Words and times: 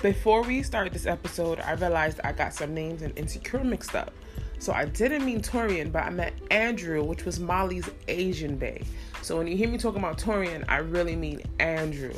Before 0.00 0.44
we 0.44 0.62
start 0.62 0.92
this 0.92 1.06
episode, 1.06 1.58
I 1.58 1.72
realized 1.72 2.20
I 2.22 2.30
got 2.30 2.54
some 2.54 2.72
names 2.72 3.02
and 3.02 3.18
insecure 3.18 3.64
mixed 3.64 3.96
up. 3.96 4.12
So 4.60 4.72
I 4.72 4.84
didn't 4.84 5.24
mean 5.24 5.40
Torian, 5.40 5.90
but 5.90 6.04
I 6.04 6.10
meant 6.10 6.36
Andrew, 6.52 7.02
which 7.02 7.24
was 7.24 7.40
Molly's 7.40 7.90
Asian 8.06 8.56
bae. 8.56 8.82
So 9.22 9.36
when 9.36 9.48
you 9.48 9.56
hear 9.56 9.68
me 9.68 9.76
talking 9.76 9.98
about 9.98 10.16
Torian, 10.16 10.64
I 10.68 10.76
really 10.78 11.16
mean 11.16 11.42
Andrew. 11.58 12.14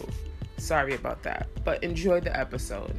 Sorry 0.59 0.95
about 0.95 1.23
that, 1.23 1.49
but 1.65 1.83
enjoy 1.83 2.21
the 2.21 2.39
episode. 2.39 2.95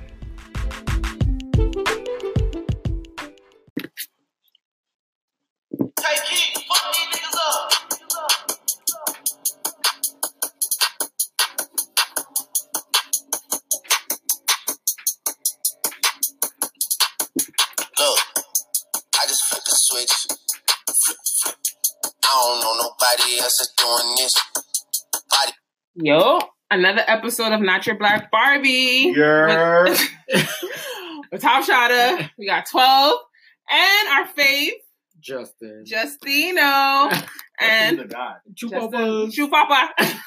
Yo, 26.04 26.40
another 26.72 27.04
episode 27.06 27.52
of 27.52 27.62
Not 27.62 27.86
Your 27.86 27.96
Black 27.96 28.32
Barbie. 28.32 29.14
Yer. 29.16 29.84
With, 29.84 30.10
with 31.32 31.42
Top 31.42 31.64
Shotter, 31.64 32.28
we 32.40 32.48
got 32.48 32.66
12, 32.66 33.20
and 33.70 34.08
our 34.10 34.28
fave, 34.30 34.72
Justin. 35.20 35.84
Justino. 35.86 37.28
and 37.60 38.00
the 38.00 38.06
guy. 38.06 38.34
Justin, 38.52 39.30
Shoe 39.30 39.48
Papa. 39.48 39.94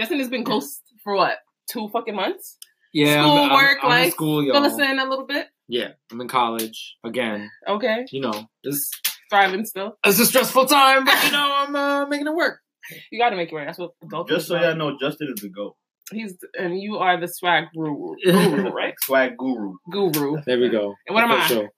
Justin 0.00 0.18
has 0.18 0.28
been 0.28 0.42
ghost 0.42 0.82
for 1.04 1.14
what? 1.14 1.38
Two 1.70 1.88
fucking 1.92 2.16
months? 2.16 2.58
yeah, 2.92 3.22
school 3.22 3.36
I'm, 3.36 3.50
I'm, 3.52 3.56
work, 3.56 3.78
I'm 3.82 3.88
like, 3.88 4.12
school, 4.12 4.42
Fill 4.42 4.64
us 4.64 4.76
y'all. 4.76 4.90
in 4.90 4.98
a 4.98 5.08
little 5.08 5.26
bit. 5.26 5.46
Yeah, 5.68 5.90
I'm 6.10 6.20
in 6.20 6.26
college 6.26 6.96
again. 7.04 7.48
Okay. 7.68 8.06
You 8.10 8.22
know, 8.22 8.48
this 8.64 8.90
Thriving 9.30 9.64
still. 9.66 9.98
it's 10.04 10.18
a 10.18 10.26
stressful 10.26 10.66
time, 10.66 11.04
but 11.04 11.24
you 11.24 11.30
know, 11.30 11.52
I'm 11.54 11.76
uh, 11.76 12.06
making 12.06 12.26
it 12.26 12.34
work. 12.34 12.60
You 13.10 13.18
gotta 13.18 13.36
make 13.36 13.52
it 13.52 13.54
right. 13.56 13.66
That's 13.66 13.78
what 13.78 13.92
adults 14.02 14.30
Just 14.30 14.48
so 14.48 14.58
do. 14.58 14.64
y'all 14.64 14.76
know, 14.76 14.96
Justin 15.00 15.32
is 15.34 15.42
the 15.42 15.48
GOAT. 15.50 15.74
He's 16.12 16.36
and 16.58 16.78
you 16.80 16.98
are 16.98 17.18
the 17.20 17.26
swag 17.26 17.64
guru, 17.74 18.14
guru 18.24 18.70
right? 18.72 18.94
Swag 19.02 19.36
guru. 19.36 19.74
Guru. 19.90 20.36
There 20.46 20.58
we 20.60 20.68
go. 20.68 20.94
And 21.06 21.14
what 21.14 21.24
am 21.24 21.32
I? 21.32 21.44
Official. 21.44 21.68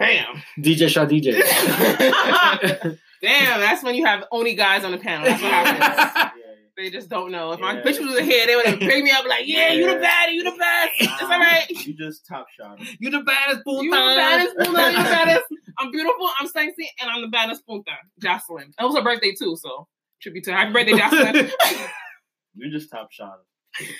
Damn. 0.00 0.42
DJ 0.58 0.88
Shaw 0.88 1.06
DJ. 1.06 1.34
Damn, 3.22 3.60
that's 3.60 3.82
when 3.84 3.94
you 3.94 4.04
have 4.04 4.24
only 4.32 4.54
guys 4.54 4.84
on 4.84 4.90
the 4.90 4.98
panel. 4.98 5.24
That's 5.24 5.40
what 5.42 5.50
happens. 5.52 6.42
They 6.76 6.90
just 6.90 7.08
don't 7.08 7.30
know. 7.30 7.52
If 7.52 7.60
my 7.60 7.76
bitch 7.76 8.00
was 8.04 8.18
here, 8.18 8.46
they 8.48 8.56
would 8.56 8.66
have 8.66 8.80
picked 8.80 9.04
me 9.04 9.10
up 9.12 9.24
like, 9.26 9.44
yeah, 9.46 9.72
you 9.72 9.86
the 9.86 10.00
Yeah. 10.00 10.26
baddie, 10.26 10.32
you 10.32 10.42
the 10.44 10.50
best. 10.58 10.90
It's 10.98 11.22
all 11.22 11.28
right. 11.28 11.64
You 11.70 11.94
just 11.94 12.26
top 12.26 12.46
shot. 12.50 12.78
you 12.98 13.10
the 13.10 13.20
baddest 13.20 13.62
You 13.66 13.90
the 13.90 13.96
baddest, 13.96 14.56
Puna, 14.58 14.90
you 14.90 14.96
the 14.96 15.02
baddest. 15.04 15.44
I'm 15.78 15.90
beautiful, 15.92 16.28
I'm 16.40 16.48
sexy, 16.48 16.90
and 17.00 17.08
I'm 17.10 17.22
the 17.22 17.28
baddest 17.28 17.64
Punta. 17.66 17.92
Jocelyn. 18.20 18.72
It 18.80 18.84
was 18.84 18.96
her 18.96 19.02
birthday 19.04 19.32
too, 19.38 19.54
so 19.56 19.86
tribute 20.20 20.44
to 20.44 20.52
her. 20.52 20.56
Happy 20.58 20.72
birthday, 20.72 20.96
Jocelyn. 20.96 21.50
You 22.56 22.70
just 22.70 22.88
top 22.90 23.10
shot. 23.10 23.38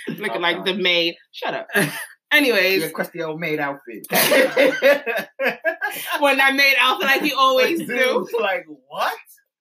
him. 0.09 0.17
Looking 0.19 0.41
like 0.41 0.65
the 0.65 0.75
maid. 0.75 1.17
Shut 1.33 1.55
up. 1.55 1.67
Anyways, 2.33 2.83
Your 2.83 2.91
crusty 2.91 3.21
old 3.23 3.41
maid 3.41 3.59
outfit. 3.61 4.07
when 6.21 6.37
that 6.39 6.55
maid 6.55 6.75
outfit 6.79 7.07
like 7.07 7.23
he 7.23 7.33
always 7.33 7.79
Like, 7.81 7.89
do. 7.89 8.27
dude, 8.31 8.41
Like 8.41 8.65
what? 8.89 9.13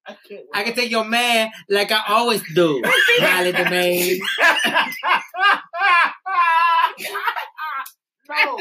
I 0.06 0.18
can't. 0.28 0.42
I 0.54 0.64
can 0.64 0.74
take 0.76 0.92
your 0.92 1.06
man 1.06 1.50
like 1.70 1.92
I 1.92 2.02
always 2.10 2.44
do. 2.54 2.82
Riley 3.22 3.52
the 3.52 3.70
maid. 3.70 4.22
no. 8.30 8.60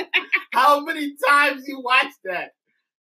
How 0.52 0.80
many 0.80 1.14
times 1.28 1.64
you 1.66 1.80
watch 1.80 2.12
that? 2.24 2.50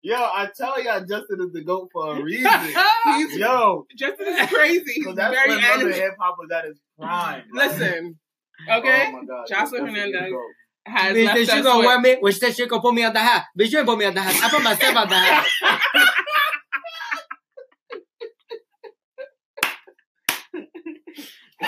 Yo, 0.04 0.16
I 0.16 0.48
tell 0.56 0.82
y'all, 0.82 1.00
Justin 1.00 1.40
is 1.40 1.52
the 1.52 1.62
goat 1.62 1.88
for 1.92 2.16
a 2.18 2.22
reason. 2.22 2.50
He's- 3.04 3.36
Yo, 3.36 3.86
Justin 3.96 4.28
is 4.28 4.48
crazy. 4.50 5.02
So 5.02 5.12
that's 5.14 5.32
very 5.34 5.50
when 5.50 5.62
Love 5.62 5.80
and 5.82 5.94
hip 5.94 6.14
hop 6.18 6.36
was 6.38 6.50
at 6.50 6.64
its 6.64 6.80
prime. 6.98 7.44
Like, 7.54 7.70
Listen, 7.70 8.18
oh 8.68 8.78
okay? 8.78 9.06
Oh 9.08 9.12
my 9.12 9.24
God. 9.24 9.46
Jocelyn 9.48 9.86
Justin 9.94 10.06
is 10.06 10.12
the 10.12 10.18
Hernandez. 10.18 10.38
Has 10.84 11.16
Bitch 11.16 11.24
left 11.26 11.38
said 11.38 11.46
she 11.46 11.58
us 11.60 11.64
gonna 11.64 11.78
with- 11.78 11.86
wear 11.86 12.00
me. 12.00 12.16
When 12.18 12.32
she 12.32 12.38
said 12.40 12.56
she 12.56 12.66
gonna 12.66 12.82
put 12.82 12.94
me 12.94 13.04
on 13.04 13.12
the 13.12 13.20
hat? 13.20 13.44
Bitch, 13.56 13.70
you 13.70 13.78
ain't 13.78 13.86
put 13.86 13.96
me 13.98 14.04
out 14.06 14.14
the 14.14 14.22
house. 14.22 14.42
I 14.42 14.48
put 14.50 14.64
myself 14.64 14.96
out 14.96 15.08
the 15.08 15.14
house. 15.14 15.46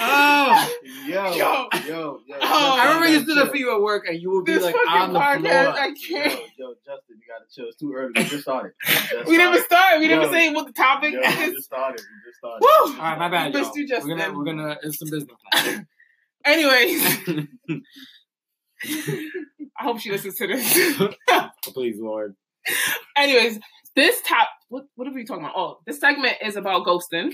Oh, 0.06 0.74
Yo, 1.06 1.06
Yo. 1.06 1.34
yo, 1.34 1.68
yo, 1.86 2.20
yo. 2.26 2.36
Oh, 2.42 2.76
I 2.78 2.86
remember 2.86 3.06
you 3.08 3.18
Justin, 3.18 3.34
stood 3.34 3.42
up 3.46 3.50
for 3.50 3.56
you 3.56 3.74
at 3.74 3.80
work 3.80 4.06
and 4.08 4.20
you 4.20 4.30
would 4.32 4.44
be 4.44 4.52
this 4.52 4.62
like 4.64 4.74
fucking 4.74 4.90
on 4.90 5.12
the 5.12 5.18
podcast, 5.18 5.40
floor. 5.40 5.74
I 5.82 5.86
can't. 6.08 6.40
yo, 6.58 6.74
Justin, 6.84 7.16
you 7.16 7.22
gotta 7.28 7.44
chill. 7.54 7.66
It's 7.68 7.76
too 7.76 7.92
early. 7.94 8.12
We 8.16 8.24
just 8.24 8.42
started. 8.42 8.72
We 8.86 8.92
just 8.94 9.28
We 9.28 9.36
never 9.36 9.58
started. 9.60 9.64
started. 9.66 10.00
We 10.00 10.08
never 10.08 10.22
Yo. 10.26 10.32
say 10.32 10.52
what 10.52 10.66
the 10.66 10.72
topic 10.72 11.12
Yo, 11.14 11.20
we 11.20 11.26
just 11.52 11.64
started. 11.64 12.00
We 12.00 12.30
just 12.30 12.38
started. 12.38 12.60
Woo! 12.60 12.68
All 12.68 13.02
right, 13.02 13.18
my 13.18 13.28
bad, 13.28 13.52
Bitch, 13.54 13.62
y'all. 13.64 13.76
you 13.78 13.88
just 13.88 14.06
we're 14.06 14.16
gonna, 14.16 14.38
we're 14.38 14.44
gonna, 14.44 14.76
it's 14.82 14.98
some 14.98 15.08
business. 15.10 15.80
Anyways, 16.44 17.18
I 19.78 19.82
hope 19.82 20.00
she 20.00 20.10
listens 20.10 20.34
to 20.36 20.46
this. 20.46 21.02
Please, 21.72 21.96
Lord. 21.98 22.34
Anyways, 23.16 23.58
this 23.96 24.20
top 24.26 24.48
what 24.68 24.84
what 24.96 25.06
are 25.08 25.12
we 25.12 25.24
talking 25.24 25.44
about? 25.44 25.54
Oh, 25.56 25.78
this 25.86 26.00
segment 26.00 26.36
is 26.42 26.56
about 26.56 26.86
ghosting. 26.86 27.32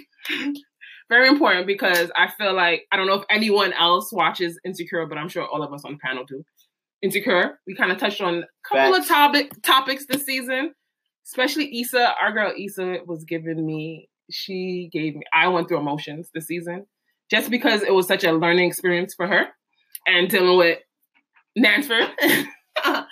Very 1.11 1.29
important 1.29 1.67
because 1.67 2.11
I 2.17 2.29
feel 2.29 2.55
like 2.55 2.87
I 2.93 2.97
don't 2.97 3.07
know 3.07 3.15
if 3.15 3.25
anyone 3.29 3.73
else 3.73 4.13
watches 4.13 4.59
Insecure, 4.65 5.07
but 5.07 5.19
I'm 5.19 5.29
sure 5.29 5.47
all 5.47 5.63
of 5.63 5.73
us 5.75 5.85
on 5.85 5.93
the 5.93 5.99
panel 5.99 6.25
do. 6.25 6.45
Insecure. 7.03 7.59
We 7.67 7.75
kind 7.75 7.91
of 7.91 7.99
touched 7.99 8.21
on 8.21 8.45
a 8.45 8.47
couple 8.67 8.95
Facts. 8.95 9.05
of 9.05 9.09
topic 9.09 9.63
topics 9.63 10.07
this 10.09 10.25
season. 10.25 10.73
Especially 11.27 11.81
Issa, 11.81 12.15
our 12.23 12.33
girl 12.33 12.53
Issa 12.57 12.99
was 13.07 13.25
giving 13.25 13.65
me, 13.67 14.09
she 14.31 14.89
gave 14.93 15.15
me, 15.15 15.23
I 15.33 15.49
went 15.49 15.69
through 15.69 15.79
emotions 15.79 16.31
this 16.33 16.47
season 16.47 16.87
just 17.31 17.51
because 17.51 17.83
it 17.83 17.93
was 17.93 18.07
such 18.09 18.25
a 18.25 18.33
learning 18.33 18.69
experience 18.69 19.15
for 19.15 19.27
her 19.27 19.47
and 20.07 20.29
dealing 20.29 20.59
with 20.59 20.79
Nansford. 21.59 22.09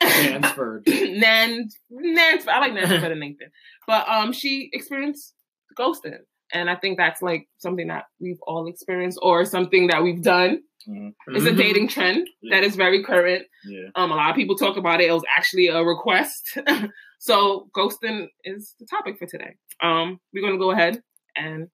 Transferred. 0.00 0.84
Nan, 0.88 1.68
Nan, 1.90 2.38
I 2.48 2.58
like 2.60 2.72
Nancy 2.72 2.96
better 2.96 3.08
than 3.10 3.20
Nathan, 3.20 3.50
but 3.86 4.08
um, 4.08 4.32
she 4.32 4.70
experienced 4.72 5.34
ghosting, 5.78 6.18
and 6.52 6.68
I 6.70 6.76
think 6.76 6.96
that's 6.98 7.22
like 7.22 7.48
something 7.58 7.88
that 7.88 8.04
we've 8.20 8.40
all 8.46 8.66
experienced, 8.68 9.18
or 9.22 9.44
something 9.44 9.88
that 9.88 10.02
we've 10.02 10.22
done. 10.22 10.62
Mhm. 10.88 11.14
It's 11.28 11.44
a 11.44 11.50
Mhm. 11.50 11.56
dating 11.56 11.88
trend 11.88 12.28
that 12.50 12.64
is 12.64 12.76
very 12.76 13.02
current. 13.04 13.46
Yeah. 13.64 13.88
Um, 13.94 14.10
a 14.12 14.16
lot 14.16 14.30
of 14.30 14.36
people 14.36 14.56
talk 14.56 14.76
about 14.76 15.00
it. 15.00 15.08
It 15.08 15.12
was 15.12 15.24
actually 15.36 15.66
a 15.68 15.82
request, 15.84 16.56
so 17.18 17.68
ghosting 17.76 18.28
is 18.44 18.74
the 18.78 18.86
topic 18.86 19.18
for 19.18 19.26
today. 19.26 19.54
Um, 19.82 20.20
we're 20.32 20.42
gonna 20.42 20.58
go 20.58 20.70
ahead 20.70 21.02
and. 21.36 21.68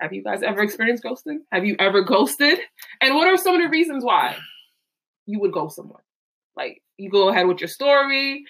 Have 0.00 0.12
you 0.12 0.22
guys 0.22 0.44
ever 0.44 0.62
experienced 0.62 1.02
ghosting? 1.02 1.38
Have 1.50 1.64
you 1.66 1.74
ever 1.80 2.02
ghosted? 2.02 2.60
And 3.00 3.16
what 3.16 3.26
are 3.26 3.36
some 3.36 3.56
of 3.56 3.60
the 3.60 3.68
reasons 3.68 4.04
why 4.04 4.36
you 5.26 5.40
would 5.40 5.50
ghost 5.52 5.74
someone? 5.74 6.02
Like 6.56 6.82
you 6.98 7.10
go 7.10 7.30
ahead 7.30 7.48
with 7.48 7.60
your 7.60 7.66
story, 7.68 8.44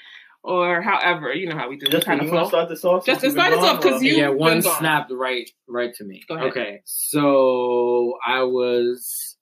or 0.48 0.80
however 0.82 1.32
you 1.32 1.48
know 1.48 1.56
how 1.56 1.68
we 1.68 1.76
do. 1.76 1.86
We 1.86 1.92
Justin, 1.92 2.18
kind 2.18 2.20
of 2.22 2.26
to 2.26 2.30
flow. 2.32 2.48
start 2.48 2.68
this 2.68 2.84
off? 2.84 3.04
Justin, 3.06 3.30
since 3.30 3.34
you've 3.34 3.40
start 3.44 3.50
been 3.50 3.58
us 3.60 3.64
off, 3.64 3.82
gone, 3.82 3.92
'cause 3.92 4.02
or- 4.02 4.04
you- 4.04 4.16
yeah, 4.16 4.28
one 4.28 4.62
snapped 4.62 5.12
right 5.12 5.50
right 5.68 5.94
to 5.94 6.04
me. 6.04 6.22
Go 6.28 6.34
ahead. 6.36 6.48
Okay, 6.48 6.80
so 6.84 8.14
I 8.26 8.42
was 8.42 9.36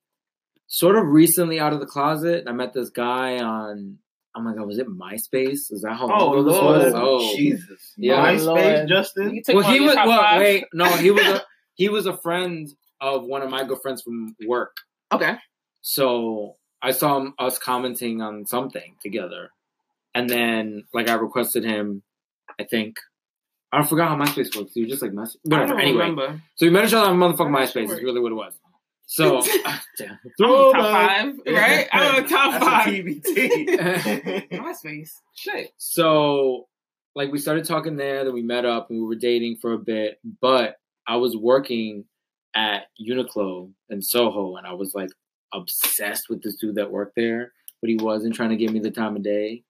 sort 0.66 0.96
of 0.96 1.06
recently 1.06 1.60
out 1.60 1.72
of 1.72 1.80
the 1.80 1.86
closet. 1.86 2.44
I 2.46 2.52
met 2.52 2.72
this 2.72 2.90
guy 2.90 3.38
on. 3.38 3.98
Oh 4.34 4.42
my 4.42 4.54
god, 4.54 4.66
was 4.66 4.78
it 4.78 4.86
MySpace? 4.86 5.72
Is 5.72 5.80
that 5.82 5.94
how 5.94 6.08
long 6.08 6.20
Oh 6.20 6.32
ago 6.32 6.42
this 6.42 6.60
was? 6.60 6.92
Oh, 6.94 7.36
Jesus! 7.36 7.94
Yeah. 7.96 8.22
MySpace, 8.34 8.44
Lord. 8.44 8.88
Justin. 8.88 9.42
Well, 9.48 9.62
he 9.62 9.80
was. 9.80 9.94
Well, 9.94 10.20
five? 10.20 10.40
wait, 10.40 10.64
no, 10.74 10.84
he 10.96 11.10
was 11.10 11.24
a 11.26 11.42
he 11.74 11.88
was 11.88 12.04
a 12.06 12.16
friend 12.18 12.68
of 13.00 13.24
one 13.24 13.40
of 13.42 13.48
my 13.50 13.64
good 13.64 13.78
friends 13.80 14.02
from 14.02 14.34
work. 14.46 14.76
Okay. 15.12 15.36
So 15.80 16.56
I 16.82 16.90
saw 16.90 17.16
him, 17.18 17.34
us 17.38 17.58
commenting 17.58 18.20
on 18.20 18.44
something 18.44 18.96
together, 19.00 19.50
and 20.16 20.28
then 20.28 20.84
like 20.92 21.08
I 21.08 21.14
requested 21.14 21.64
him. 21.64 22.02
I 22.58 22.64
think 22.64 22.96
I 23.72 23.84
forgot 23.84 24.08
how 24.08 24.16
MySpace 24.16 24.56
works. 24.56 24.72
You 24.74 24.86
just 24.88 25.02
like 25.02 25.12
mess 25.12 25.36
I 25.36 25.48
whatever. 25.48 25.72
don't 25.74 25.80
Anyway, 25.80 25.98
remember. 25.98 26.40
so 26.56 26.66
we 26.66 26.70
met 26.70 26.86
each 26.86 26.94
other 26.94 27.10
on 27.10 27.18
motherfucking 27.18 27.50
MySpace. 27.56 27.86
sure. 27.88 27.96
Is 27.98 28.02
really 28.02 28.20
what 28.20 28.32
it 28.32 28.36
was. 28.36 28.54
So 29.08 29.40
ah, 29.66 29.82
damn. 29.98 30.18
I'm 30.24 30.72
top 30.72 30.72
five, 30.74 31.34
right? 31.46 31.88
I'm 31.92 32.14
on 32.24 32.28
top 32.28 32.52
That's 32.52 32.64
five. 32.64 32.88
a 32.88 32.90
TBT. 33.02 34.50
MySpace. 34.52 35.10
Shit. 35.34 35.70
so 35.76 36.66
like 37.14 37.30
we 37.32 37.38
started 37.38 37.64
talking 37.64 37.96
there, 37.96 38.24
then 38.24 38.34
we 38.34 38.42
met 38.42 38.64
up 38.64 38.90
and 38.90 38.98
we 39.00 39.06
were 39.06 39.14
dating 39.14 39.56
for 39.60 39.72
a 39.72 39.78
bit. 39.78 40.18
But 40.40 40.76
I 41.06 41.16
was 41.16 41.36
working 41.36 42.04
at 42.54 42.84
Uniqlo 43.00 43.70
in 43.90 44.02
Soho, 44.02 44.56
and 44.56 44.66
I 44.66 44.72
was 44.72 44.92
like 44.94 45.10
obsessed 45.54 46.28
with 46.28 46.42
this 46.42 46.56
dude 46.56 46.74
that 46.76 46.90
worked 46.90 47.14
there, 47.16 47.52
but 47.80 47.88
he 47.90 47.96
wasn't 47.96 48.34
trying 48.34 48.50
to 48.50 48.56
give 48.56 48.72
me 48.72 48.80
the 48.80 48.90
time 48.90 49.14
of 49.16 49.22
day. 49.22 49.62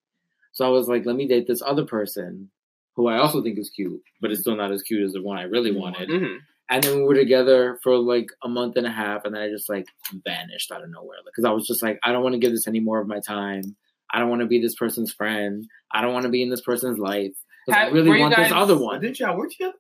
So 0.57 0.65
I 0.65 0.71
was 0.71 0.89
like, 0.89 1.05
let 1.05 1.17
me 1.17 1.29
date 1.29 1.47
this 1.47 1.61
other 1.61 1.85
person 1.85 2.51
who 2.95 3.09
I 3.09 3.19
also 3.19 3.43
think 3.43 3.59
is 3.59 3.69
cute, 3.69 4.01
but 4.23 4.31
it's 4.31 4.41
still 4.41 4.57
not 4.57 4.73
as 4.73 4.81
cute 4.83 5.05
as 5.05 5.13
the 5.13 5.21
one 5.23 5.37
I 5.37 5.43
really 5.43 5.71
wanted. 5.71 6.09
hmm 6.09 6.37
And 6.71 6.83
then 6.83 6.97
we 6.97 7.03
were 7.05 7.15
together 7.15 7.79
for 7.83 7.99
like 7.99 8.29
a 8.43 8.49
month 8.49 8.77
and 8.79 8.87
a 8.87 8.91
half, 8.91 9.27
and 9.27 9.35
then 9.35 9.43
I 9.43 9.51
just 9.51 9.69
like 9.69 9.85
vanished 10.25 10.73
out 10.73 10.83
of 10.83 10.89
nowhere 10.89 11.19
because 11.27 11.45
I 11.45 11.51
was 11.51 11.67
just 11.67 11.83
like, 11.83 11.99
I 12.03 12.11
don't 12.11 12.23
want 12.23 12.33
to 12.33 12.39
give 12.39 12.53
this 12.53 12.67
any 12.67 12.81
more 12.81 12.99
of 12.99 13.07
my 13.07 13.21
time. 13.21 13.77
I 14.11 14.19
don't 14.19 14.31
want 14.31 14.41
to 14.41 14.47
be 14.47 14.59
this 14.63 14.75
person's 14.75 15.13
friend. 15.13 15.67
I 15.93 16.01
don't 16.01 16.15
want 16.15 16.23
to 16.25 16.31
be 16.31 16.43
in 16.43 16.49
this 16.49 16.63
person's 16.63 16.99
life. 16.99 17.35
'Cause 17.67 17.77
I 17.77 17.89
really 17.91 18.09
were 18.09 18.19
want 18.19 18.37
this 18.37 18.51
other 18.51 18.79
one. 18.79 19.01
didn't 19.03 19.21
y'all 19.21 19.37
work 19.37 19.51
together? 19.51 19.75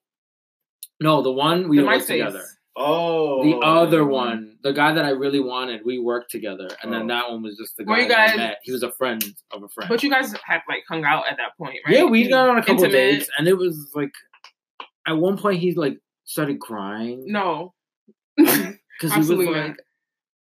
No, 1.00 1.22
the 1.22 1.32
one 1.32 1.68
we 1.70 1.78
The 1.78 1.86
worked 1.86 2.06
together. 2.06 2.44
Oh, 2.78 3.42
The 3.42 3.56
other 3.64 4.04
one, 4.04 4.58
the 4.62 4.72
guy 4.72 4.92
that 4.92 5.04
I 5.04 5.10
really 5.10 5.40
wanted, 5.40 5.80
we 5.84 5.98
worked 5.98 6.30
together, 6.30 6.68
and 6.82 6.92
then 6.92 7.02
Oh. 7.04 7.14
that 7.14 7.30
one 7.30 7.42
was 7.42 7.56
just 7.56 7.76
the 7.78 7.84
Were 7.84 7.96
guy 7.96 8.02
you 8.02 8.08
that 8.08 8.18
I 8.18 8.26
guys- 8.28 8.36
met. 8.36 8.58
He 8.62 8.72
was 8.72 8.82
a 8.82 8.92
friend 8.92 9.24
of 9.50 9.62
a 9.62 9.68
friend. 9.68 9.88
But 9.88 10.02
you 10.02 10.10
guys 10.10 10.32
had 10.44 10.60
like 10.68 10.84
hung 10.88 11.04
out 11.04 11.24
at 11.30 11.38
that 11.38 11.56
point, 11.56 11.78
right? 11.86 11.94
Yeah, 11.96 12.04
we 12.04 12.28
got 12.28 12.48
on 12.50 12.58
a 12.58 12.60
couple 12.60 12.84
Intimate? 12.84 12.92
dates, 12.92 13.30
and 13.38 13.48
it 13.48 13.56
was 13.56 13.90
like 13.94 14.12
at 15.06 15.16
one 15.16 15.38
point 15.38 15.60
he 15.60 15.72
like 15.72 15.98
started 16.24 16.60
crying 16.60 17.24
No. 17.26 17.72
because 18.36 19.12
he 19.14 19.18
was 19.20 19.30
like, 19.30 19.48
not. 19.68 19.76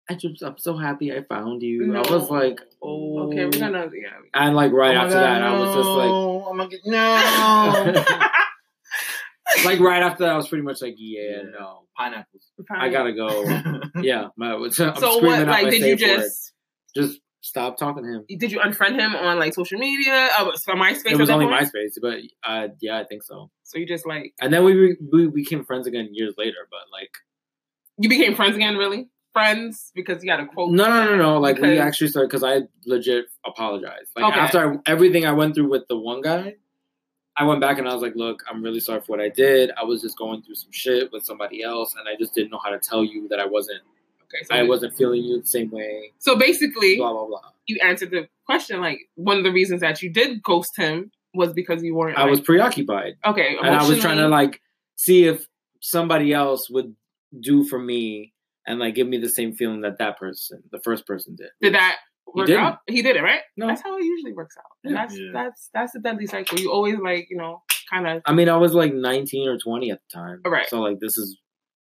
"I 0.08 0.14
just 0.14 0.42
I'm 0.42 0.58
so 0.58 0.76
happy 0.76 1.12
I 1.12 1.22
found 1.24 1.62
you." 1.62 1.86
No. 1.86 2.02
I 2.02 2.12
was 2.12 2.30
like, 2.30 2.60
"Oh, 2.82 3.26
Okay, 3.28 3.44
we're 3.46 3.50
gonna 3.50 3.90
yeah. 3.92 4.10
And 4.34 4.54
like 4.54 4.70
right 4.72 4.94
Oh 4.96 5.00
after 5.00 5.14
God, 5.14 5.22
that, 5.22 5.42
I 5.42 5.58
was 5.58 5.74
just 5.74 5.88
like, 5.88 6.08
no, 6.08 6.46
I'm 6.50 6.56
gonna 6.58 6.68
get 6.68 6.80
no. 6.86 8.04
like 9.64 9.80
right 9.80 10.02
after 10.02 10.24
that, 10.24 10.32
I 10.32 10.36
was 10.36 10.48
pretty 10.48 10.64
much 10.64 10.82
like, 10.82 10.94
"Yeah, 10.98 11.42
no, 11.52 11.82
Pineapples. 11.96 12.52
I 12.70 12.88
gotta 12.88 13.12
go." 13.12 13.44
yeah, 14.02 14.28
my, 14.36 14.54
I'm 14.54 14.70
So 14.70 14.86
what? 15.18 15.40
out 15.40 15.46
Like, 15.48 15.64
my 15.64 15.70
did 15.70 15.82
you 15.82 15.96
just 15.96 16.52
just 16.94 17.20
stop 17.42 17.76
talking 17.76 18.04
to 18.04 18.08
him? 18.10 18.24
did 18.38 18.52
you 18.52 18.58
unfriend 18.60 18.98
him 18.98 19.14
on 19.14 19.38
like 19.38 19.54
social 19.54 19.78
media? 19.78 20.28
Oh, 20.38 20.52
so 20.54 20.72
MySpace. 20.74 21.12
It 21.12 21.18
was 21.18 21.28
that 21.28 21.34
only 21.34 21.46
point? 21.46 21.64
MySpace, 21.74 21.94
but 22.00 22.18
uh, 22.44 22.68
yeah, 22.80 22.98
I 22.98 23.04
think 23.04 23.22
so. 23.22 23.50
So 23.62 23.78
you 23.78 23.86
just 23.86 24.06
like 24.06 24.34
And 24.40 24.52
then 24.52 24.64
we 24.64 24.74
re- 24.74 24.96
we 25.12 25.26
became 25.28 25.64
friends 25.64 25.86
again 25.86 26.08
years 26.12 26.34
later. 26.36 26.68
But 26.70 26.80
like, 26.92 27.10
you 27.98 28.08
became 28.08 28.34
friends 28.34 28.56
again, 28.56 28.76
really? 28.76 29.08
Friends 29.32 29.92
because 29.94 30.22
you 30.24 30.28
got 30.28 30.40
a 30.40 30.46
quote. 30.46 30.72
no, 30.72 30.88
no, 30.88 31.04
no, 31.04 31.16
no. 31.16 31.38
Like 31.40 31.58
we 31.58 31.78
actually 31.78 32.08
started 32.08 32.28
because 32.30 32.42
I 32.42 32.62
legit 32.84 33.26
apologized. 33.46 34.10
Like 34.16 34.24
Okay. 34.32 34.40
after 34.40 34.74
I, 34.74 34.76
everything 34.90 35.24
I 35.24 35.32
went 35.32 35.54
through 35.54 35.70
with 35.70 35.84
the 35.88 35.96
one 35.96 36.20
guy, 36.20 36.54
I 37.36 37.44
went 37.44 37.60
back 37.60 37.78
and 37.78 37.88
I 37.88 37.92
was 37.94 38.02
like, 38.02 38.16
"Look, 38.16 38.42
I'm 38.50 38.62
really 38.62 38.80
sorry 38.80 39.00
for 39.00 39.06
what 39.12 39.20
I 39.20 39.28
did. 39.28 39.70
I 39.80 39.84
was 39.84 40.02
just 40.02 40.18
going 40.18 40.42
through 40.42 40.56
some 40.56 40.72
shit 40.72 41.10
with 41.12 41.24
somebody 41.24 41.62
else, 41.62 41.94
and 41.98 42.08
I 42.08 42.16
just 42.18 42.34
didn't 42.34 42.50
know 42.50 42.60
how 42.62 42.70
to 42.70 42.78
tell 42.78 43.04
you 43.04 43.28
that 43.28 43.38
I 43.40 43.46
wasn't. 43.46 43.80
Okay, 44.24 44.44
so 44.44 44.54
I 44.54 44.62
wasn't 44.62 44.94
feeling 44.96 45.22
you 45.24 45.40
the 45.40 45.46
same 45.46 45.70
way. 45.70 46.12
So 46.18 46.36
basically, 46.36 46.96
Blah 46.96 47.12
blah 47.12 47.26
blah. 47.26 47.40
you 47.66 47.78
answered 47.82 48.10
the 48.10 48.28
question. 48.46 48.80
Like 48.80 48.98
one 49.14 49.38
of 49.38 49.44
the 49.44 49.52
reasons 49.52 49.80
that 49.80 50.02
you 50.02 50.10
did 50.10 50.42
ghost 50.42 50.76
him 50.76 51.10
was 51.34 51.52
because 51.52 51.82
you 51.82 51.94
weren't. 51.94 52.18
I 52.18 52.26
was 52.26 52.40
preoccupied, 52.40 53.16
okay, 53.24 53.56
and 53.60 53.74
I 53.74 53.88
was 53.88 53.98
trying 54.00 54.18
to 54.18 54.28
like 54.28 54.60
see 54.96 55.24
if 55.26 55.46
somebody 55.80 56.32
else 56.32 56.68
would 56.70 56.94
do 57.40 57.64
for 57.64 57.78
me." 57.78 58.32
And 58.66 58.78
like 58.78 58.94
give 58.94 59.08
me 59.08 59.16
the 59.18 59.30
same 59.30 59.54
feeling 59.54 59.80
that 59.80 59.98
that 59.98 60.18
person, 60.18 60.62
the 60.70 60.78
first 60.80 61.06
person 61.06 61.34
did. 61.34 61.48
Did 61.62 61.74
that 61.74 61.96
work 62.34 62.46
didn't. 62.46 62.64
out? 62.64 62.78
He 62.86 63.02
did 63.02 63.16
it, 63.16 63.22
right? 63.22 63.40
No. 63.56 63.66
That's 63.66 63.82
how 63.82 63.96
it 63.96 64.04
usually 64.04 64.32
works 64.32 64.56
out. 64.58 64.64
And 64.84 64.94
that's 64.96 65.16
Yeah. 65.18 65.30
that's 65.32 65.70
that's 65.74 65.92
the 65.92 66.00
deadly 66.00 66.26
cycle. 66.26 66.58
You 66.58 66.72
always 66.72 66.96
like, 66.98 67.26
you 67.30 67.36
know, 67.36 67.62
kind 67.90 68.06
of 68.06 68.22
I 68.26 68.32
mean, 68.32 68.48
I 68.48 68.56
was 68.56 68.72
like 68.74 68.92
19 68.94 69.48
or 69.48 69.58
20 69.58 69.90
at 69.90 70.00
the 70.00 70.18
time. 70.18 70.40
Right. 70.44 70.68
So 70.68 70.80
like, 70.80 70.98
this 71.00 71.16
is 71.18 71.38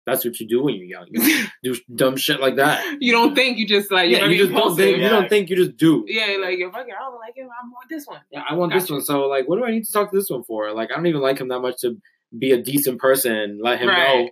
that's 0.06 0.25
what 0.25 0.40
you 0.40 0.49
do 0.49 0.62
when 0.62 0.75
you're 0.75 0.87
young. 0.87 1.06
You 1.11 1.44
do 1.75 1.76
dumb 1.94 2.17
shit 2.17 2.40
like 2.40 2.56
that. 2.56 2.96
you 3.00 3.12
don't 3.12 3.35
think 3.35 3.58
you 3.58 3.67
just 3.67 3.90
like 3.93 4.11
Yeah, 4.11 4.20
you're 4.20 4.31
you 4.31 4.38
just 4.38 4.49
don't 4.52 4.56
impulsive. 4.58 4.85
think. 4.85 4.96
You 4.96 5.02
Yeah. 5.02 5.08
don't 5.11 5.29
think. 5.29 5.50
You 5.50 5.56
just 5.56 5.76
do. 5.76 6.05
Yeah, 6.08 6.38
like 6.40 6.58
you're 6.58 6.73
fucking. 6.73 6.94
I 6.99 7.02
don't 7.02 7.19
like 7.20 7.37
him. 7.37 7.46
I 7.46 7.67
want 7.69 7.88
this 7.90 8.06
one. 8.06 8.20
Yeah, 8.31 8.43
I 8.49 8.55
want 8.55 8.73
this 8.73 8.88
one. 8.90 9.02
So 9.02 9.26
like, 9.29 9.46
what 9.49 9.56
do 9.58 9.64
I 9.67 9.70
need 9.70 9.85
to 9.85 9.93
talk 9.93 10.11
to 10.11 10.17
this 10.17 10.31
one 10.31 10.44
for? 10.44 10.73
Like, 10.73 10.90
I 10.90 10.94
don't 10.96 11.06
even 11.06 11.20
like 11.20 11.38
him 11.38 11.49
that 11.49 11.61
much 11.61 11.76
to 11.82 11.96
be 12.38 12.52
a 12.52 12.62
decent 12.62 12.99
person. 13.00 13.58
Let 13.62 13.81
him 13.81 13.88
Right. 13.88 14.25
know 14.25 14.31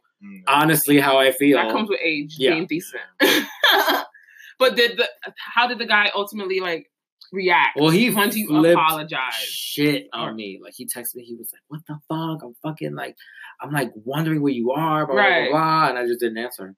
honestly 0.48 0.98
how 0.98 1.18
I 1.18 1.32
feel. 1.32 1.58
That 1.58 1.70
comes 1.70 1.90
with 1.90 2.00
age, 2.02 2.36
Yeah. 2.38 2.52
being 2.54 2.66
decent. 2.66 3.02
but 4.58 4.76
did 4.76 4.96
the 4.98 5.08
how 5.54 5.66
did 5.66 5.78
the 5.78 5.86
guy 5.86 6.10
ultimately 6.14 6.60
like 6.60 6.90
react? 7.32 7.76
Well, 7.78 7.90
he 7.90 8.10
once 8.10 8.36
you 8.36 8.46
flipped 8.48 8.74
apologized. 8.78 9.36
shit 9.38 10.08
Or- 10.12 10.20
on 10.30 10.36
me. 10.36 10.60
Like 10.62 10.74
he 10.76 10.86
texted 10.86 11.16
me. 11.16 11.24
He 11.24 11.34
was 11.34 11.50
like, 11.52 11.62
"What 11.68 11.80
the 11.88 11.98
fuck? 12.08 12.42
I'm 12.42 12.54
fucking 12.62 12.94
like, 12.94 13.16
I'm 13.60 13.72
like 13.72 13.92
wondering 13.94 14.42
where 14.42 14.52
you 14.52 14.72
are." 14.72 15.06
Blah 15.06 15.14
blah 15.14 15.24
Right. 15.24 15.50
blah. 15.50 15.58
blah. 15.58 15.88
And 15.90 15.98
I 15.98 16.06
just 16.06 16.20
didn't 16.20 16.38
answer. 16.38 16.74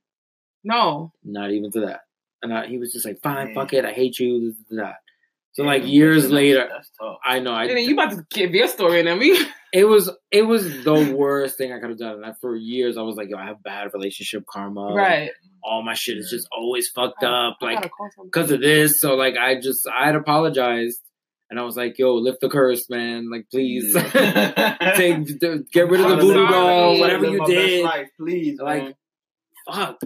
No, 0.65 1.13
Not 1.25 1.51
even 1.53 1.71
to 1.73 1.81
that. 1.81 2.01
And 2.43 2.53
I, 2.53 2.67
he 2.67 2.79
was 2.79 2.93
just 2.93 3.05
like, 3.07 3.21
"Fine, 3.23 3.47
Man. 3.49 3.55
fuck 3.55 3.73
it. 3.73 3.85
I 3.85 3.93
hate 3.93 4.19
you." 4.19 4.41
This, 4.49 4.57
this, 4.69 4.79
that. 4.79 4.97
So 5.53 5.65
like 5.65 5.83
that's- 5.83 5.93
years 5.93 6.23
that's- 6.25 6.33
later, 6.35 6.69
That's 6.71 6.91
tough. 7.01 7.17
I 7.25 7.41
know. 7.41 7.53
I 7.53 7.65
and 7.65 7.77
then 7.77 7.85
you 7.85 7.95
about 7.95 8.11
to 8.13 8.25
give 8.31 8.55
your 8.55 8.69
story, 8.69 9.01
and 9.01 9.09
then 9.09 9.19
we. 9.19 9.39
it 9.73 9.85
was 9.85 10.11
it 10.31 10.43
was 10.43 10.85
the 10.85 11.15
worst 11.17 11.59
thing 11.59 11.73
I 11.73 11.81
could 11.81 11.91
have 11.91 11.99
done. 11.99 12.15
And 12.17 12.25
I, 12.27 12.33
for 12.41 12.55
years, 12.57 12.97
I 12.97 13.03
was 13.03 13.17
like, 13.17 13.29
"Yo, 13.29 13.37
I 13.39 13.45
have 13.47 13.63
bad 13.63 13.91
relationship 13.93 14.45
karma. 14.49 14.93
right. 14.95 15.31
All 15.65 15.83
my 15.83 15.95
shit 15.95 16.17
is 16.17 16.31
just 16.31 16.47
always 16.57 16.89
fucked 16.95 17.25
I- 17.25 17.49
up, 17.49 17.57
I 17.61 17.65
like 17.65 17.75
gotta 17.77 17.89
call 17.89 18.09
somebody. 18.15 18.31
because 18.33 18.51
of 18.53 18.61
this." 18.61 19.01
So 19.01 19.15
like, 19.17 19.37
I 19.37 19.61
just 19.61 19.87
I 19.89 20.07
had 20.07 20.15
apologized, 20.15 21.01
and 21.51 21.59
I 21.59 21.65
was 21.65 21.77
like, 21.77 21.99
"Yo, 21.99 22.15
lift 22.15 22.41
the 22.41 22.49
curse, 22.49 22.89
man. 22.89 23.29
Like, 23.31 23.47
please." 23.51 23.93
Take, 24.95 25.41
get 25.73 25.89
rid 25.91 26.01
of 26.01 26.09
the 26.09 26.15
I'm 26.15 26.21
voodoo 26.21 26.47
doll, 26.47 26.99
whatever 27.01 27.27
you 27.27 27.45
did. 27.47 27.85
life, 27.85 28.09
please. 28.19 28.59
Like, 28.61 28.83
man. 28.85 28.95
Fuck. 29.73 29.99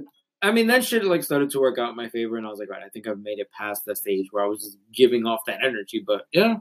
I 0.43 0.51
mean, 0.51 0.67
that 0.67 0.85
shit 0.85 1.05
like 1.05 1.23
started 1.23 1.51
to 1.51 1.61
work 1.61 1.79
out 1.79 1.91
in 1.91 1.97
my 1.97 2.09
favor, 2.09 2.37
and 2.37 2.47
I 2.47 2.51
was 2.51 2.59
like, 2.59 2.69
right, 2.69 2.83
I 2.85 2.89
think 2.89 3.07
I've 3.07 3.21
made 3.21 3.39
it 3.39 3.51
past 3.53 3.85
that 3.87 3.97
stage 3.97 4.27
where 4.33 4.45
I 4.45 4.49
was 4.49 4.63
just 4.63 4.79
giving 4.93 5.25
off 5.25 5.41
that 5.47 5.61
energy. 5.65 6.03
But 6.05 6.27
yeah, 6.33 6.57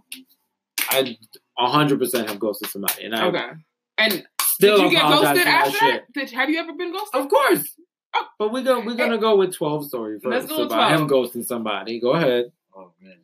I 0.90 1.18
hundred 1.58 2.00
percent 2.00 2.30
have 2.30 2.40
ghosted 2.40 2.70
somebody, 2.70 3.06
and 3.06 3.16
I 3.16 3.26
Okay. 3.28 3.50
And 3.98 4.26
still 4.42 4.78
did 4.78 4.84
you 4.84 4.92
get 4.92 5.04
ghosted 5.04 5.38
for 5.40 5.44
that 5.44 5.48
after 5.48 5.78
shit. 5.78 6.04
that? 6.14 6.20
Did, 6.20 6.32
have 6.32 6.50
you 6.50 6.60
ever 6.60 6.74
been 6.74 6.92
ghosted? 6.92 7.22
Of 7.22 7.30
course. 7.30 7.76
Oh. 8.14 8.28
But 8.40 8.52
we 8.52 8.62
go 8.62 8.82
we're 8.82 8.96
gonna 8.96 9.18
go 9.18 9.38
with 9.38 9.56
twelve 9.56 9.86
story 9.88 10.20
Let's 10.24 10.46
go 10.46 10.60
with 10.60 10.68
about 10.68 10.90
12. 10.90 11.02
him 11.02 11.10
ghosting 11.10 11.46
somebody. 11.46 12.00
Go 12.00 12.12
ahead. 12.12 12.52
Oh 12.76 12.92
man. 13.02 13.18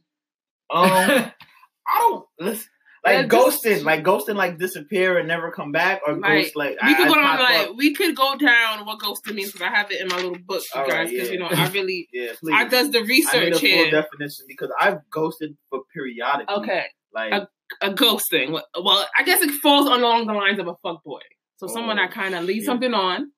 Um, 0.69 1.31
I 1.87 1.99
don't 1.99 2.25
listen. 2.39 2.69
Like 3.07 3.31
Yeah, 3.31 3.37
just- 3.39 3.63
ghosting, 3.65 3.83
like 3.83 4.03
ghosting, 4.03 4.35
like 4.35 4.57
disappear 4.57 5.17
and 5.17 5.27
never 5.27 5.51
come 5.51 5.71
back, 5.71 6.01
or 6.05 6.13
Like, 6.17 6.43
ghost 6.43 6.55
like 6.55 6.77
we 6.83 6.93
I- 6.93 6.97
could 6.97 7.07
go 7.07 7.15
down 7.15 7.39
like 7.39 7.67
up. 7.69 7.75
we 7.75 7.93
could 7.93 8.15
go 8.15 8.35
down 8.37 8.85
what 8.85 8.99
ghosting 8.99 9.35
means 9.35 9.51
because 9.51 9.67
I 9.67 9.75
have 9.75 9.91
it 9.91 10.01
in 10.01 10.07
my 10.09 10.17
little 10.17 10.37
book, 10.45 10.61
you 10.73 10.81
All 10.81 10.87
right, 10.87 10.91
guys. 10.91 11.09
Because 11.11 11.27
yeah. 11.27 11.33
you 11.33 11.39
know 11.39 11.47
I 11.47 11.69
really 11.69 12.07
Yeah, 12.13 12.33
please. 12.39 12.53
I 12.55 12.67
does 12.67 12.91
the 12.91 12.99
I 12.99 13.03
research 13.03 13.51
full 13.53 13.59
here. 13.59 13.91
definition 13.91 14.45
because 14.47 14.71
I've 14.79 14.99
ghosted 15.09 15.55
for 15.69 15.81
periodically. 15.93 16.55
Okay, 16.55 16.83
Like 17.13 17.31
A- 17.33 17.47
a 17.81 17.93
ghosting. 17.93 18.51
Well, 18.51 19.05
I 19.15 19.23
guess 19.23 19.41
it 19.41 19.51
falls 19.61 19.87
along 19.87 20.27
the 20.27 20.33
lines 20.33 20.59
of 20.59 20.67
a 20.67 20.75
fuck 20.83 21.03
boy. 21.03 21.21
So 21.57 21.67
someone 21.67 21.97
Oh, 21.97 22.03
that 22.03 22.11
kind 22.11 22.35
of 22.35 22.43
leads 22.43 22.59
shit. 22.59 22.65
something 22.67 22.93
on. 22.93 23.31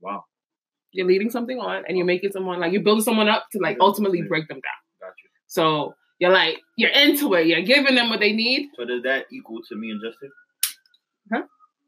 wow, 0.00 0.24
You're 0.92 1.06
leading 1.06 1.30
something 1.30 1.58
on, 1.58 1.84
and 1.88 1.96
you're 1.96 2.06
making 2.06 2.32
someone 2.32 2.58
like 2.60 2.72
you're 2.72 2.82
building 2.82 3.04
someone 3.04 3.28
up 3.28 3.46
to 3.52 3.58
like 3.60 3.76
ultimately 3.80 4.22
break 4.22 4.48
them 4.48 4.58
down. 4.60 4.80
got 5.08 5.14
you. 5.22 5.30
So 5.46 5.94
you're 6.18 6.32
like 6.32 6.58
you're 6.76 6.90
into 6.90 7.34
it. 7.34 7.46
You're 7.46 7.62
giving 7.62 7.94
them 7.94 8.08
what 8.10 8.20
they 8.20 8.32
need. 8.32 8.70
So 8.76 8.84
does 8.84 9.02
that 9.02 9.26
equal 9.32 9.60
to 9.68 9.76
me 9.76 9.90
and 9.90 10.00
Justin? 10.02 10.30
Huh? 11.32 11.42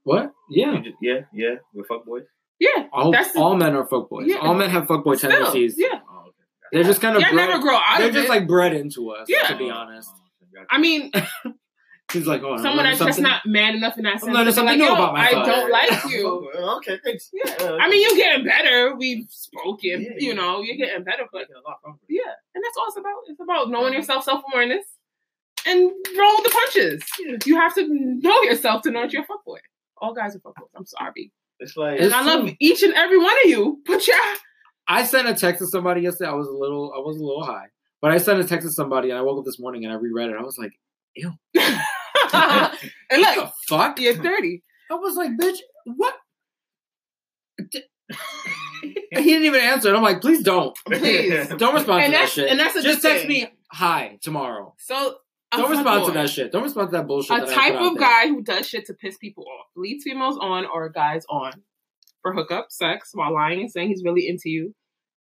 What? 0.05 0.33
Yeah. 0.51 0.77
Just- 0.83 0.97
yeah, 1.03 1.21
yeah, 1.35 1.55
we're 1.75 1.85
fuckboys. 1.85 2.25
Yeah, 2.59 2.87
All, 2.93 3.13
That's 3.13 3.33
the- 3.33 3.41
all 3.41 3.55
men 3.55 3.75
are 3.77 3.87
fuckboys. 3.87 4.27
Yeah. 4.29 4.37
All 4.39 4.55
men 4.55 4.71
have 4.71 4.85
fuckboy 4.85 5.19
still, 5.19 5.31
tendencies. 5.31 5.75
yeah. 5.77 6.01
Oh, 6.11 6.21
okay. 6.23 6.33
They're 6.73 6.85
just 6.85 7.03
kind 7.03 7.15
of 7.17 7.21
Yeah, 7.23 7.33
bred. 7.33 7.49
never 7.51 7.61
grow 7.63 7.77
out 7.77 7.99
they're 7.99 8.09
of 8.09 8.15
just 8.15 8.27
it. 8.27 8.31
like 8.31 8.47
bred 8.49 8.73
into 8.73 9.11
us. 9.11 9.27
Yeah. 9.29 9.49
To 9.49 9.57
be 9.59 9.69
honest. 9.71 10.11
Oh, 10.15 10.59
okay. 10.61 10.67
I 10.71 10.79
mean, 10.79 11.11
He's 12.13 12.27
like, 12.27 12.43
oh, 12.43 12.53
I'm 12.55 12.63
someone 12.63 12.85
that's 12.85 13.01
just 13.01 13.21
not 13.21 13.45
man 13.47 13.75
enough 13.75 13.99
in 13.99 14.05
that 14.05 14.21
sense. 14.21 14.33
learning 14.33 14.55
to 14.55 14.61
be 14.61 14.67
like, 14.67 14.79
new 14.79 14.85
Yo, 14.85 14.95
about 14.95 15.17
I 15.17 15.33
don't 15.33 15.71
like 15.73 16.05
you. 16.11 16.51
okay, 16.79 16.99
thanks. 17.05 17.31
Yeah. 17.33 17.53
Uh, 17.61 17.77
I 17.81 17.89
mean, 17.91 18.01
you're 18.03 18.17
getting 18.17 18.45
better. 18.47 18.95
We've 18.95 19.27
spoken. 19.29 19.79
Yeah, 20.03 20.11
you 20.19 20.29
yeah. 20.29 20.35
know, 20.35 20.63
you're 20.63 20.77
getting 20.77 21.03
better. 21.03 21.25
But 21.33 21.41
making 21.41 21.57
a 21.57 21.69
lot 21.69 21.79
from 21.83 21.99
yeah, 22.09 22.23
and 22.55 22.63
that's 22.65 22.77
all 22.77 22.85
it's 22.89 22.97
about. 22.97 23.13
It's 23.27 23.41
about 23.41 23.71
knowing 23.71 23.93
yourself, 23.93 24.23
self 24.23 24.43
awareness, 24.53 24.85
and 25.67 25.81
roll 26.17 26.37
with 26.37 26.45
the 26.45 26.51
punches. 26.51 27.03
You 27.45 27.57
have 27.57 27.75
to 27.75 27.87
know 27.89 28.43
yourself 28.43 28.83
to 28.83 28.93
know 28.93 29.03
that 29.03 29.13
you're 29.13 29.23
a 29.23 29.27
fuckboy. 29.27 29.59
All 29.99 30.15
guys 30.15 30.37
are 30.37 30.39
fuckboys. 30.39 30.69
I'm 30.77 30.87
sorry. 30.87 31.33
It's 31.59 31.77
like 31.77 31.97
And 31.97 32.05
It's 32.07 32.15
I 32.15 32.23
love 32.23 32.43
true. 32.43 32.55
each 32.61 32.83
and 32.85 32.95
every 32.95 33.19
one 33.19 33.35
of 33.45 33.51
you. 33.51 33.81
But 33.85 34.07
yeah, 34.07 34.35
I 34.87 35.03
sent 35.05 35.27
a 35.27 35.35
text 35.35 35.59
to 35.61 35.67
somebody 35.67 36.03
yesterday. 36.03 36.31
I 36.31 36.35
was 36.35 36.47
a 36.47 36.53
little, 36.53 36.93
I 36.95 36.99
was 37.01 37.17
a 37.17 37.25
little 37.25 37.43
high, 37.45 37.67
but 38.01 38.13
I 38.13 38.19
sent 38.19 38.39
a 38.39 38.45
text 38.45 38.65
to 38.67 38.73
somebody, 38.73 39.11
and 39.11 39.19
I 39.19 39.23
woke 39.23 39.39
up 39.41 39.45
this 39.45 39.59
morning 39.59 39.85
and 39.85 39.93
I 39.93 39.97
reread 39.97 40.31
it. 40.31 40.37
I 40.39 40.43
was 40.43 40.57
like, 40.57 40.73
and 43.11 43.23
what 43.23 43.37
the 43.37 43.53
fuck? 43.69 44.01
you're 44.01 44.15
30. 44.15 44.63
I 44.91 44.95
was 44.95 45.17
like, 45.17 45.31
bitch, 45.33 45.59
what? 45.85 46.15
he 48.83 48.95
didn't 49.11 49.45
even 49.45 49.61
answer. 49.61 49.89
And 49.89 49.97
I'm 49.97 50.03
like, 50.03 50.21
please 50.21 50.43
don't, 50.43 50.77
Please. 50.87 51.49
don't 51.59 51.75
respond 51.75 52.05
And 52.05 52.13
to 52.13 52.19
that 52.19 52.29
shit. 52.29 52.49
and 52.51 52.59
that's 52.61 52.75
just 52.83 53.03
text 53.03 53.23
thing. 53.27 53.29
me 53.29 53.49
hi 53.73 54.19
tomorrow. 54.23 54.75
So 54.79 55.17
Don't 55.53 55.71
respond 55.71 56.07
to 56.07 56.13
that 56.13 56.31
shit. 56.31 56.53
Don't 56.53 56.63
respond 56.63 56.91
to 56.91 56.97
that 56.99 57.07
bullshit. 57.07 57.37
a 57.43 57.47
that 57.47 57.55
type 57.55 57.75
of 57.81 57.99
guy 57.99 58.29
who 58.29 58.43
does 58.43 58.69
shit 58.69 58.87
to 58.87 58.95
piss 58.95 59.17
people 59.17 59.45
off, 59.45 59.67
leads 59.77 60.05
females 60.05 60.39
on 60.41 60.67
or 60.67 60.89
guys 60.89 61.25
on 61.29 61.53
for 62.23 62.33
hookup 62.33 62.67
sex 62.71 63.11
while 63.15 63.33
lying 63.33 63.61
and 63.61 63.71
saying 63.71 63.89
he's 63.89 64.05
really 64.05 64.29
into 64.29 64.51
you, 64.51 64.75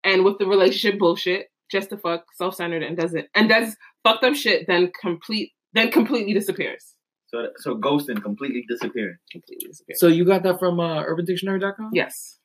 and 0.03 0.23
with 0.23 0.37
the 0.39 0.45
relationship 0.47 0.99
bullshit, 0.99 1.47
just 1.71 1.89
to 1.89 1.97
fuck, 1.97 2.25
self 2.35 2.55
centered, 2.55 2.83
and 2.83 2.97
does 2.97 3.13
it 3.13 3.29
and 3.35 3.49
does 3.49 3.75
fucked 4.03 4.23
up 4.23 4.35
shit, 4.35 4.65
then 4.67 4.91
complete 4.99 5.51
then 5.73 5.91
completely 5.91 6.33
disappears. 6.33 6.95
So 7.27 7.47
so 7.57 7.75
ghosting, 7.77 8.21
completely 8.21 8.65
disappearing. 8.67 9.17
Completely 9.31 9.67
disappeared. 9.69 9.97
So 9.97 10.07
you 10.07 10.25
got 10.25 10.43
that 10.43 10.59
from 10.59 10.79
uh, 10.79 11.03
UrbanDictionary.com? 11.05 11.91
yes. 11.93 12.37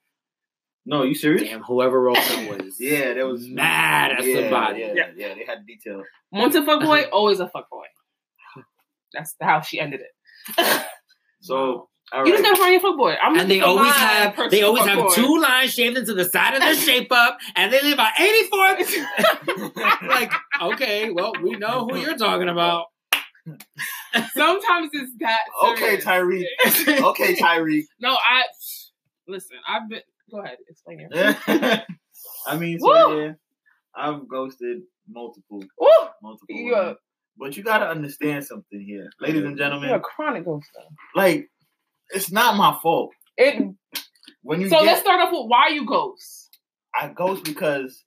No, 0.88 1.02
you 1.02 1.16
serious? 1.16 1.42
Damn, 1.42 1.64
whoever 1.64 2.00
wrote 2.00 2.14
that 2.14 2.48
was 2.62 2.76
Yeah, 2.78 3.14
that 3.14 3.26
was 3.26 3.48
mad 3.48 4.12
at 4.12 4.24
yeah, 4.24 4.40
somebody. 4.42 4.80
Yeah, 4.82 4.92
Yeah. 4.94 5.06
yeah, 5.16 5.34
they 5.34 5.44
had 5.44 5.66
detail. 5.66 6.04
Once 6.30 6.54
a 6.54 6.60
fuckboy, 6.62 7.06
always 7.12 7.40
a 7.40 7.48
fuck 7.48 7.68
boy. 7.68 7.86
That's 9.12 9.34
how 9.42 9.60
she 9.62 9.80
ended 9.80 10.00
it. 10.00 10.84
So 11.40 11.88
all 12.12 12.24
You 12.24 12.32
right. 12.34 12.40
just 12.40 12.42
gotta 12.44 12.56
find 12.56 12.72
your 12.72 12.82
fuckboy. 12.82 13.16
I'm 13.20 13.36
And 13.36 13.50
they 13.50 13.60
always 13.62 13.90
have 13.92 14.50
they 14.52 14.62
always 14.62 14.84
have 14.84 14.98
fuckboy. 14.98 15.14
two 15.14 15.40
lines 15.40 15.72
shaved 15.72 15.98
into 15.98 16.14
the 16.14 16.24
side 16.24 16.54
of 16.54 16.60
their 16.60 16.74
shape 16.88 17.10
up, 17.10 17.38
and 17.56 17.72
they 17.72 17.82
live 17.82 17.98
on 17.98 18.10
84th. 18.16 20.06
like, 20.06 20.32
okay, 20.62 21.10
well, 21.10 21.32
we 21.42 21.56
know 21.56 21.86
who 21.88 21.96
you're 21.98 22.16
talking 22.16 22.48
about. 22.48 22.84
Sometimes 24.34 24.90
it's 24.92 25.12
that. 25.20 25.42
Okay, 25.72 26.00
serious. 26.00 26.04
Tyreek. 26.04 27.00
Okay, 27.10 27.36
Tyreek. 27.36 27.84
no, 28.00 28.12
I 28.14 28.42
listen. 29.28 29.56
I've 29.68 29.88
been. 29.88 30.00
Go 30.30 30.40
ahead, 30.42 30.58
explain 30.68 31.06
it. 31.10 31.36
I 32.46 32.56
mean, 32.56 32.80
so 32.80 33.16
yeah, 33.20 33.32
I've 33.94 34.26
ghosted 34.28 34.78
multiple, 35.08 35.62
Woo! 35.78 35.88
multiple. 36.22 36.46
You 36.56 36.74
a. 36.74 36.96
But 37.38 37.56
you 37.56 37.62
gotta 37.62 37.86
understand 37.86 38.44
something 38.46 38.80
here, 38.80 39.10
ladies 39.20 39.44
and 39.44 39.58
gentlemen. 39.58 39.90
you're 39.90 39.98
a 39.98 40.00
chronic 40.00 40.46
ghoster. 40.46 40.62
Like, 41.14 41.48
it's 42.08 42.32
not 42.32 42.56
my 42.56 42.78
fault 42.82 43.10
It. 43.36 43.62
when 44.42 44.62
you 44.62 44.70
So 44.70 44.76
get. 44.78 44.86
let's 44.86 45.00
start 45.02 45.20
off 45.20 45.32
with 45.32 45.44
why 45.46 45.68
you 45.68 45.84
ghost. 45.84 46.58
I 46.94 47.08
ghost 47.08 47.44
because 47.44 48.02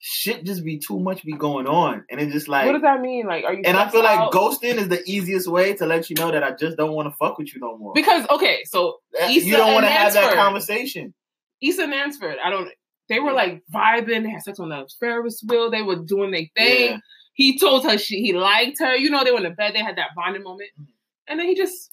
shit 0.00 0.44
just 0.44 0.64
be 0.64 0.78
too 0.78 0.98
much 0.98 1.24
be 1.24 1.32
going 1.32 1.66
on, 1.66 2.04
and 2.10 2.20
it's 2.20 2.32
just 2.32 2.48
like. 2.48 2.66
what 2.66 2.72
does 2.72 2.82
that 2.82 3.00
mean? 3.00 3.26
Like, 3.26 3.44
are 3.44 3.52
you? 3.52 3.62
and 3.64 3.76
I 3.76 3.88
feel 3.88 4.02
like 4.02 4.30
ghosting 4.32 4.76
is 4.76 4.88
the 4.88 5.02
easiest 5.06 5.46
way 5.46 5.74
to 5.74 5.86
let 5.86 6.08
you 6.08 6.16
know 6.16 6.32
that 6.32 6.42
I 6.42 6.52
just 6.52 6.76
don't 6.76 6.92
want 6.92 7.08
to 7.08 7.16
fuck 7.16 7.38
with 7.38 7.54
you 7.54 7.60
no 7.60 7.76
more. 7.76 7.92
because 7.94 8.26
okay, 8.30 8.62
so 8.64 8.96
eh, 9.18 9.30
Issa 9.30 9.46
you 9.46 9.56
don't 9.56 9.74
want 9.74 9.84
to 9.84 9.90
have 9.90 10.12
that 10.14 10.34
conversation. 10.34 11.14
Issa 11.62 11.86
Mansford, 11.86 12.36
I 12.42 12.50
don't. 12.50 12.68
They 13.08 13.20
were 13.20 13.32
like 13.32 13.62
vibing. 13.72 14.22
They 14.22 14.30
had 14.30 14.42
sex 14.42 14.58
on 14.58 14.70
the 14.70 14.88
Ferris 14.98 15.42
wheel. 15.46 15.70
They 15.70 15.82
were 15.82 15.96
doing 15.96 16.30
their 16.30 16.46
thing. 16.56 16.90
Yeah. 16.92 16.98
He 17.34 17.58
told 17.58 17.84
her 17.84 17.98
she 17.98 18.22
he 18.22 18.32
liked 18.32 18.78
her. 18.78 18.96
You 18.96 19.10
know, 19.10 19.22
they 19.24 19.30
were 19.30 19.38
in 19.38 19.44
the 19.44 19.50
bed. 19.50 19.74
They 19.74 19.82
had 19.82 19.96
that 19.96 20.10
bonding 20.16 20.42
moment, 20.42 20.70
mm. 20.80 20.86
and 21.28 21.38
then 21.38 21.46
he 21.46 21.54
just 21.54 21.90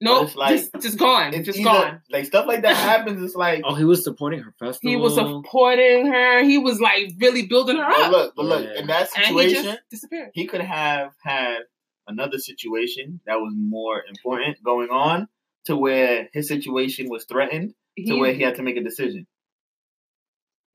nope, 0.00 0.24
It's 0.28 0.36
like- 0.36 0.50
just 0.56 0.74
just 0.80 0.98
gone, 0.98 1.34
It's 1.34 1.46
just 1.46 1.58
either- 1.58 1.68
gone. 1.70 2.02
Like 2.10 2.24
stuff 2.26 2.46
like 2.46 2.62
that 2.62 2.76
happens. 2.76 3.22
It's 3.22 3.34
like, 3.34 3.62
Oh, 3.64 3.74
he 3.74 3.84
was 3.84 4.04
supporting 4.04 4.40
her 4.40 4.54
festival. 4.58 4.90
He 4.90 4.96
was 4.96 5.14
supporting 5.14 6.06
her. 6.06 6.42
He 6.44 6.58
was 6.58 6.80
like 6.80 7.12
really 7.20 7.46
building 7.46 7.76
her 7.76 7.84
but 7.88 8.00
up, 8.00 8.10
look, 8.12 8.34
but 8.36 8.44
look, 8.46 8.64
Yeah. 8.64 8.80
in 8.80 8.86
that 8.88 9.08
and 9.16 9.24
he 9.26 9.32
situation, 9.32 9.64
just 9.64 9.78
disappeared. 9.90 10.30
he 10.34 10.46
could 10.46 10.60
have 10.60 11.12
had 11.22 11.60
another 12.06 12.38
situation 12.38 13.20
that 13.26 13.36
was 13.36 13.52
more 13.56 14.02
important 14.08 14.62
going 14.62 14.88
on 14.90 15.28
to 15.66 15.76
where 15.76 16.28
his 16.32 16.48
situation 16.48 17.08
was 17.10 17.24
threatened 17.26 17.70
to 17.96 18.02
He- 18.02 18.12
where 18.20 18.32
he 18.32 18.42
had 18.42 18.54
to 18.56 18.62
make 18.62 18.76
a 18.76 18.82
decision. 18.82 19.26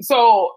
so 0.01 0.51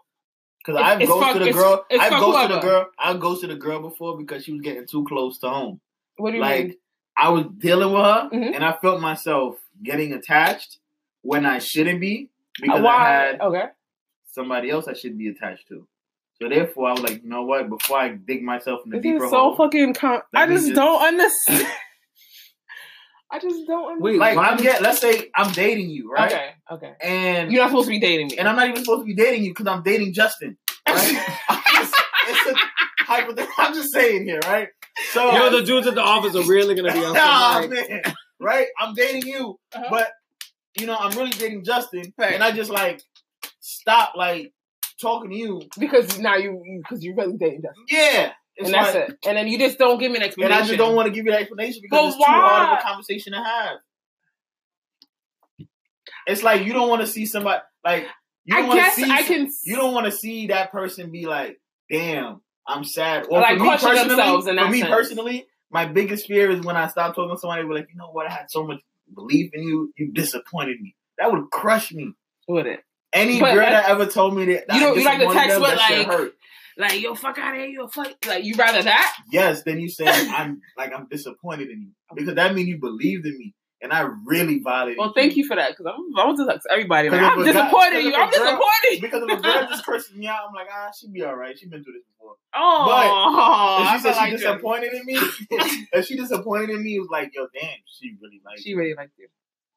Because 0.65 0.81
It's- 0.81 0.93
I've 0.95 1.01
it's 1.01 1.11
ghosted 1.11 1.43
fuck- 1.43 1.49
a 1.49 1.53
girl. 1.53 1.87
it's 1.89 2.03
I've 2.03 2.11
fuck 2.11 2.21
ghosted 2.21 2.57
a 2.57 2.61
girl. 2.61 2.87
I've 2.99 3.21
ghosted 3.21 3.51
a 3.53 3.55
girl 3.57 3.81
before 3.83 4.19
because 4.19 4.43
she 4.45 4.51
was 4.53 4.63
getting 4.63 4.85
too 4.85 5.05
close 5.05 5.39
to 5.39 5.49
home. 5.49 5.81
what 6.17 6.31
do 6.33 6.37
you 6.39 6.43
like 6.43 6.67
mean? 6.67 6.77
I 7.19 7.31
was 7.31 7.47
dealing 7.59 7.93
with 7.93 8.03
her, 8.03 8.29
Mhm. 8.33 8.55
and 8.55 8.65
I 8.65 8.73
felt 8.83 9.01
myself 9.01 9.57
getting 9.83 10.13
attached 10.13 10.79
when 11.23 11.47
I 11.47 11.59
shouldn't 11.59 12.01
be 12.01 12.31
because 12.61 12.81
Uh, 12.81 12.83
Why? 12.83 12.95
I 12.95 13.09
had 13.11 13.41
okay, 13.41 13.65
somebody 14.33 14.71
else 14.71 14.87
I 14.89 14.93
should 14.95 15.17
be 15.19 15.29
attached 15.29 15.69
to. 15.69 15.87
So 16.41 16.49
therefore, 16.51 16.89
I 16.91 16.93
was 16.93 17.01
like, 17.01 17.23
you 17.23 17.29
know 17.29 17.45
what? 17.45 17.69
Before 17.71 17.99
I 17.99 18.09
dig 18.11 18.43
myself 18.43 18.81
in 18.85 18.91
the 18.91 18.99
this 18.99 19.03
deeper 19.05 19.25
is 19.25 19.31
so 19.31 19.37
hole, 19.39 19.57
fucking. 19.57 19.95
Com- 19.95 20.21
I 20.35 20.47
just 20.47 20.67
just- 20.67 20.77
don't 20.77 21.01
understand. 21.11 21.67
I 23.31 23.39
just 23.41 23.67
don't 23.67 23.85
understand. 23.93 24.03
Wait, 24.03 24.19
like 24.19 24.37
why 24.37 24.49
I'm 24.49 24.57
did- 24.59 24.63
get, 24.65 24.83
let's 24.83 25.01
say 25.01 25.31
I'm 25.35 25.51
dating 25.53 25.91
you, 25.91 26.11
right? 26.13 26.31
Okay, 26.33 26.51
okay. 26.71 26.93
And 27.01 27.51
You're 27.51 27.63
not 27.63 27.71
supposed 27.71 27.87
to 27.87 27.91
be 27.91 27.99
dating 27.99 28.29
me. 28.29 28.39
and 28.39 28.49
I'm 28.49 28.55
not 28.57 28.69
even 28.69 28.85
supposed 28.85 29.01
to 29.01 29.07
be 29.07 29.15
dating 29.15 29.45
you 29.45 29.51
because 29.53 29.67
I'm 29.67 29.83
dating 29.83 30.13
Justin. 30.13 30.57
Right? 30.89 31.27
I'm 31.49 31.63
just, 31.75 31.95
it's 32.29 32.47
a 32.51 32.55
hypothet- 33.07 33.49
I'm 33.59 33.75
just 33.75 33.93
saying 33.93 34.25
here, 34.25 34.41
right? 34.47 34.69
So 35.13 35.31
Yo, 35.33 35.51
the 35.51 35.63
dudes 35.65 35.87
at 35.87 35.95
the 35.95 36.03
office 36.03 36.35
are 36.35 36.43
really 36.49 36.75
gonna 36.75 36.93
be 36.93 36.99
on 37.05 37.13
Nah, 37.15 37.61
some 37.63 37.71
man. 37.71 38.03
right? 38.41 38.67
I'm 38.79 38.95
dating 38.95 39.27
you, 39.27 39.59
Uh-huh. 39.75 39.87
but 39.91 40.11
you 40.79 40.87
know, 40.87 40.97
I'm 40.99 41.17
really 41.17 41.31
dating 41.31 41.65
Justin, 41.65 42.13
Right. 42.19 42.35
and 42.35 42.43
I 42.43 42.53
just 42.53 42.71
like 42.71 43.01
stop 43.61 44.13
like 44.17 44.53
talking 45.01 45.31
to 45.31 45.37
you. 45.37 45.63
because 45.79 46.19
now 46.19 46.37
you 46.37 46.63
because 46.83 47.03
you, 47.05 47.13
are 47.13 47.17
really 47.17 47.37
dating 47.39 47.63
Justin, 47.63 47.85
Yeah, 47.91 48.33
it's 48.57 48.67
and 48.67 48.75
that's 48.75 48.95
like- 48.95 49.09
it. 49.11 49.19
And 49.27 49.37
then 49.37 49.49
you 49.49 49.59
just 49.59 49.79
don't 49.79 49.99
give 49.99 50.11
me 50.11 50.19
an 50.19 50.23
explanation. 50.25 50.53
And. 50.53 50.65
I 50.65 50.67
just 50.67 50.79
don't 50.79 50.95
want 50.95 51.07
to 51.07 51.13
give 51.13 51.25
you 51.27 51.33
that 51.33 51.41
explanation 51.43 51.81
because 51.83 52.01
But 52.01 52.07
it's 52.09 52.17
too 52.17 52.23
hard 52.25 52.73
of 52.73 52.79
a 52.79 52.83
conversation 52.83 53.33
to 53.35 53.39
have. 53.43 53.77
It's 56.27 56.43
like 56.43 56.67
you 56.67 56.73
don't 56.73 56.89
want 56.89 57.03
to 57.03 57.07
see 57.07 57.27
somebody 57.27 57.63
like 57.85 58.07
you 58.45 58.55
don't 58.55 58.65
I 58.65 58.69
want 58.69 58.81
to 58.81 58.85
guess 58.85 58.97
see 58.97 59.11
I 59.11 59.23
can. 59.23 59.49
you 59.65 59.77
don't 59.77 59.95
want 59.95 60.07
to 60.07 60.13
see 60.13 60.49
that 60.49 60.73
person 60.73 61.11
be 61.11 61.27
like, 61.27 61.61
"Damn, 61.91 62.41
I'm 62.69 62.85
sad." 62.85 63.27
Or 63.31 63.41
Like, 63.41 63.59
for 63.59 63.65
me 63.65 63.71
personally, 63.71 64.09
for 64.43 64.55
that 64.55 64.71
me 64.71 64.81
sense. 64.81 64.91
personally, 64.95 65.47
my 65.71 65.87
biggest 65.87 66.27
fear 66.27 66.51
is 66.51 66.61
when 66.63 66.77
I 66.77 66.89
stop 66.89 67.15
talking 67.15 67.35
to 67.35 67.41
somebody. 67.41 67.63
Be 67.63 67.75
like, 67.75 67.89
you 67.91 67.97
know 67.97 68.11
what? 68.11 68.27
I 68.29 68.33
had 68.33 68.51
so 68.51 68.67
much 68.67 68.81
belief 69.15 69.51
in 69.55 69.63
you. 69.63 69.93
You 69.97 70.13
disappointed 70.13 70.81
me. 70.81 70.95
That 71.19 71.33
would 71.33 71.51
crush 71.51 71.93
me. 71.93 72.13
with 72.49 72.67
it. 72.67 72.81
Any 73.13 73.41
But 73.41 73.55
girl 73.55 73.65
that- 73.65 73.83
that 73.87 73.91
ever 73.91 74.07
told 74.07 74.37
me 74.37 74.45
that 74.47 74.65
You 74.73 74.81
don't- 74.81 74.97
you 74.99 75.05
like 75.05 75.19
the 75.19 75.27
text 75.33 75.49
them, 75.55 75.63
that 75.63 75.77
like- 75.77 76.07
hurt. 76.07 76.35
Like 76.79 77.01
yo, 77.01 77.15
fuck 77.15 77.39
out 77.39 77.55
of 77.55 77.61
here, 77.61 77.67
you 77.69 77.83
a 77.85 77.89
fuck. 77.89 78.13
Like 78.27 78.45
you 78.45 78.55
rather 78.55 78.83
that? 78.83 79.17
Yes, 79.33 79.63
then 79.65 79.81
you 79.81 79.89
say 79.89 80.05
I'm 80.31 80.61
like 80.77 80.93
I'm 80.95 81.09
disappointed 81.09 81.71
in 81.71 81.81
you 81.83 81.89
because 82.15 82.35
that 82.35 82.55
means 82.55 82.69
you 82.69 82.79
believed 82.79 83.25
in 83.27 83.37
me, 83.39 83.55
and 83.83 83.93
I 83.93 84.09
really 84.25 84.59
violated. 84.61 84.99
Well, 84.99 85.13
thank 85.15 85.37
you 85.37 85.47
for 85.47 85.55
that 85.57 85.71
because 85.71 85.87
I'm 85.87 86.19
I'm 86.19 86.37
just 86.37 86.47
like 86.49 86.61
everybody. 86.71 87.11
Like, 87.11 87.21
I'm 87.21 87.41
if 87.41 87.47
a 87.49 87.53
guy- 87.53 87.61
disappointed 87.61 88.05
you. 88.05 88.15
I'm 88.15 88.31
girl- 88.31 88.45
disappointed. 88.45 89.01
Because 89.01 89.23
if 89.25 89.39
a 89.39 89.43
girl 89.43 89.67
just 89.71 89.85
curses 89.85 90.15
me 90.17 90.27
out, 90.27 90.49
I'm 90.49 90.55
like, 90.55 90.69
ah, 90.73 90.91
she 90.99 91.09
be 91.09 91.23
all 91.23 91.37
right. 91.37 91.59
She's 91.59 91.69
been 91.69 91.85
through 91.85 91.95
this 91.95 92.03
before. 92.17 92.35
Oh, 92.59 93.83
if 93.83 93.89
I 93.89 93.97
she 93.97 94.03
said 94.03 94.03
feel 94.03 94.13
she 94.15 94.19
like 94.21 94.39
disappointed 94.39 94.93
in 94.95 95.05
me, 95.07 95.19
if 95.93 96.07
she 96.07 96.17
disappointed 96.17 96.71
in 96.71 96.83
me, 96.83 96.97
it 96.97 97.01
was 97.01 97.09
like, 97.11 97.33
yo, 97.35 97.47
damn, 97.53 97.71
she 97.87 98.15
really 98.23 98.41
liked 98.45 98.61
She 98.63 98.71
me, 98.75 98.81
really 98.81 98.95
liked 98.95 99.13
you, 99.19 99.29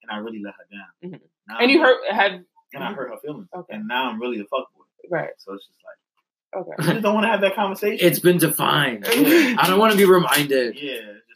and 0.03 0.11
I 0.11 0.17
really 0.23 0.41
let 0.41 0.53
her 0.55 0.65
down. 0.71 1.19
Mhm. 1.19 1.59
And 1.61 1.71
you 1.71 1.79
I'm- 1.83 1.85
hurt 1.87 2.13
had 2.13 2.45
and 2.73 2.83
I 2.83 2.93
hurt 2.93 3.09
her 3.09 3.17
feelings, 3.21 3.47
Okay. 3.53 3.73
and 3.75 3.87
now 3.87 4.09
I'm 4.09 4.19
really 4.21 4.39
a 4.39 4.43
fuckboy. 4.43 4.85
right. 5.09 5.29
So 5.39 5.53
it's 5.53 5.65
just 5.67 5.79
like, 5.83 6.61
Okay. 6.63 6.71
I 6.79 6.93
just 6.93 7.03
don't 7.03 7.13
want 7.13 7.25
to 7.25 7.29
have 7.29 7.41
that 7.41 7.53
conversation. 7.55 7.99
it's 8.07 8.19
been 8.19 8.37
defined. 8.37 9.05
I 9.07 9.65
don't 9.67 9.77
want 9.79 9.91
to 9.91 9.97
be 9.97 10.05
reminded. 10.05 10.75
yeah, 10.81 10.95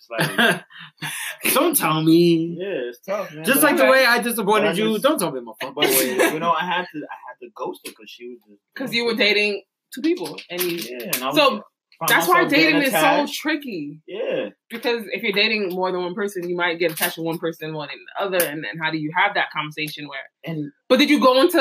it's 0.10 0.30
like, 0.38 0.64
don't 1.54 1.76
tell 1.76 2.02
me. 2.02 2.58
yeah, 2.60 2.90
it's 2.90 3.00
tough, 3.00 3.34
man. 3.34 3.44
Just 3.44 3.62
But 3.62 3.72
like 3.72 3.82
I- 3.82 3.86
the 3.86 3.92
way 3.92 4.06
I 4.06 4.20
disappointed 4.22 4.68
I 4.70 4.74
you, 4.74 5.00
don't 5.00 5.20
tell 5.20 5.32
me 5.32 5.42
my 5.42 5.54
fuck 5.62 5.76
But 5.76 5.86
boy. 5.86 5.92
you 6.34 6.40
know, 6.40 6.52
I 6.52 6.66
had 6.66 6.86
to, 6.94 6.98
I 7.00 7.18
had 7.28 7.40
to 7.42 7.50
ghost 7.56 7.82
her 7.86 7.92
because 7.92 8.10
she 8.10 8.30
was 8.30 8.58
Because 8.74 8.94
you 8.96 9.06
were 9.06 9.16
dating 9.16 9.64
two 9.94 10.02
people, 10.02 10.38
and 10.50 10.62
you. 10.62 10.78
Yeah, 10.78 11.12
and 11.14 11.24
I 11.24 11.32
So, 11.34 11.50
found 11.50 11.62
That's 12.08 12.28
why 12.28 12.46
dating 12.46 12.82
is 12.82 12.92
so 12.92 13.26
tricky. 13.32 14.02
Yeah, 14.08 14.50
Because 14.70 15.04
if 15.12 15.22
you're 15.24 15.32
dating 15.32 15.70
more 15.70 15.92
than 15.92 16.02
one 16.04 16.16
person, 16.16 16.50
you 16.50 16.56
might 16.56 16.80
get 16.80 16.92
attached 16.92 17.16
to 17.16 17.22
one 17.22 17.38
person 17.38 17.72
more 17.72 17.88
than 17.88 17.98
the 18.18 18.26
other, 18.26 18.44
and 18.46 18.64
then 18.64 18.78
how 18.82 18.92
do 18.92 18.98
you 18.98 19.12
have 19.16 19.36
that 19.36 19.48
conversation? 19.56 20.08
Where, 20.08 20.20
and 20.46 20.72
but 20.90 20.98
did 21.00 21.10
you 21.10 21.20
go 21.22 21.40
into 21.40 21.58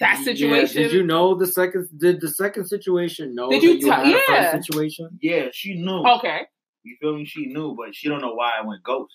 that 0.00 0.18
Yeah, 0.18 0.24
situation? 0.24 0.82
did 0.82 0.92
you 0.92 1.02
know 1.02 1.34
the 1.34 1.46
second? 1.46 1.88
Did 1.98 2.20
the 2.20 2.28
second 2.28 2.66
situation 2.66 3.34
know 3.34 3.50
Did 3.50 3.62
that 3.62 3.66
you 3.66 3.72
you 3.74 3.80
tell- 3.86 4.04
had 4.04 4.06
a 4.06 4.10
yeah. 4.10 4.52
first 4.52 4.66
situation? 4.66 5.18
yeah, 5.20 5.48
she 5.52 5.74
knew. 5.74 6.02
Okay. 6.16 6.42
You 6.84 6.96
feel 7.00 7.16
me? 7.16 7.24
She 7.24 7.46
knew, 7.46 7.74
but 7.74 7.94
she 7.94 8.08
don't 8.08 8.20
know 8.20 8.34
why 8.34 8.52
I 8.60 8.66
went 8.66 8.82
ghost. 8.82 9.14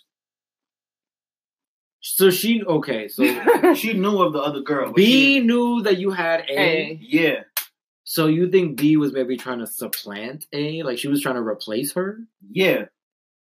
So 2.02 2.30
she 2.32 2.64
okay. 2.64 3.08
So 3.10 3.24
She 3.76 3.94
knew 3.94 4.22
of 4.22 4.34
the 4.34 4.40
other 4.40 4.62
girl. 4.62 4.88
but 4.88 4.96
B 4.96 5.40
knew 5.42 5.82
that 5.84 5.98
you 5.98 6.12
had 6.12 6.42
A. 6.50 6.58
A. 6.60 7.00
yeah, 7.02 7.42
So 8.04 8.28
you 8.28 8.50
think 8.50 8.78
B 8.78 8.96
was 8.98 9.12
maybe 9.14 9.36
trying 9.38 9.60
to 9.60 9.68
supplant 9.68 10.46
A? 10.54 10.82
Like 10.84 10.98
she 10.98 11.08
was 11.10 11.22
trying 11.22 11.36
to 11.36 11.42
replace 11.42 11.94
her? 11.94 12.20
yeah, 12.52 12.86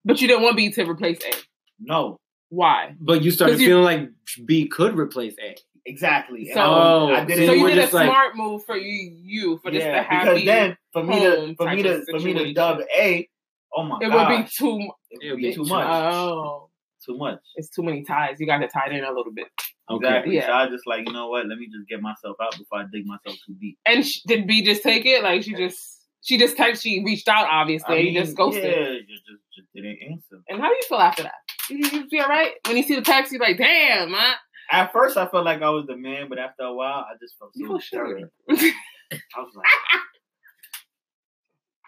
But 0.05 0.21
you 0.21 0.29
didn't 0.29 0.43
want 0.43 0.57
B 0.57 0.71
to 0.73 0.85
replace 0.91 1.19
A. 1.25 1.31
no, 1.79 2.17
Why? 2.49 2.95
But 2.99 3.23
you 3.23 3.31
started 3.31 3.59
feeling 3.59 3.85
like 3.85 4.11
B 4.47 4.67
could 4.67 4.99
replace 4.99 5.35
A. 5.45 5.55
exactly. 5.85 6.51
So- 6.55 6.61
I, 6.61 6.69
was- 6.69 7.11
I 7.19 7.23
Oh, 7.23 7.25
didn't. 7.27 7.47
So 7.47 7.53
you 7.53 7.59
you 7.59 7.63
were 7.65 7.69
did 7.71 7.79
a 7.93 7.95
like- 7.95 8.07
smart 8.07 8.35
move 8.37 8.65
for 8.65 8.77
you, 8.79 9.13
you 9.23 9.59
for 9.63 9.71
this 9.71 9.83
to 9.85 10.03
have 10.03 10.25
because 10.25 10.45
then 10.47 10.77
for 10.95 11.05
me 11.05 11.21
to 11.21 11.55
for 11.55 11.71
me 11.71 11.83
to 11.83 12.05
for 12.11 12.19
me 12.19 12.33
to 12.33 12.53
dub 12.55 12.81
A, 12.99 13.29
oh 13.75 13.85
my 13.85 13.99
it 14.01 14.11
god, 14.11 14.31
would 14.31 14.45
be 14.45 14.51
too. 14.51 14.91
it 15.11 15.31
would 15.31 15.39
be 15.39 15.55
too 15.55 15.65
too 15.65 15.69
much. 15.69 15.87
Oh, 15.89 16.71
too 17.05 17.17
much. 17.17 17.39
it's 17.57 17.71
too 17.71 17.83
many 17.83 18.05
ties. 18.05 18.37
You 18.39 18.47
got 18.47 18.59
to 18.59 18.69
tie 18.69 18.87
it 18.87 18.93
in 18.93 19.05
a 19.05 19.13
little 19.13 19.33
bit. 19.35 19.47
Okay. 19.91 20.07
Exactly. 20.07 20.35
Yeah. 20.37 20.47
So 20.47 20.53
I 20.53 20.69
just 20.69 20.87
like 20.87 21.07
you 21.07 21.13
know 21.13 21.29
what? 21.29 21.47
Let 21.47 21.59
me 21.59 21.67
just 21.67 21.89
get 21.89 22.01
myself 22.01 22.37
out 22.43 22.57
before 22.59 22.81
I 22.81 22.85
dig 22.93 23.07
myself 23.07 23.37
too 23.47 23.55
deep. 23.61 23.79
And 23.87 24.05
sh- 24.07 24.21
did 24.27 24.47
B 24.47 24.63
just 24.63 24.83
take 24.83 25.07
it? 25.07 25.23
Like 25.23 25.43
she 25.43 25.55
just 25.55 25.99
she 26.23 26.39
just 26.39 26.57
text. 26.57 26.83
She 26.83 27.03
reached 27.05 27.29
out. 27.29 27.47
Obviously, 27.49 27.95
I 27.95 27.99
you 28.01 28.13
mean, 28.13 28.25
just 28.25 28.37
ghosted. 28.37 28.65
Yeah, 28.65 28.91
you 28.91 29.01
just, 29.07 29.43
just 29.57 29.69
didn't 29.75 29.99
answer. 30.11 30.43
And 30.49 30.61
how 30.61 30.69
do 30.69 30.75
you 30.75 30.83
feel 30.89 30.99
after 30.99 31.23
that? 31.23 31.33
You, 31.71 31.79
you 31.79 32.09
feel 32.09 32.27
right 32.27 32.53
when 32.67 32.77
you 32.77 32.83
see 32.83 32.97
the 32.97 33.03
text? 33.03 33.33
You're 33.33 33.41
like, 33.41 33.59
damn, 33.59 34.13
man. 34.13 34.35
At 34.71 34.93
first, 34.93 35.17
I 35.17 35.27
felt 35.27 35.47
like 35.47 35.63
I 35.63 35.71
was 35.71 35.87
the 35.87 35.97
man, 35.97 36.29
but 36.29 36.39
after 36.39 36.65
a 36.65 36.75
while, 36.75 37.07
I 37.11 37.15
just 37.21 37.39
felt 37.39 37.53
so 37.55 37.79
shitty. 37.79 38.25
I 38.51 39.41
was 39.41 39.55
like, 39.55 39.67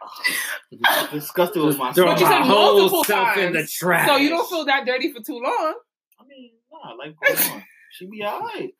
disgusted 1.13 1.63
with 1.63 1.77
Just 1.77 1.95
throw 1.95 2.07
myself. 2.07 2.19
But 2.19 2.21
you 2.21 2.27
my 2.27 2.47
whole 2.47 2.79
multiple 2.79 3.05
self 3.05 3.37
in 3.37 3.53
the 3.53 3.67
trash. 3.67 4.09
So 4.09 4.17
you 4.17 4.29
don't 4.31 4.49
feel 4.49 4.65
that 4.65 4.87
dirty 4.87 5.13
for 5.13 5.21
too 5.23 5.35
long. 5.35 5.75
I 6.19 6.25
mean, 6.29 6.53
nah, 6.73 6.93
like, 6.93 7.15
come 7.23 7.53
on. 7.57 7.65
She 7.93 8.07
be 8.07 8.23
alright. 8.25 8.75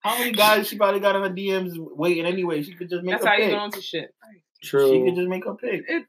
How 0.00 0.18
many 0.18 0.32
guys 0.32 0.66
she 0.68 0.76
probably 0.76 1.00
got 1.00 1.14
in 1.14 1.22
her 1.22 1.30
DMs 1.30 1.74
waiting 1.76 2.26
anyway? 2.26 2.62
She 2.62 2.74
could 2.74 2.90
just 2.90 3.04
make 3.04 3.14
That's 3.14 3.24
a 3.24 3.28
how 3.28 3.34
you 3.34 3.42
pick. 3.44 3.50
get 3.50 3.58
onto 3.58 3.80
shit. 3.80 4.14
She 4.60 4.70
could 4.70 5.14
just 5.14 5.28
make 5.28 5.46
a 5.46 5.54
pick. 5.54 5.84
It, 5.86 6.04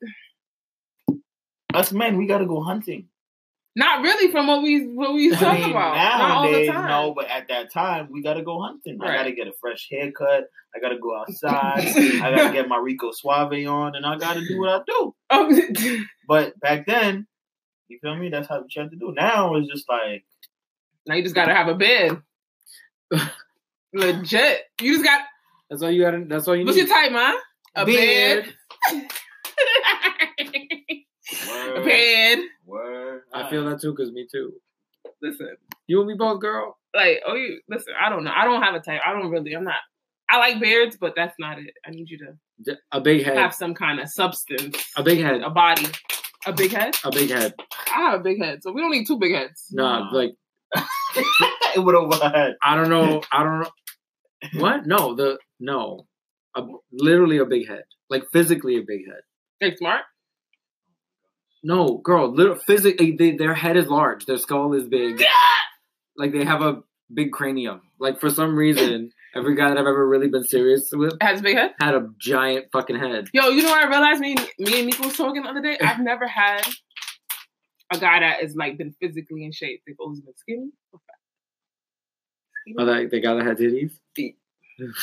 Us 1.73 1.91
men, 1.91 2.17
we 2.17 2.25
gotta 2.25 2.45
go 2.45 2.61
hunting. 2.61 3.07
Not 3.75 4.03
really 4.03 4.31
from 4.31 4.47
what 4.47 4.61
we 4.61 4.87
what 4.87 5.13
we 5.13 5.33
I 5.33 5.35
talk 5.35 5.59
mean, 5.59 5.71
about. 5.71 5.95
Not 5.95 6.21
all 6.21 6.43
the 6.43 6.51
nowadays, 6.51 6.69
time. 6.69 6.87
no, 6.87 7.13
but 7.15 7.27
at 7.27 7.47
that 7.47 7.71
time, 7.71 8.09
we 8.11 8.21
gotta 8.21 8.43
go 8.43 8.61
hunting. 8.61 8.99
I 9.01 9.15
gotta 9.15 9.31
get 9.31 9.47
a 9.47 9.53
fresh 9.59 9.87
haircut. 9.89 10.45
I 10.75 10.79
gotta 10.79 10.99
go 10.99 11.17
outside. 11.17 11.87
I 11.87 12.35
gotta 12.35 12.53
get 12.53 12.67
my 12.67 12.77
Rico 12.77 13.11
Suave 13.11 13.53
on, 13.67 13.95
and 13.95 14.05
I 14.05 14.17
gotta 14.17 14.41
do 14.47 14.59
what 14.59 14.69
I 14.69 14.81
do. 14.85 15.15
Oh, 15.29 15.61
But 16.27 16.59
back 16.59 16.85
then, 16.85 17.27
you 17.87 17.99
feel 17.99 18.15
me? 18.15 18.29
That's 18.29 18.47
how 18.47 18.57
you 18.57 18.81
had 18.81 18.91
to 18.91 18.97
do. 18.97 19.13
Now 19.15 19.55
it's 19.55 19.67
just 19.67 19.89
like, 19.89 20.23
now 21.07 21.15
you 21.15 21.23
just 21.23 21.35
gotta 21.35 21.53
have 21.53 21.67
a 21.67 21.75
bed. 21.75 22.21
Legit. 23.93 24.61
You 24.81 24.93
just 24.93 25.03
got. 25.03 25.21
That's 25.69 25.81
all 25.81 25.91
you 25.91 26.03
got. 26.03 26.29
That's 26.29 26.47
all 26.47 26.55
you 26.55 26.63
need. 26.63 26.67
What's 26.67 26.77
need. 26.77 26.87
your 26.87 26.95
type, 26.95 27.11
man? 27.11 27.35
A 27.75 27.85
bed. 27.85 28.53
a 28.91 29.01
word, 31.49 31.85
bed. 31.85 32.39
word. 32.65 32.92
I 33.33 33.41
uh, 33.41 33.49
feel 33.49 33.65
that 33.69 33.81
too, 33.81 33.93
cause 33.95 34.11
me 34.11 34.27
too. 34.31 34.53
Listen, 35.21 35.55
You 35.87 35.99
and 35.99 36.07
me 36.07 36.15
both, 36.17 36.39
girl. 36.41 36.77
like, 36.93 37.21
oh, 37.25 37.33
you 37.35 37.59
listen. 37.69 37.93
I 37.99 38.09
don't 38.09 38.23
know. 38.23 38.31
I 38.35 38.45
don't 38.45 38.61
have 38.61 38.75
a 38.75 38.79
type. 38.79 39.01
I 39.05 39.13
don't 39.13 39.29
really. 39.31 39.53
I'm 39.53 39.63
not. 39.63 39.75
I 40.29 40.37
like 40.37 40.59
beards, 40.59 40.97
but 40.99 41.13
that's 41.15 41.35
not 41.39 41.59
it. 41.59 41.73
I 41.85 41.91
need 41.91 42.09
you 42.09 42.17
to 42.19 42.77
a 42.91 43.01
big 43.01 43.23
head. 43.23 43.37
have 43.37 43.53
some 43.53 43.73
kind 43.75 43.99
of 43.99 44.09
substance, 44.09 44.77
A 44.97 45.03
big 45.03 45.19
head. 45.21 45.41
a 45.41 45.49
body, 45.49 45.85
a 46.45 46.53
big 46.53 46.71
head. 46.71 46.95
A 47.03 47.11
big 47.11 47.29
head. 47.29 47.53
I 47.93 48.01
have 48.11 48.19
a 48.19 48.23
big 48.23 48.41
head, 48.41 48.63
so 48.63 48.71
we 48.71 48.81
don't 48.81 48.91
need 48.91 49.05
two 49.05 49.19
big 49.19 49.33
heads. 49.33 49.65
Nah, 49.71 49.99
Nah. 50.11 50.17
like 50.17 50.31
it 51.75 51.79
would've 51.79 52.01
overhead. 52.03 52.55
I 52.63 52.75
don't 52.75 52.89
know. 52.89 53.21
I 53.31 53.43
don't 53.43 53.59
know. 53.61 53.69
What? 54.61 54.85
No, 54.87 55.15
the 55.15 55.37
no. 55.59 56.05
A, 56.55 56.63
literally 56.91 57.37
a 57.39 57.45
big 57.45 57.67
head. 57.67 57.83
Like 58.09 58.23
physically 58.31 58.77
a 58.77 58.81
big 58.85 59.01
head. 59.07 59.21
Like 59.61 59.77
smart. 59.77 60.01
No, 61.63 61.97
girl. 62.03 62.29
Little 62.33 62.55
physically, 62.55 63.13
eh, 63.13 63.15
they, 63.17 63.31
their 63.37 63.53
head 63.53 63.77
is 63.77 63.87
large. 63.87 64.25
Their 64.25 64.37
skull 64.37 64.73
is 64.73 64.87
big. 64.87 65.23
Like 66.17 66.31
they 66.33 66.43
have 66.43 66.61
a 66.61 66.83
big 67.13 67.31
cranium. 67.31 67.81
Like 67.99 68.19
for 68.19 68.29
some 68.29 68.55
reason, 68.55 69.11
every 69.35 69.55
guy 69.55 69.69
that 69.69 69.77
I've 69.77 69.87
ever 69.87 70.07
really 70.07 70.27
been 70.27 70.43
serious 70.43 70.89
with 70.91 71.13
Has 71.21 71.39
a 71.39 71.43
big 71.43 71.55
head. 71.57 71.71
had 71.79 71.95
a 71.95 72.09
giant 72.19 72.65
fucking 72.73 72.97
head. 72.99 73.29
Yo, 73.33 73.47
you 73.49 73.63
know 73.63 73.69
what 73.69 73.85
I 73.85 73.89
realized? 73.89 74.19
Me, 74.19 74.35
me 74.59 74.79
and 74.79 74.87
Nico 74.87 75.05
was 75.05 75.15
talking 75.15 75.41
the 75.43 75.49
other 75.49 75.61
day. 75.61 75.77
I've 75.81 75.99
never 76.01 76.27
had 76.27 76.61
a 77.91 77.97
guy 77.97 78.19
that 78.19 78.41
has 78.41 78.55
like 78.55 78.77
been 78.77 78.93
physically 79.01 79.45
in 79.45 79.51
shape. 79.53 79.81
They've 79.87 79.95
always 79.99 80.19
been 80.19 80.35
skinny. 80.35 80.69
or 80.91 80.99
fat. 81.07 81.15
Skinny. 82.61 82.75
Oh, 82.79 82.85
that 82.85 83.09
the 83.09 83.19
guy 83.21 83.33
that 83.35 83.45
had 83.45 83.57
titties. 83.57 83.91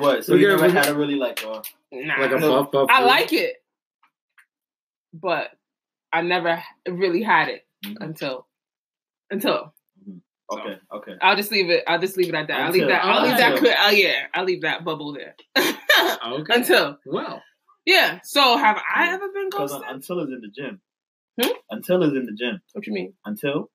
What? 0.00 0.24
So 0.24 0.32
Look 0.32 0.40
you 0.40 0.48
at 0.48 0.52
never 0.52 0.64
every- 0.66 0.76
had 0.78 0.88
a 0.88 0.94
really 0.94 1.16
like 1.16 1.44
uh 1.44 1.62
nah, 1.92 2.20
Like 2.20 2.32
a 2.32 2.38
No, 2.38 2.62
buff, 2.62 2.72
buff. 2.72 2.88
I 2.90 3.04
like 3.04 3.32
it, 3.32 3.56
but 5.12 5.50
I 6.12 6.22
never 6.22 6.62
really 6.88 7.22
had 7.22 7.48
it 7.48 7.66
Mhm. 7.84 7.96
until 8.00 8.46
until. 9.30 9.72
Okay, 10.48 10.78
okay. 10.92 11.12
I'll 11.20 11.34
just 11.36 11.50
leave 11.50 11.70
it. 11.70 11.82
I'll 11.88 11.98
just 12.00 12.16
leave 12.16 12.28
it 12.28 12.34
at 12.36 12.46
that. 12.48 12.60
I'll 12.60 12.70
leave 12.72 12.86
that. 12.86 13.04
I'll 13.04 13.22
leave 13.26 13.36
that. 13.36 13.52
Until. 13.54 13.58
clear- 13.64 13.76
Oh 13.80 13.90
yeah, 13.90 14.26
I'll 14.32 14.44
leave 14.44 14.62
that 14.62 14.84
bubble 14.84 15.12
there. 15.12 15.34
Okay. 16.26 16.54
until 16.54 16.98
well, 17.06 17.42
yeah. 17.86 18.20
So 18.22 18.56
have 18.58 18.76
I 18.94 19.12
ever 19.14 19.28
been 19.32 19.48
Because 19.50 19.72
ghosted? 19.72 19.88
until 19.90 20.20
is 20.20 20.28
in 20.30 20.40
the 20.40 20.48
gym. 20.48 20.80
Hmm? 21.40 21.52
Until 21.70 22.02
is 22.02 22.12
in 22.12 22.26
the 22.26 22.32
gym. 22.32 22.60
What 22.72 22.86
you 22.86 22.92
mean? 22.92 23.14
Until? 23.24 23.70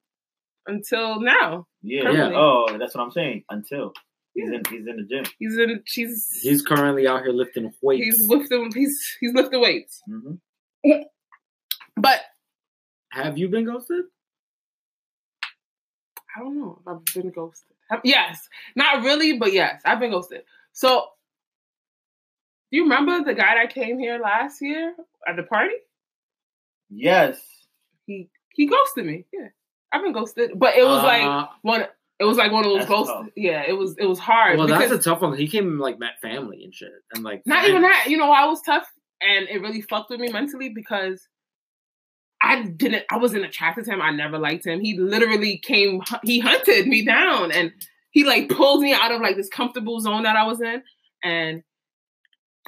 Until 0.67 1.19
now, 1.19 1.67
Yeah. 1.81 2.03
Currently. 2.03 2.35
Oh, 2.35 2.77
that's 2.77 2.93
what 2.95 3.03
I'm 3.03 3.11
saying. 3.11 3.43
Until. 3.49 3.93
He's 4.33 4.49
in 4.49 4.61
he's 4.69 4.87
in 4.87 4.95
the 4.97 5.03
gym. 5.09 5.25
he's 5.39 5.57
in. 5.57 5.83
She's 5.85 6.39
he's 6.41 6.61
currently 6.61 7.07
out 7.07 7.21
here 7.23 7.31
lifting 7.33 7.71
weights. 7.81 8.05
he's 8.05 8.27
lifting. 8.29 8.71
He's 8.73 9.17
he's 9.19 9.33
lifting 9.33 9.61
weights. 9.61 10.01
hmm 10.07 10.35
But 11.97 12.21
Have 13.11 13.37
you 13.37 13.49
been 13.49 13.65
ghosted? 13.65 14.05
I 16.35 16.39
don't 16.39 16.57
know 16.59 16.79
if 16.81 16.87
I've 16.87 17.03
been 17.23 17.31
ghosted. 17.31 17.75
Have- 17.89 18.01
Yes, 18.05 18.47
not 18.75 19.03
really, 19.03 19.37
but 19.37 19.51
yes, 19.51 19.81
I've 19.83 19.99
been 19.99 20.11
ghosted. 20.11 20.43
So, 20.71 21.07
do 22.71 22.77
you 22.77 22.83
remember 22.83 23.21
the 23.25 23.33
guy 23.33 23.55
that 23.55 23.73
came 23.73 23.99
here 23.99 24.17
last 24.17 24.61
year 24.61 24.95
at 25.27 25.35
the 25.35 25.43
party? 25.43 25.75
Yes. 26.89 27.37
He 28.05 28.29
he 28.53 28.65
ghosted 28.67 29.05
me. 29.05 29.25
Yeah, 29.33 29.49
I've 29.91 30.01
been 30.03 30.13
ghosted, 30.13 30.51
but 30.57 30.75
it 30.77 30.83
was 30.85 31.03
like 31.03 31.23
Uh, 31.23 31.47
one. 31.63 31.85
It 32.21 32.25
was 32.25 32.37
like 32.37 32.51
one 32.51 32.63
of 32.63 32.69
those 32.69 32.79
That's 32.81 32.89
ghosts. 32.89 33.11
tough. 33.11 33.27
Yeah, 33.35 33.63
it 33.67 33.73
was 33.73 33.95
it 33.97 34.05
was 34.05 34.19
hard 34.19 34.59
well, 34.59 34.67
that's 34.67 34.91
a 34.91 34.99
tough 34.99 35.21
one. 35.21 35.35
He 35.35 35.47
came 35.47 35.67
and 35.67 35.79
like 35.79 35.97
met 35.97 36.21
family 36.21 36.63
and 36.63 36.73
shit, 36.73 36.91
and 37.15 37.23
like 37.23 37.41
not 37.47 37.67
even 37.67 37.81
that. 37.81 38.05
You 38.07 38.17
know, 38.17 38.27
why 38.27 38.45
it 38.45 38.47
was 38.47 38.61
tough, 38.61 38.87
and 39.21 39.47
it 39.49 39.59
really 39.59 39.81
fucked 39.81 40.11
with 40.11 40.19
me 40.19 40.31
mentally 40.31 40.69
because 40.69 41.27
I 42.39 42.61
didn't. 42.61 43.05
I 43.09 43.17
wasn't 43.17 43.45
attracted 43.45 43.85
to 43.85 43.91
him. 43.91 44.03
I 44.03 44.11
never 44.11 44.37
liked 44.37 44.67
him. 44.67 44.81
He 44.81 44.95
literally 44.99 45.57
came. 45.57 46.03
He 46.23 46.39
hunted 46.39 46.85
me 46.85 47.03
down, 47.03 47.51
and 47.51 47.71
he 48.11 48.23
like 48.23 48.49
pulled 48.49 48.83
me 48.83 48.93
out 48.93 49.11
of 49.11 49.19
like 49.19 49.35
this 49.35 49.49
comfortable 49.49 49.99
zone 49.99 50.21
that 50.21 50.35
I 50.35 50.43
was 50.43 50.61
in, 50.61 50.83
and 51.23 51.63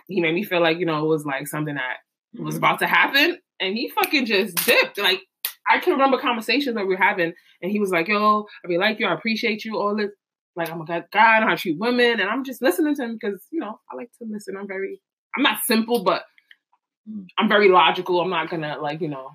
he 0.07 0.19
made 0.19 0.33
me 0.33 0.43
feel 0.43 0.61
like 0.61 0.79
you 0.79 0.87
know 0.87 1.05
it 1.05 1.07
was 1.07 1.25
like 1.25 1.47
something 1.47 1.75
that 1.75 1.97
was 2.39 2.55
mm-hmm. 2.55 2.63
about 2.63 2.79
to 2.79 2.87
happen, 2.87 3.37
and 3.59 3.75
he 3.75 3.89
fucking 3.89 4.25
just 4.25 4.55
dipped. 4.65 4.97
Like 4.97 5.21
I 5.69 5.80
can 5.80 5.93
remember 5.93 6.17
conversations 6.17 6.76
that 6.76 6.88
we 6.88 6.95
were 6.95 7.02
having, 7.02 7.34
and 7.62 7.71
he 7.71 7.80
was 7.80 7.91
like, 7.91 8.08
"Yo, 8.08 8.41
I 8.63 8.67
really 8.67 8.80
like 8.80 8.99
you. 8.99 9.08
I 9.08 9.13
appreciate 9.13 9.65
you. 9.65 9.78
All 9.78 9.95
this." 9.95 10.12
Like 10.56 10.69
I'm 10.69 10.82
a 10.82 10.86
good 10.86 11.06
guy, 11.12 11.38
I 11.39 11.41
how 11.41 11.49
to 11.49 11.58
treat 11.58 11.80
women, 11.80 12.19
and 12.19 12.30
I'm 12.30 12.43
just 12.43 12.62
listening 12.62 12.95
to 12.95 13.04
him 13.04 13.17
because 13.19 13.41
you 13.52 13.60
know 13.60 13.80
I 13.91 13.95
like 13.95 14.12
to 14.19 14.28
listen. 14.30 14.56
I'm 14.56 14.67
very, 14.67 15.02
I'm 15.36 15.41
not 15.41 15.60
simple, 15.65 16.04
but 16.04 16.23
Mm. 17.10 17.26
I'm 17.38 17.49
very 17.49 17.69
logical. 17.69 18.21
I'm 18.21 18.30
not 18.30 18.49
gonna 18.49 18.78
like 18.80 19.02
you 19.02 19.10
know. 19.10 19.32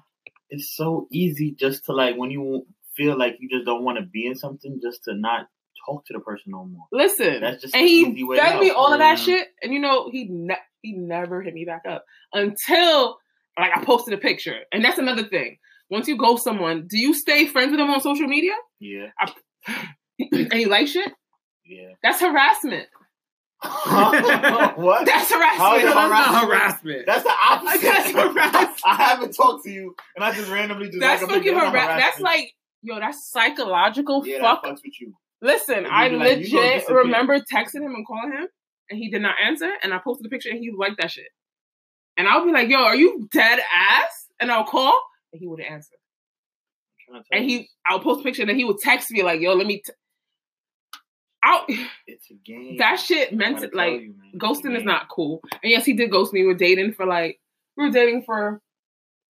It's 0.51 0.75
so 0.75 1.07
easy 1.12 1.55
just 1.59 1.85
to 1.87 1.93
like 1.93 2.17
when 2.17 2.31
you 2.31 2.67
feel 2.97 3.19
like 3.19 3.37
you 3.41 3.49
just 3.49 3.67
don't 3.67 3.85
want 3.85 3.99
to 3.99 4.05
be 4.05 4.27
in 4.27 4.35
something, 4.35 4.81
just 4.83 5.05
to 5.05 5.14
not 5.14 5.47
talk 5.87 6.05
to 6.07 6.12
the 6.14 6.21
person 6.21 6.53
no 6.53 6.64
more. 6.64 6.87
Listen, 6.93 7.41
That's 7.41 7.62
just 7.62 7.75
and 7.75 7.87
he 7.87 8.01
easy 8.01 8.25
way 8.25 8.38
fed 8.38 8.61
me 8.61 8.71
all 8.71 8.93
of 8.93 8.99
that 9.01 9.19
shit, 9.19 9.49
and 9.62 9.73
you 9.73 9.81
know 9.81 10.11
he 10.11 10.27
ne- 10.31 10.57
he 10.83 10.93
never 10.93 11.43
hit 11.43 11.55
me 11.55 11.64
back 11.64 11.83
up 11.88 12.05
until 12.33 13.19
like 13.59 13.77
I 13.77 13.85
posted 13.85 14.14
a 14.14 14.19
picture, 14.19 14.61
and 14.73 14.83
that's 14.85 14.99
another 14.99 15.25
thing. 15.25 15.59
Once 15.90 16.07
you 16.09 16.16
go 16.16 16.37
someone, 16.37 16.87
do 16.88 16.98
you 16.98 17.14
stay 17.14 17.46
friends 17.46 17.70
with 17.70 17.79
them 17.81 17.90
on 17.90 18.01
social 18.01 18.27
media? 18.29 18.53
Yeah. 18.81 19.07
and 20.18 20.53
you 20.55 20.68
like 20.68 20.87
shit? 20.88 21.12
Yeah. 21.64 21.92
That's 22.03 22.20
harassment. 22.20 22.87
what? 23.62 25.05
That's 25.07 25.33
harassment. 25.33 25.79
is 25.79 25.83
That's 25.83 25.94
not 25.94 26.11
harassment? 26.11 26.48
harassment. 26.48 27.07
That's 27.07 27.24
the 27.24 27.33
opposite. 27.51 27.83
That's 27.83 28.11
harassment. 28.12 28.81
I 28.85 28.94
haven't 28.94 29.33
talked 29.33 29.64
to 29.64 29.70
you, 29.70 29.94
and 30.14 30.24
I 30.24 30.33
just 30.33 30.51
randomly 30.51 30.87
just 30.87 31.01
That's 31.01 31.22
like 31.22 31.31
fucking 31.31 31.42
big- 31.42 31.55
harassment. 31.55 32.01
That's 32.01 32.20
like, 32.20 32.53
yo, 32.83 33.01
that's 33.01 33.31
psychological 33.31 34.24
yeah, 34.27 34.40
fuck. 34.40 34.62
that 34.62 34.70
fucks 34.70 34.81
with 34.85 35.01
you. 35.01 35.12
Listen, 35.42 35.87
I 35.87 36.09
be 36.09 36.16
like, 36.16 36.38
legit 36.38 36.88
remember 36.88 37.38
texting 37.40 37.83
him 37.83 37.94
and 37.94 38.07
calling 38.07 38.33
him, 38.33 38.46
and 38.90 38.98
he 38.98 39.11
did 39.11 39.22
not 39.22 39.35
answer. 39.44 39.70
And 39.83 39.92
I 39.92 39.98
posted 39.98 40.27
a 40.27 40.29
picture, 40.29 40.51
and 40.51 40.59
he 40.59 40.70
liked 40.77 41.01
that 41.01 41.11
shit. 41.11 41.27
And 42.16 42.29
I'll 42.29 42.44
be 42.44 42.53
like, 42.53 42.68
yo, 42.68 42.79
are 42.79 42.96
you 42.96 43.29
dead 43.33 43.59
ass? 43.77 44.27
And 44.40 44.53
I'll 44.53 44.64
call, 44.64 45.01
and 45.33 45.41
he 45.41 45.47
wouldn't 45.47 45.71
answer. 45.71 45.95
I'm 47.09 47.23
to 47.23 47.25
And 47.33 47.51
you, 47.51 47.59
he, 47.61 47.69
I'll 47.87 48.01
post 48.01 48.21
a 48.21 48.23
picture, 48.25 48.43
and 48.43 48.49
then 48.49 48.57
he 48.57 48.64
would 48.64 48.79
text 48.79 49.11
me 49.11 49.23
like, 49.23 49.41
yo, 49.41 49.55
let 49.55 49.67
me. 49.67 49.83
T- 49.85 49.93
I'll, 51.43 51.64
it's 52.07 52.31
a 52.31 52.35
game. 52.45 52.77
that 52.79 52.97
shit 52.99 53.33
meant 53.33 53.62
it 53.62 53.75
like 53.75 53.93
you, 53.93 54.14
man. 54.19 54.31
It's 54.33 54.35
a 54.35 54.38
ghosting 54.38 54.77
is 54.77 54.85
not 54.85 55.09
cool. 55.09 55.41
And 55.62 55.71
yes, 55.71 55.85
he 55.85 55.93
did 55.95 56.11
ghost 56.11 56.33
me. 56.33 56.43
We 56.43 56.49
were 56.49 56.55
dating 56.55 56.93
for 56.95 57.07
like 57.07 57.41
we 57.77 57.85
were 57.87 57.93
dating 57.93 58.25
for 58.25 58.61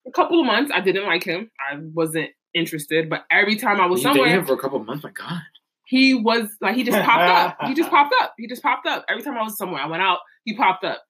a 0.06 0.10
couple 0.10 0.40
of 0.40 0.46
months. 0.46 0.72
I 0.74 0.80
didn't 0.80 1.06
like 1.06 1.22
him. 1.22 1.50
I 1.60 1.76
wasn't 1.78 2.30
interested. 2.54 3.08
But 3.10 3.24
every 3.30 3.56
time 3.56 3.80
I 3.80 3.86
was 3.86 4.00
you 4.00 4.04
somewhere, 4.04 4.28
him 4.28 4.46
for 4.46 4.54
a 4.54 4.58
couple 4.58 4.80
of 4.80 4.86
months. 4.86 5.04
My 5.04 5.10
God. 5.10 5.42
he 5.84 6.14
was 6.14 6.48
like 6.60 6.74
he 6.76 6.82
just 6.82 6.98
popped 7.04 7.22
up. 7.22 7.68
He 7.68 7.74
just 7.74 7.90
popped 7.96 8.14
up. 8.20 8.34
He 8.38 8.48
just 8.48 8.62
popped 8.62 8.86
up. 8.86 9.04
Every 9.08 9.22
time 9.22 9.36
I 9.36 9.42
was 9.42 9.56
somewhere, 9.56 9.82
I 9.82 9.86
went 9.86 10.02
out, 10.02 10.18
he 10.44 10.56
popped 10.56 10.84
up. 10.84 11.02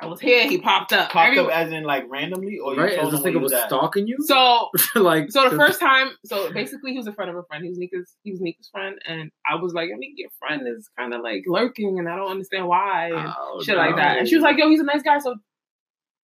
I 0.00 0.06
was 0.06 0.20
here, 0.20 0.46
he 0.48 0.58
popped 0.58 0.92
up. 0.92 1.10
Popped 1.10 1.28
Every- 1.30 1.38
up 1.38 1.50
as 1.50 1.72
in 1.72 1.82
like 1.84 2.04
randomly, 2.10 2.58
or 2.58 2.74
right? 2.74 2.90
you 2.92 2.94
Is 2.96 3.00
told 3.00 3.12
this 3.14 3.20
him 3.20 3.24
where 3.24 3.32
nigga 3.32 3.42
was 3.42 3.52
was 3.52 3.60
at? 3.62 3.68
stalking 3.68 4.06
you? 4.06 4.16
so 4.20 4.68
like, 4.94 5.30
so 5.30 5.48
the 5.48 5.56
first 5.56 5.80
time, 5.80 6.10
so 6.24 6.52
basically 6.52 6.92
he 6.92 6.98
was 6.98 7.06
a 7.06 7.12
friend 7.14 7.30
of 7.30 7.36
a 7.36 7.42
friend. 7.44 7.64
He 7.64 7.70
was 7.70 7.78
Nika's 7.78 8.14
he 8.22 8.30
was 8.30 8.40
Nika's 8.42 8.68
friend, 8.68 8.98
and 9.08 9.30
I 9.50 9.54
was 9.54 9.72
like, 9.72 9.88
I 9.94 9.96
mean, 9.96 10.12
your 10.16 10.28
friend 10.38 10.68
is 10.68 10.88
kind 10.98 11.14
of 11.14 11.22
like 11.22 11.44
lurking, 11.46 11.98
and 11.98 12.08
I 12.08 12.16
don't 12.16 12.30
understand 12.30 12.66
why. 12.68 13.06
And 13.14 13.32
Oh, 13.38 13.62
shit 13.62 13.76
like 13.78 13.96
that. 13.96 14.18
And 14.18 14.28
she 14.28 14.34
was 14.36 14.42
like, 14.42 14.58
yo, 14.58 14.68
he's 14.68 14.80
a 14.80 14.84
nice 14.84 15.02
guy, 15.02 15.18
so 15.18 15.34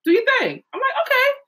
do 0.04 0.11
your 0.12 0.22
thing. 0.38 0.62
I'm 0.74 0.80
like, 0.80 1.06
okay. 1.06 1.38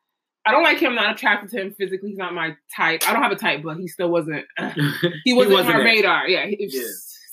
I 0.46 0.52
don't 0.52 0.62
like 0.62 0.78
him, 0.78 0.94
not 0.94 1.14
attracted 1.14 1.50
to 1.50 1.60
him 1.60 1.72
physically. 1.72 2.10
He's 2.10 2.18
not 2.18 2.34
my 2.34 2.54
type. 2.76 3.02
I 3.08 3.12
don't 3.14 3.22
have 3.22 3.32
a 3.32 3.36
type, 3.36 3.62
but 3.64 3.78
he 3.78 3.88
still 3.88 4.10
wasn't. 4.10 4.44
he 5.24 5.32
wasn't, 5.34 5.54
wasn't 5.54 5.74
my 5.74 5.80
it. 5.80 5.84
radar. 5.84 6.28
Yeah. 6.28 6.46
He, 6.46 6.68
Yeah. 6.70 6.82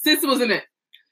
Sis 0.03 0.19
wasn't 0.23 0.51
it. 0.51 0.63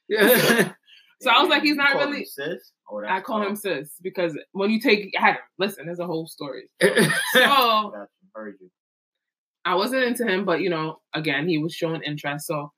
Yeah. 0.08 0.72
So 1.20 1.30
I 1.30 1.40
was 1.40 1.50
like, 1.50 1.62
he's 1.62 1.76
not 1.76 1.94
really. 1.94 2.24
sis. 2.24 2.72
Oh, 2.90 3.02
I 3.06 3.20
call 3.20 3.42
him 3.42 3.54
sis 3.56 3.90
because 4.02 4.36
when 4.52 4.70
you 4.70 4.80
take, 4.80 5.12
I 5.18 5.20
had 5.20 5.36
listen. 5.58 5.86
There's 5.86 5.98
a 5.98 6.06
whole 6.06 6.26
story. 6.26 6.64
So 6.82 7.40
Got 7.40 7.92
you. 7.94 8.28
Heard 8.34 8.56
you. 8.60 8.70
I 9.64 9.74
wasn't 9.74 10.04
into 10.04 10.26
him, 10.26 10.44
but 10.44 10.60
you 10.60 10.70
know, 10.70 11.00
again, 11.14 11.48
he 11.48 11.58
was 11.58 11.74
showing 11.74 12.02
interest. 12.02 12.46
So 12.46 12.72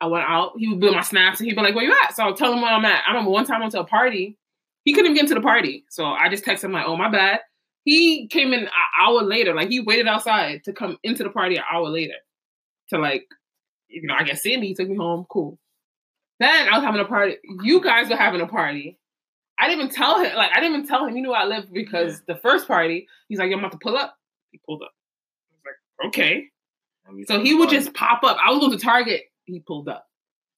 I 0.00 0.06
went 0.06 0.24
out. 0.28 0.52
He 0.56 0.68
would 0.68 0.80
be 0.80 0.88
on 0.88 0.94
my 0.94 1.02
snaps 1.02 1.40
and 1.40 1.48
he'd 1.48 1.56
be 1.56 1.62
like, 1.62 1.74
"Where 1.74 1.84
you 1.84 1.94
at?" 2.04 2.14
So 2.14 2.22
I'll 2.24 2.34
tell 2.34 2.52
him 2.52 2.60
where 2.62 2.70
I'm 2.72 2.84
at. 2.84 3.02
I 3.06 3.10
remember 3.10 3.30
one 3.30 3.44
time 3.44 3.56
I 3.56 3.60
went 3.60 3.72
to 3.72 3.80
a 3.80 3.84
party. 3.84 4.38
He 4.84 4.92
couldn't 4.92 5.06
even 5.12 5.14
get 5.14 5.22
into 5.24 5.34
the 5.34 5.40
party, 5.40 5.84
so 5.90 6.04
I 6.06 6.28
just 6.28 6.44
texted 6.44 6.64
him 6.64 6.72
like, 6.72 6.86
"Oh, 6.86 6.96
my 6.96 7.10
bad." 7.10 7.40
He 7.84 8.28
came 8.28 8.52
in 8.54 8.60
an 8.64 8.68
hour 8.98 9.22
later. 9.22 9.54
Like 9.54 9.68
he 9.68 9.80
waited 9.80 10.06
outside 10.06 10.62
to 10.64 10.72
come 10.72 10.96
into 11.02 11.22
the 11.22 11.30
party 11.30 11.56
an 11.56 11.64
hour 11.70 11.88
later 11.88 12.14
to 12.90 12.98
like, 12.98 13.26
you 13.88 14.06
know, 14.06 14.14
I 14.14 14.22
guess 14.24 14.40
see 14.42 14.56
me. 14.56 14.68
He 14.68 14.74
took 14.74 14.88
me 14.88 14.96
home. 14.96 15.26
Cool. 15.30 15.58
Then 16.40 16.68
I 16.68 16.76
was 16.76 16.84
having 16.84 17.00
a 17.00 17.04
party. 17.04 17.36
You 17.62 17.80
guys 17.80 18.08
were 18.10 18.16
having 18.16 18.40
a 18.40 18.46
party. 18.46 18.98
I 19.58 19.68
didn't 19.68 19.84
even 19.84 19.94
tell 19.94 20.18
him. 20.18 20.34
Like 20.34 20.50
I 20.52 20.60
didn't 20.60 20.76
even 20.76 20.88
tell 20.88 21.06
him. 21.06 21.14
You 21.16 21.22
knew 21.22 21.32
I 21.32 21.44
lived 21.44 21.72
because 21.72 22.22
the 22.26 22.34
first 22.36 22.66
party, 22.66 23.06
he's 23.28 23.38
like, 23.38 23.50
"Yo, 23.50 23.56
I'm 23.56 23.60
about 23.60 23.72
to 23.72 23.78
pull 23.78 23.96
up." 23.96 24.16
He 24.50 24.60
pulled 24.66 24.82
up. 24.82 24.90
I 25.50 25.54
was 25.54 25.62
like, 25.64 26.08
"Okay." 26.08 26.48
So 27.26 27.40
he 27.40 27.54
would 27.54 27.68
just 27.70 27.94
pop 27.94 28.24
up. 28.24 28.36
I 28.44 28.50
was 28.50 28.58
going 28.60 28.72
to 28.72 28.78
Target. 28.78 29.22
He 29.44 29.60
pulled 29.60 29.88
up. 29.88 30.08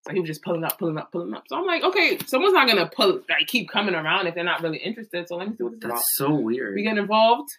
So 0.07 0.13
he 0.13 0.21
was 0.21 0.29
just 0.29 0.43
pulling 0.43 0.63
up, 0.63 0.79
pulling 0.79 0.97
up, 0.97 1.11
pulling 1.11 1.35
up. 1.35 1.43
So 1.49 1.57
I'm 1.57 1.67
like, 1.67 1.83
okay, 1.83 2.17
someone's 2.27 2.55
not 2.55 2.69
gonna 2.69 2.89
pull 2.89 3.21
like 3.29 3.49
keep 3.49 3.69
coming 3.69 3.95
around 3.95 4.29
if 4.29 4.37
they're 4.37 4.45
not 4.45 4.63
really 4.63 4.79
interested. 4.79 5.27
So 5.27 5.37
let 5.37 5.49
me 5.49 5.57
see 5.57 5.65
what 5.65 5.73
this 5.73 5.79
is 5.79 5.85
about. 5.85 5.95
That's 5.97 6.17
so 6.17 6.33
weird. 6.33 6.77
We 6.77 6.85
get 6.85 6.97
involved, 6.97 7.51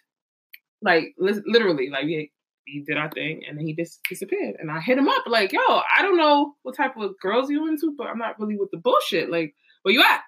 like 0.80 1.14
li- 1.18 1.42
literally, 1.46 1.90
like 1.90 2.04
we, 2.04 2.32
we 2.72 2.84
did 2.86 2.96
our 2.96 3.10
thing, 3.10 3.42
and 3.48 3.58
then 3.58 3.66
he 3.66 3.74
just 3.74 4.00
disappeared. 4.08 4.56
And 4.58 4.70
I 4.70 4.80
hit 4.80 4.98
him 4.98 5.08
up 5.08 5.24
like, 5.26 5.52
yo, 5.52 5.60
I 5.60 6.02
don't 6.02 6.16
know 6.16 6.54
what 6.62 6.76
type 6.76 6.96
of 6.96 7.18
girls 7.20 7.50
you 7.50 7.66
into, 7.68 7.94
but 7.96 8.06
I'm 8.06 8.18
not 8.18 8.38
really 8.38 8.56
with 8.56 8.70
the 8.70 8.78
bullshit. 8.78 9.30
Like, 9.30 9.54
where 9.82 9.94
you 9.94 10.02
at? 10.02 10.22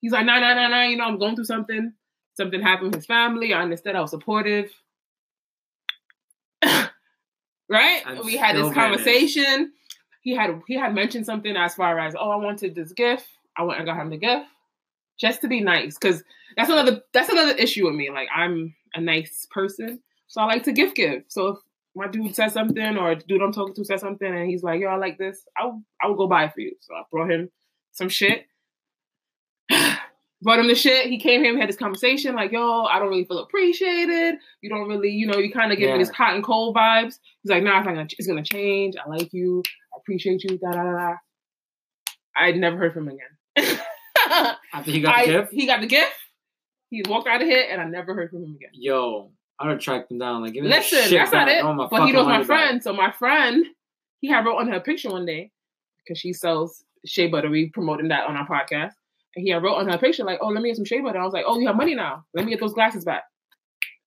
He's 0.00 0.12
like, 0.12 0.26
nah, 0.26 0.40
nah, 0.40 0.54
nah, 0.54 0.68
nah. 0.68 0.82
You 0.84 0.96
know, 0.96 1.04
I'm 1.04 1.18
going 1.18 1.34
through 1.34 1.44
something. 1.44 1.92
Something 2.34 2.60
happened 2.60 2.88
with 2.88 2.96
his 2.96 3.06
family. 3.06 3.52
I 3.52 3.62
understood. 3.62 3.94
I 3.94 4.00
was 4.00 4.10
supportive. 4.10 4.70
right? 6.62 6.90
I'm 8.06 8.24
we 8.24 8.36
had 8.36 8.56
this 8.56 8.72
conversation. 8.72 9.72
He 10.22 10.34
had 10.34 10.60
he 10.66 10.74
had 10.74 10.94
mentioned 10.94 11.26
something 11.26 11.56
as 11.56 11.74
far 11.74 11.98
as, 11.98 12.14
oh, 12.18 12.30
I 12.30 12.36
wanted 12.36 12.74
this 12.74 12.92
gift. 12.92 13.26
I 13.56 13.64
went 13.64 13.78
and 13.78 13.86
got 13.86 14.00
him 14.00 14.10
the 14.10 14.16
gift 14.16 14.46
just 15.20 15.40
to 15.42 15.48
be 15.48 15.60
nice, 15.60 15.96
because 15.98 16.22
that's 16.56 16.70
another 16.70 17.02
that's 17.12 17.28
another 17.28 17.52
issue 17.52 17.86
with 17.86 17.94
me. 17.94 18.10
Like 18.10 18.28
I'm 18.34 18.74
a 18.94 19.00
nice 19.00 19.46
person, 19.50 20.00
so 20.26 20.40
I 20.40 20.46
like 20.46 20.64
to 20.64 20.72
gift 20.72 20.96
give. 20.96 21.24
So 21.28 21.48
if 21.48 21.58
my 21.94 22.08
dude 22.08 22.34
says 22.34 22.52
something 22.52 22.96
or 22.96 23.14
the 23.14 23.22
dude 23.22 23.42
I'm 23.42 23.52
talking 23.52 23.74
to 23.74 23.84
says 23.84 24.00
something, 24.00 24.26
and 24.26 24.48
he's 24.48 24.62
like, 24.62 24.80
yo, 24.80 24.88
I 24.88 24.96
like 24.96 25.18
this, 25.18 25.44
I 25.56 25.66
will 25.66 25.82
I 26.02 26.06
will 26.08 26.16
go 26.16 26.26
buy 26.28 26.44
it 26.44 26.54
for 26.54 26.60
you. 26.60 26.72
So 26.80 26.94
I 26.94 27.02
brought 27.10 27.30
him 27.30 27.50
some 27.92 28.08
shit. 28.08 28.46
brought 30.42 30.58
him 30.58 30.68
the 30.68 30.74
shit. 30.74 31.06
He 31.06 31.18
came 31.18 31.42
here, 31.44 31.54
we 31.54 31.60
had 31.60 31.68
this 31.68 31.76
conversation, 31.76 32.34
like, 32.34 32.50
yo, 32.52 32.82
I 32.84 32.98
don't 32.98 33.08
really 33.08 33.24
feel 33.24 33.38
appreciated. 33.38 34.36
You 34.60 34.70
don't 34.70 34.88
really, 34.88 35.10
you 35.10 35.26
know, 35.26 35.38
you 35.38 35.52
kind 35.52 35.70
of 35.72 35.78
give 35.78 35.86
me 35.88 35.92
Yeah. 35.92 35.98
this 35.98 36.10
hot 36.10 36.34
and 36.34 36.42
cold 36.42 36.74
vibes. 36.76 37.18
He's 37.42 37.50
like, 37.50 37.62
nah, 37.62 37.78
it's, 37.78 37.86
not 37.86 37.94
gonna, 37.94 38.06
it's 38.18 38.26
gonna 38.26 38.42
change. 38.42 38.94
I 38.96 39.08
like 39.08 39.32
you. 39.32 39.62
I 39.94 39.98
appreciate 39.98 40.42
you. 40.44 40.58
Da 40.58 40.70
da 40.72 40.82
da. 40.82 40.96
da. 40.96 41.14
I 42.34 42.52
never 42.52 42.76
heard 42.78 42.94
from 42.94 43.08
him 43.08 43.18
again. 43.56 43.78
After 44.72 44.90
he 44.90 45.00
got 45.00 45.14
I- 45.18 45.26
the 45.26 45.32
gift, 45.32 45.52
He 45.52 45.66
got 45.66 45.80
the 45.80 45.86
gift. 45.86 46.12
He 46.90 47.02
walked 47.08 47.26
out 47.28 47.40
of 47.40 47.48
here, 47.48 47.66
and 47.70 47.80
I 47.80 47.84
never 47.86 48.14
heard 48.14 48.30
from 48.30 48.44
him 48.44 48.54
again. 48.54 48.70
yo, 48.74 49.30
I'd 49.62 49.70
have 49.70 49.78
tracked 49.80 50.10
him 50.10 50.18
down. 50.18 50.42
Like, 50.42 50.52
give 50.52 50.64
me 50.64 50.70
that 50.70 50.78
Listen, 50.80 51.02
shit 51.08 51.18
that's 51.18 51.32
not 51.32 51.48
it. 51.48 51.64
My 51.64 51.86
but 51.90 52.06
he 52.06 52.12
knows 52.12 52.26
my 52.26 52.32
money 52.32 52.38
back. 52.38 52.46
friend. 52.46 52.82
So 52.82 52.92
my 52.92 53.10
friend, 53.12 53.64
he 54.20 54.28
had 54.28 54.44
wrote 54.44 54.58
on 54.58 54.68
her 54.68 54.80
picture 54.80 55.10
one 55.10 55.24
day 55.26 55.50
because 55.98 56.18
she 56.18 56.32
sells 56.32 56.84
shea 57.06 57.28
butter. 57.28 57.48
We 57.50 57.70
promoting 57.70 58.08
that 58.08 58.26
on 58.28 58.36
our 58.36 58.46
podcast. 58.46 58.92
And 59.34 59.44
he 59.44 59.50
had 59.50 59.62
wrote 59.62 59.76
on 59.76 59.88
her 59.88 59.98
picture 59.98 60.24
like, 60.24 60.40
"Oh, 60.42 60.48
let 60.48 60.62
me 60.62 60.68
get 60.68 60.76
some 60.76 60.84
shea 60.84 61.00
butter." 61.00 61.18
I 61.18 61.24
was 61.24 61.32
like, 61.32 61.44
"Oh, 61.46 61.58
you 61.58 61.66
have 61.66 61.76
money 61.76 61.94
now? 61.94 62.24
Let 62.34 62.44
me 62.44 62.50
get 62.50 62.60
those 62.60 62.74
glasses 62.74 63.04
back." 63.04 63.22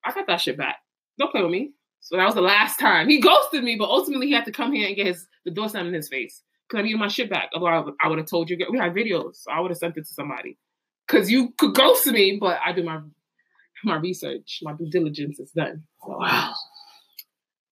I 0.04 0.12
got 0.12 0.26
that 0.28 0.40
shit 0.40 0.56
back. 0.56 0.76
Don't 1.18 1.32
play 1.32 1.42
with 1.42 1.50
me. 1.50 1.72
So 2.00 2.16
that 2.16 2.24
was 2.24 2.34
the 2.34 2.40
last 2.42 2.78
time 2.78 3.08
he 3.08 3.20
ghosted 3.20 3.64
me. 3.64 3.76
But 3.76 3.88
ultimately, 3.88 4.28
he 4.28 4.32
had 4.32 4.44
to 4.44 4.52
come 4.52 4.72
here 4.72 4.86
and 4.86 4.94
get 4.94 5.06
his 5.06 5.26
the 5.44 5.50
door 5.50 5.68
slammed 5.68 5.88
in 5.88 5.94
his 5.94 6.08
face 6.08 6.42
because 6.68 6.80
I 6.80 6.82
needed 6.84 6.98
my 6.98 7.08
shit 7.08 7.28
back. 7.28 7.50
Otherwise, 7.54 7.92
I 8.02 8.08
would 8.08 8.18
have 8.18 8.28
told 8.28 8.48
you. 8.50 8.56
We 8.70 8.78
had 8.78 8.94
videos, 8.94 9.36
so 9.42 9.50
I 9.50 9.60
would 9.60 9.70
have 9.72 9.78
sent 9.78 9.96
it 9.96 10.06
to 10.06 10.14
somebody. 10.14 10.58
Because 11.06 11.30
you 11.30 11.52
could 11.58 11.74
ghost 11.74 12.06
me, 12.06 12.36
but 12.40 12.58
I 12.64 12.72
do 12.72 12.82
my 12.84 13.00
my 13.84 13.96
research, 13.96 14.60
my 14.62 14.72
due 14.72 14.88
diligence 14.90 15.38
is 15.38 15.50
done. 15.52 15.84
So, 16.04 16.18
Wow. 16.18 16.52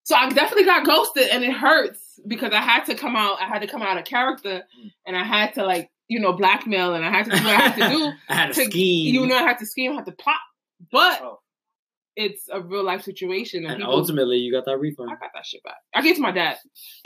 so 0.03 0.15
I 0.15 0.29
definitely 0.29 0.65
got 0.65 0.85
ghosted, 0.85 1.27
and 1.29 1.43
it 1.43 1.53
hurts 1.53 2.19
because 2.27 2.51
I 2.53 2.61
had 2.61 2.85
to 2.85 2.95
come 2.95 3.15
out. 3.15 3.41
I 3.41 3.45
had 3.47 3.59
to 3.61 3.67
come 3.67 3.81
out 3.81 3.97
of 3.97 4.05
character, 4.05 4.63
and 5.05 5.15
I 5.17 5.23
had 5.23 5.53
to 5.55 5.65
like 5.65 5.89
you 6.07 6.19
know 6.19 6.33
blackmail, 6.33 6.93
and 6.93 7.03
I 7.03 7.09
had 7.09 7.25
to 7.25 7.31
do 7.31 7.43
what 7.43 7.55
I 7.55 7.67
had 7.67 7.75
to 7.75 7.89
do. 7.97 8.11
I 8.29 8.33
had 8.35 8.49
a 8.51 8.53
to- 8.53 8.65
scheme. 8.65 9.13
You 9.13 9.25
know, 9.25 9.35
I 9.37 9.41
had 9.43 9.59
to 9.59 9.65
scheme, 9.65 9.91
I 9.91 9.95
had 9.95 10.05
to 10.05 10.11
plot, 10.11 10.37
but 10.91 11.19
Oh. 11.21 11.39
it's 12.15 12.47
a 12.51 12.61
real 12.61 12.83
life 12.83 13.01
situation, 13.01 13.63
and, 13.63 13.73
and 13.73 13.81
people. 13.81 13.93
ultimately, 13.95 14.37
you 14.37 14.51
got 14.53 14.65
that 14.65 14.77
refund. 14.77 15.09
I 15.09 15.15
got 15.15 15.31
that 15.33 15.45
shit 15.45 15.63
back. 15.63 15.77
I 15.93 16.01
gave 16.01 16.11
it 16.13 16.15
to 16.17 16.21
my 16.21 16.31
dad. 16.31 16.57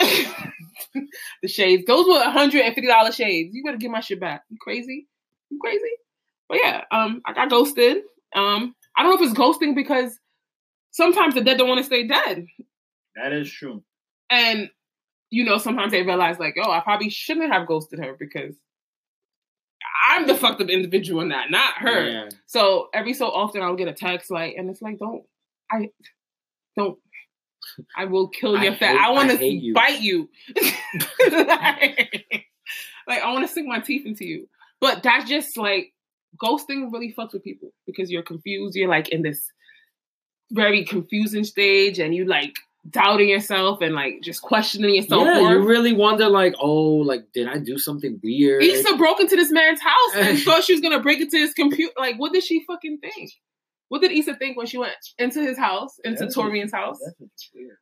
the 1.42 1.48
shades. 1.48 1.84
Those 1.86 2.06
were 2.06 2.22
hundred 2.24 2.62
and 2.62 2.74
fifty 2.74 2.88
dollars 2.88 3.14
shades. 3.16 3.54
You 3.54 3.64
better 3.64 3.76
give 3.78 3.90
my 3.90 4.00
shit 4.00 4.20
back. 4.20 4.42
You 4.50 4.58
crazy? 4.60 5.06
You 5.50 5.58
crazy? 5.60 5.90
But 6.48 6.58
yeah, 6.62 6.84
um, 6.90 7.22
I 7.24 7.32
got 7.32 7.48
ghosted. 7.50 8.02
Um, 8.34 8.74
I 8.96 9.02
don't 9.02 9.14
know 9.14 9.24
if 9.24 9.30
it's 9.30 9.38
ghosting 9.38 9.74
because 9.74 10.18
sometimes 10.90 11.34
the 11.34 11.42
dead 11.42 11.58
don't 11.58 11.68
want 11.68 11.78
to 11.78 11.84
stay 11.84 12.06
dead. 12.06 12.46
That 13.16 13.32
is 13.32 13.50
true. 13.50 13.82
And 14.30 14.70
you 15.30 15.44
know, 15.44 15.58
sometimes 15.58 15.92
they 15.92 16.02
realize 16.02 16.38
like, 16.38 16.56
oh, 16.60 16.70
I 16.70 16.80
probably 16.80 17.08
shouldn't 17.08 17.52
have 17.52 17.66
ghosted 17.66 18.00
her 18.00 18.16
because 18.18 18.56
I'm 20.08 20.26
the 20.26 20.34
fucked 20.34 20.60
up 20.60 20.68
individual 20.68 21.20
in 21.20 21.28
that, 21.28 21.50
not 21.50 21.74
her. 21.78 22.10
Yeah. 22.10 22.28
So 22.46 22.88
every 22.92 23.14
so 23.14 23.28
often 23.28 23.62
I'll 23.62 23.76
get 23.76 23.88
a 23.88 23.92
text 23.92 24.30
like, 24.30 24.54
and 24.56 24.68
it's 24.68 24.82
like, 24.82 24.98
don't, 24.98 25.22
I, 25.70 25.90
don't, 26.76 26.98
I 27.96 28.06
will 28.06 28.28
kill 28.28 28.60
your 28.62 28.74
fat. 28.74 28.96
I 28.96 29.10
want 29.10 29.30
to 29.30 29.72
bite 29.72 30.00
you. 30.00 30.28
like, 31.30 32.26
like, 33.06 33.22
I 33.22 33.32
want 33.32 33.46
to 33.46 33.52
sink 33.52 33.68
my 33.68 33.78
teeth 33.78 34.06
into 34.06 34.24
you. 34.24 34.48
But 34.80 35.02
that's 35.02 35.28
just 35.28 35.56
like 35.56 35.92
ghosting 36.42 36.92
really 36.92 37.14
fucks 37.16 37.32
with 37.32 37.44
people 37.44 37.70
because 37.86 38.10
you're 38.10 38.22
confused. 38.22 38.76
You're 38.76 38.88
like 38.88 39.08
in 39.10 39.22
this 39.22 39.50
very 40.52 40.84
confusing 40.84 41.44
stage, 41.44 41.98
and 41.98 42.14
you 42.14 42.24
like 42.24 42.54
doubting 42.88 43.28
yourself 43.28 43.80
and 43.82 43.94
like 43.94 44.20
just 44.22 44.40
questioning 44.42 44.94
yourself. 44.94 45.22
yeah, 45.24 45.40
you 45.50 45.58
really 45.60 45.92
wonder, 45.92 46.28
like, 46.28 46.54
oh, 46.60 46.96
like, 46.96 47.24
did 47.34 47.46
I 47.46 47.58
do 47.58 47.78
something 47.78 48.18
weird? 48.22 48.62
Issa 48.62 48.96
broke 48.96 49.20
into 49.20 49.36
this 49.36 49.52
man's 49.52 49.80
house 49.80 50.14
and 50.16 50.38
thought 50.42 50.64
she 50.64 50.72
was 50.72 50.80
gonna 50.80 51.00
break 51.00 51.20
into 51.20 51.36
his 51.36 51.52
computer. 51.52 51.92
Like, 51.98 52.16
what 52.16 52.32
did 52.32 52.42
she 52.42 52.64
fucking 52.66 52.98
think? 52.98 53.30
What 53.88 54.02
did 54.02 54.12
Issa 54.12 54.36
think 54.36 54.56
when 54.56 54.66
she 54.66 54.78
went 54.78 54.94
into 55.18 55.42
his 55.42 55.58
house, 55.58 55.98
into 56.04 56.20
That's- 56.20 56.36
Torian's 56.36 56.72
house? 56.72 56.98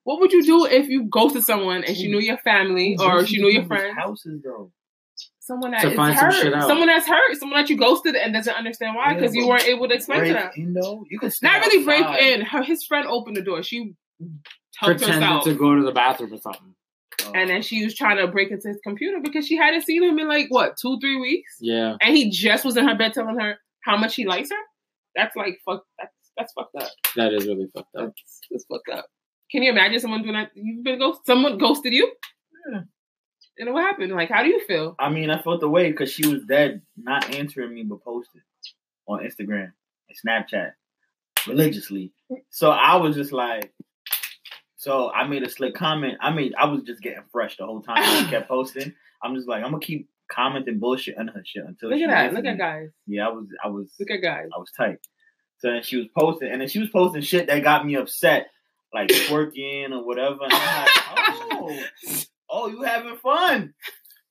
What 0.05 0.21
would 0.21 0.33
you 0.33 0.43
do 0.43 0.65
if 0.65 0.89
you 0.89 1.05
ghosted 1.05 1.45
someone 1.45 1.85
and 1.85 1.95
she 1.97 2.09
knew 2.09 2.19
your 2.19 2.39
family 2.39 2.97
or 2.99 3.27
she 3.27 3.41
knew 3.41 3.51
your 3.51 3.67
friends? 3.67 3.95
Houses 3.95 4.41
though. 4.43 4.73
Someone 5.49 5.71
that 5.73 5.81
To 5.81 5.89
is 5.91 5.97
hurt, 6.21 6.35
shit 6.35 6.53
out. 6.55 6.69
someone 6.69 6.87
that's 6.89 7.09
hurt, 7.09 7.37
someone 7.39 7.59
that 7.61 7.71
you 7.71 7.77
ghosted 7.79 8.15
and 8.15 8.35
doesn't 8.35 8.55
understand 8.55 8.95
why 8.95 9.09
Yeah, 9.13 9.15
because 9.19 9.35
you 9.35 9.49
weren't 9.49 9.65
able 9.67 9.89
to 9.89 9.95
explain 9.95 10.25
to 10.25 10.33
them. 10.35 10.51
in 10.57 10.75
though. 10.75 11.05
You 11.11 11.19
can 11.19 11.31
Not 11.43 11.65
really 11.65 11.85
break 11.85 12.05
in. 12.21 12.43
Her 12.43 12.63
his 12.63 12.85
friend 12.85 13.07
opened 13.09 13.37
the 13.37 13.43
door. 13.43 13.63
She 13.63 13.95
helped 14.77 14.99
Pretended 15.01 15.23
herself. 15.23 15.45
to 15.45 15.55
go 15.55 15.75
to 15.75 15.83
the 15.83 15.93
bathroom 15.93 16.35
or 16.35 16.39
something. 16.39 16.75
Oh. 17.27 17.33
and 17.35 17.51
then 17.51 17.63
she 17.63 17.83
was 17.85 17.97
trying 17.97 18.19
to 18.19 18.29
break 18.29 18.51
into 18.53 18.69
his 18.69 18.79
computer 18.85 19.19
because 19.21 19.45
she 19.47 19.57
hadn't 19.57 19.83
seen 19.83 20.05
him 20.05 20.19
in 20.21 20.29
like 20.29 20.47
what 20.51 20.77
two, 20.81 21.01
three 21.01 21.19
weeks. 21.19 21.57
Yeah. 21.61 21.97
and 22.01 22.15
he 22.17 22.31
just 22.31 22.65
was 22.65 22.77
in 22.77 22.87
her 22.87 22.95
bed 22.97 23.13
telling 23.15 23.39
her 23.41 23.57
how 23.81 23.97
much 23.97 24.15
he 24.15 24.25
likes 24.27 24.51
her. 24.51 24.63
That's 25.17 25.35
like 25.35 25.59
fuck. 25.65 25.83
That's 25.99 26.13
that's 26.37 26.53
fucked 26.53 26.77
up. 26.77 26.91
That 27.17 27.33
is 27.33 27.47
really 27.47 27.67
fucked 27.75 27.97
up. 27.97 28.13
That's, 28.15 28.41
that's 28.51 28.65
fucked 28.67 28.89
up. 28.97 29.07
Can 29.51 29.63
you 29.65 29.71
imagine 29.73 29.99
someone 29.99 30.23
doing 30.23 30.35
that? 30.35 30.51
You've 30.55 30.85
been 30.85 30.99
ghost. 31.01 31.21
Someone 31.27 31.59
ghosted 31.59 31.93
you. 31.95 32.13
Yeah. 32.73 32.81
And 33.59 33.73
what 33.73 33.83
happened? 33.83 34.13
Like, 34.13 34.31
how 34.31 34.43
do 34.43 34.49
you 34.49 34.65
feel? 34.67 34.95
I 34.99 35.11
mean, 35.11 35.31
I 35.31 35.43
felt 35.43 35.61
the 35.61 35.69
way 35.69 35.91
because 35.91 36.13
she 36.13 36.27
was 36.27 36.45
dead, 36.45 36.83
not 36.97 37.35
answering 37.35 37.75
me, 37.75 37.83
but 37.83 38.03
posted 38.05 38.43
on 39.07 39.21
Instagram 39.21 39.73
and 40.09 40.19
Snapchat 40.25 40.73
religiously. 41.47 42.13
So 42.51 42.71
I 42.71 42.97
was 42.97 43.17
just 43.17 43.33
like, 43.33 43.73
so 44.77 45.11
I 45.11 45.27
made 45.27 45.43
a 45.43 45.51
slick 45.51 45.75
comment. 45.75 46.19
I 46.21 46.33
mean, 46.33 46.53
I 46.59 46.67
was 46.67 46.83
just 46.83 47.03
getting 47.03 47.25
fresh 47.33 47.57
the 47.57 47.67
whole 47.67 47.83
time. 47.83 48.25
She 48.25 48.31
kept 48.31 48.49
posting. 48.49 48.95
I'm 49.23 49.35
just 49.35 49.49
like, 49.49 49.65
I'm 49.65 49.71
gonna 49.73 49.81
keep 49.81 50.09
commenting 50.31 50.79
bullshit 50.79 51.19
on 51.19 51.29
her 51.29 51.43
shit 51.45 51.65
until 51.65 51.91
Look 51.91 52.01
at 52.01 52.09
that. 52.09 52.33
Look 52.33 52.45
me. 52.45 52.51
at 52.51 52.59
guys. 52.59 52.91
Yeah, 53.07 53.27
I 53.27 53.31
was, 53.31 53.47
I 53.65 53.69
was, 53.69 53.91
Look 53.99 54.11
at 54.11 54.23
guys. 54.23 54.49
I 54.55 54.59
was 54.59 54.71
tight. 54.77 54.99
So 55.59 55.73
then 55.73 55.83
she 55.83 55.97
was 55.97 56.07
posting, 56.17 56.51
and 56.53 56.61
then 56.61 56.69
she 56.69 56.79
was 56.79 56.91
posting 56.91 57.23
shit 57.23 57.49
that 57.49 57.63
got 57.65 57.85
me 57.85 57.97
upset, 57.97 58.47
like 58.95 59.09
twerking 59.09 59.91
or 59.91 60.05
whatever. 60.05 60.39
And 60.45 60.53
I'm 60.53 60.85
like, 60.85 60.89
oh, 61.53 62.23
oh, 62.51 62.69
you 62.69 62.83
having 62.83 63.17
fun? 63.17 63.75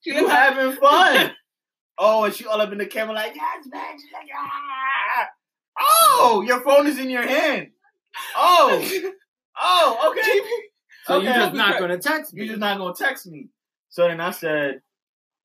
You 0.05 0.27
having 0.27 0.77
fun? 0.79 1.31
Oh, 1.99 2.25
and 2.25 2.33
she 2.33 2.45
all 2.45 2.61
up 2.61 2.71
in 2.71 2.77
the 2.77 2.85
camera 2.85 3.15
like, 3.15 3.33
yes, 3.35 3.65
man. 3.71 3.81
She's 3.99 4.11
like, 4.13 4.27
ah. 4.37 5.27
Oh, 5.79 6.43
your 6.45 6.61
phone 6.61 6.85
is 6.85 6.99
in 6.99 7.09
your 7.09 7.25
hand. 7.25 7.69
Oh, 8.35 8.87
oh, 9.59 10.11
okay. 10.11 10.39
So 11.05 11.15
Okay. 11.15 11.25
you're 11.25 11.33
just 11.33 11.55
not 11.55 11.79
gonna 11.79 11.97
text 11.97 12.33
me. 12.33 12.41
You're 12.41 12.49
just 12.49 12.59
not 12.59 12.77
gonna 12.77 12.93
text 12.93 13.25
me. 13.27 13.49
So 13.89 14.07
then 14.07 14.21
I 14.21 14.29
said, 14.29 14.81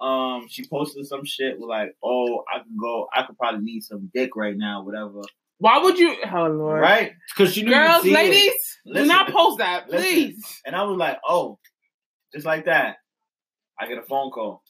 um, 0.00 0.46
she 0.50 0.66
posted 0.68 1.06
some 1.06 1.24
shit 1.24 1.58
with 1.58 1.68
like, 1.70 1.94
"Oh, 2.04 2.44
I 2.52 2.58
could 2.58 2.76
go. 2.78 3.08
I 3.14 3.22
could 3.22 3.38
probably 3.38 3.62
need 3.64 3.80
some 3.82 4.10
dick 4.14 4.36
right 4.36 4.56
now, 4.56 4.82
whatever." 4.84 5.22
Why 5.58 5.78
would 5.78 5.98
you? 5.98 6.16
Oh 6.34 6.48
Lord. 6.48 6.80
Right? 6.82 7.12
Because 7.34 7.54
she 7.54 7.62
knew 7.62 7.70
Girls, 7.70 8.04
you'd 8.04 8.14
see 8.14 8.20
it. 8.20 8.30
ladies, 8.30 8.78
do 8.94 9.06
not 9.06 9.28
post 9.30 9.58
that, 9.58 9.88
Listen. 9.88 10.06
please. 10.06 10.60
And 10.66 10.74
I 10.76 10.82
was 10.82 10.98
like, 10.98 11.18
"Oh, 11.26 11.58
just 12.34 12.46
like 12.46 12.66
that." 12.66 12.98
I 13.78 13.86
get 13.86 13.98
a 13.98 14.02
phone 14.02 14.30
call. 14.30 14.62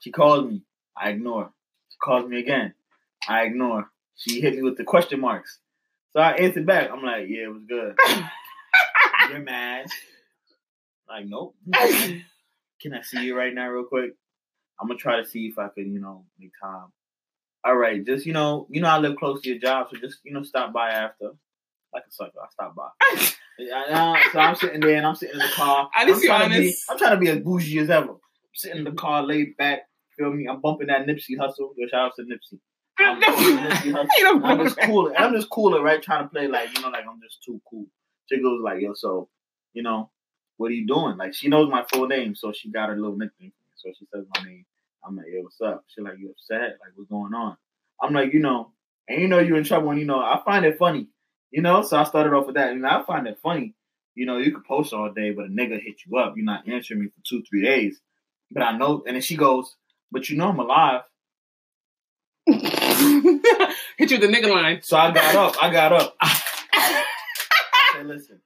She 0.00 0.10
calls 0.10 0.50
me. 0.50 0.62
I 0.96 1.10
ignore. 1.10 1.52
She 1.90 1.96
calls 2.02 2.28
me 2.28 2.38
again. 2.38 2.74
I 3.28 3.42
ignore. 3.42 3.90
She 4.16 4.40
hit 4.40 4.54
me 4.54 4.62
with 4.62 4.76
the 4.76 4.84
question 4.84 5.20
marks. 5.20 5.58
So 6.12 6.20
I 6.20 6.32
answered 6.32 6.66
back. 6.66 6.90
I'm 6.90 7.02
like, 7.02 7.28
"Yeah, 7.28 7.44
it 7.44 7.52
was 7.52 7.64
good." 7.68 7.96
You're 9.30 9.40
mad. 9.40 9.86
Like, 11.08 11.26
nope. 11.26 11.54
Can 11.72 12.94
I 12.94 13.02
see 13.02 13.24
you 13.24 13.36
right 13.36 13.54
now, 13.54 13.68
real 13.68 13.84
quick? 13.84 14.12
I'm 14.80 14.86
gonna 14.86 14.98
try 14.98 15.20
to 15.20 15.26
see 15.26 15.46
if 15.46 15.58
I 15.58 15.68
can, 15.74 15.92
you 15.92 16.00
know, 16.00 16.24
make 16.38 16.52
time. 16.62 16.92
All 17.64 17.76
right, 17.76 18.04
just 18.04 18.24
you 18.24 18.32
know, 18.32 18.66
you 18.70 18.80
know, 18.80 18.88
I 18.88 18.98
live 18.98 19.16
close 19.16 19.40
to 19.42 19.48
your 19.48 19.58
job, 19.58 19.88
so 19.90 19.98
just 19.98 20.18
you 20.22 20.32
know, 20.32 20.44
stop 20.44 20.72
by 20.72 20.90
after. 20.90 21.32
Like 21.92 22.04
a 22.08 22.10
sucker, 22.12 22.32
I 22.42 22.46
stop 22.50 22.74
by. 22.74 22.88
I- 23.00 23.34
I- 23.60 24.28
so 24.32 24.38
I'm 24.38 24.54
sitting 24.54 24.80
there 24.80 24.96
and 24.96 25.06
I'm 25.06 25.14
sitting 25.14 25.34
in 25.34 25.40
the 25.40 25.52
car. 25.54 25.88
At 25.96 26.06
least 26.06 26.22
I'm 26.22 26.26
trying 26.28 26.50
to 26.50 26.58
be, 26.58 26.64
honest. 26.66 26.84
I'm 26.90 26.98
trying 26.98 27.10
to 27.12 27.16
be 27.16 27.28
as 27.28 27.38
bougie 27.40 27.78
as 27.80 27.90
ever. 27.90 28.10
I'm 28.12 28.18
sitting 28.54 28.78
in 28.78 28.84
the 28.84 28.92
car, 28.92 29.22
laid 29.22 29.56
back. 29.56 29.80
Feel 30.16 30.32
me? 30.32 30.46
I'm 30.48 30.60
bumping 30.60 30.88
that 30.88 31.06
Nipsey 31.06 31.36
Hussle. 31.38 31.70
Yo, 31.76 31.86
shout 31.88 32.06
out 32.06 32.12
to 32.16 32.22
Nipsey. 32.22 32.58
I'm 32.98 33.20
Nipsey 33.20 33.92
Hussle. 33.92 34.40
I'm 34.44 34.58
just 34.64 34.78
cooling. 34.80 35.14
I'm 35.16 35.34
just 35.34 35.50
cooler, 35.50 35.82
right? 35.82 36.02
Trying 36.02 36.24
to 36.24 36.28
play 36.28 36.46
like 36.48 36.74
you 36.76 36.82
know, 36.82 36.88
like 36.90 37.04
I'm 37.08 37.20
just 37.22 37.42
too 37.44 37.60
cool. 37.68 37.86
She 38.26 38.40
goes 38.42 38.60
like, 38.62 38.80
yo, 38.80 38.92
so 38.94 39.28
you 39.72 39.82
know, 39.82 40.10
what 40.56 40.70
are 40.70 40.74
you 40.74 40.86
doing? 40.86 41.16
Like 41.16 41.34
she 41.34 41.48
knows 41.48 41.70
my 41.70 41.84
full 41.92 42.06
name, 42.08 42.34
so 42.34 42.52
she 42.52 42.70
got 42.70 42.88
her 42.90 42.96
little 42.96 43.16
nickname. 43.16 43.52
for 43.52 43.64
me. 43.64 43.72
So 43.76 43.90
she 43.98 44.06
says 44.12 44.24
my 44.36 44.44
name. 44.44 44.64
I'm 45.04 45.16
like, 45.16 45.26
yo, 45.32 45.42
what's 45.42 45.60
up? 45.60 45.84
She 45.94 46.00
like, 46.02 46.18
you 46.18 46.30
upset? 46.30 46.78
Like, 46.80 46.92
what's 46.96 47.08
going 47.08 47.32
on? 47.34 47.56
I'm 48.02 48.12
like, 48.12 48.32
you 48.34 48.40
know, 48.40 48.72
and 49.08 49.20
you 49.22 49.28
know 49.28 49.38
you 49.38 49.56
in 49.56 49.64
trouble, 49.64 49.90
and 49.90 50.00
you 50.00 50.06
know, 50.06 50.18
I 50.18 50.40
find 50.44 50.64
it 50.64 50.76
funny, 50.78 51.08
you 51.50 51.62
know. 51.62 51.82
So 51.82 51.96
I 51.96 52.04
started 52.04 52.32
off 52.32 52.46
with 52.46 52.56
that, 52.56 52.72
and 52.72 52.86
I 52.86 53.02
find 53.02 53.26
it 53.26 53.38
funny. 53.42 53.74
You 54.14 54.26
know, 54.26 54.38
you 54.38 54.52
could 54.52 54.64
post 54.64 54.92
all 54.92 55.12
day, 55.12 55.30
but 55.30 55.46
a 55.46 55.48
nigga 55.48 55.80
hit 55.80 56.00
you 56.06 56.18
up. 56.18 56.34
You're 56.36 56.44
not 56.44 56.66
answering 56.68 57.00
me 57.00 57.06
for 57.06 57.20
two, 57.26 57.42
three 57.48 57.62
days. 57.62 58.00
But 58.50 58.62
I 58.62 58.76
know, 58.76 59.02
and 59.06 59.14
then 59.14 59.22
she 59.22 59.36
goes, 59.36 59.76
but 60.10 60.28
you 60.28 60.36
know 60.36 60.48
I'm 60.48 60.58
alive. 60.58 61.02
Hit 62.48 64.10
you 64.10 64.18
with 64.18 64.30
the 64.30 64.34
nigga 64.34 64.50
line. 64.50 64.80
So 64.82 64.96
I 64.96 65.10
got 65.10 65.34
up. 65.34 65.62
I 65.62 65.70
got 65.70 65.92
up. 65.92 66.16
I 66.20 67.92
said, 67.94 68.06
listen. 68.06 68.40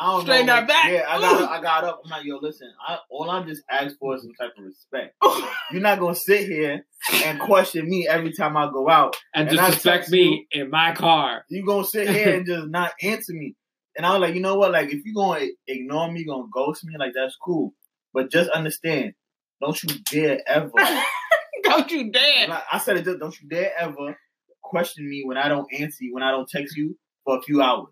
I 0.00 0.12
don't 0.12 0.22
Straighten 0.22 0.46
know. 0.46 0.54
that 0.54 0.68
back. 0.68 0.92
Yeah, 0.92 1.04
I 1.08 1.20
got 1.20 1.42
up. 1.42 1.50
I 1.50 1.60
got 1.60 1.84
up. 1.84 2.00
I'm 2.04 2.10
like, 2.10 2.24
yo, 2.24 2.38
listen. 2.40 2.70
I, 2.86 2.98
all 3.10 3.28
I'm 3.30 3.48
just 3.48 3.62
asked 3.68 3.96
for 3.98 4.14
is 4.14 4.22
some 4.22 4.32
type 4.38 4.52
of 4.56 4.64
respect. 4.64 5.16
You're 5.72 5.82
not 5.82 5.98
gonna 5.98 6.14
sit 6.14 6.46
here 6.46 6.84
and 7.24 7.40
question 7.40 7.88
me 7.88 8.06
every 8.08 8.32
time 8.32 8.56
I 8.56 8.70
go 8.70 8.88
out. 8.88 9.16
and 9.34 9.48
And 9.48 9.58
disrespect 9.58 10.08
me 10.10 10.46
in 10.52 10.70
my 10.70 10.94
car. 10.94 11.44
You 11.50 11.66
gonna 11.66 11.84
sit 11.84 12.08
here 12.14 12.36
and 12.36 12.46
just 12.46 12.68
not 12.68 12.92
answer 13.02 13.32
me. 13.32 13.56
And 13.96 14.06
I 14.06 14.12
was 14.12 14.20
like, 14.20 14.34
you 14.36 14.40
know 14.40 14.54
what? 14.56 14.70
Like, 14.70 14.90
if 14.92 15.04
you 15.04 15.12
gonna 15.14 15.46
ignore 15.66 16.10
me, 16.12 16.24
gonna 16.24 16.44
ghost 16.52 16.84
me, 16.84 16.94
like 16.96 17.12
that's 17.14 17.36
cool. 17.36 17.74
But 18.14 18.30
just 18.30 18.50
understand, 18.50 19.14
don't 19.60 19.82
you 19.82 19.88
dare 20.10 20.40
ever. 20.46 20.70
Don't 21.64 21.90
you 21.90 22.10
dare. 22.12 22.46
Like, 22.48 22.62
I 22.72 22.78
said 22.78 22.96
it. 22.98 23.04
Just, 23.04 23.18
don't 23.18 23.34
you 23.42 23.48
dare 23.48 23.72
ever 23.78 24.16
question 24.62 25.08
me 25.08 25.22
when 25.26 25.36
I 25.36 25.48
don't 25.48 25.66
answer 25.74 26.04
you, 26.04 26.14
when 26.14 26.22
I 26.22 26.30
don't 26.30 26.48
text 26.48 26.76
you 26.76 26.96
for 27.24 27.36
a 27.38 27.42
few 27.42 27.60
hours. 27.60 27.88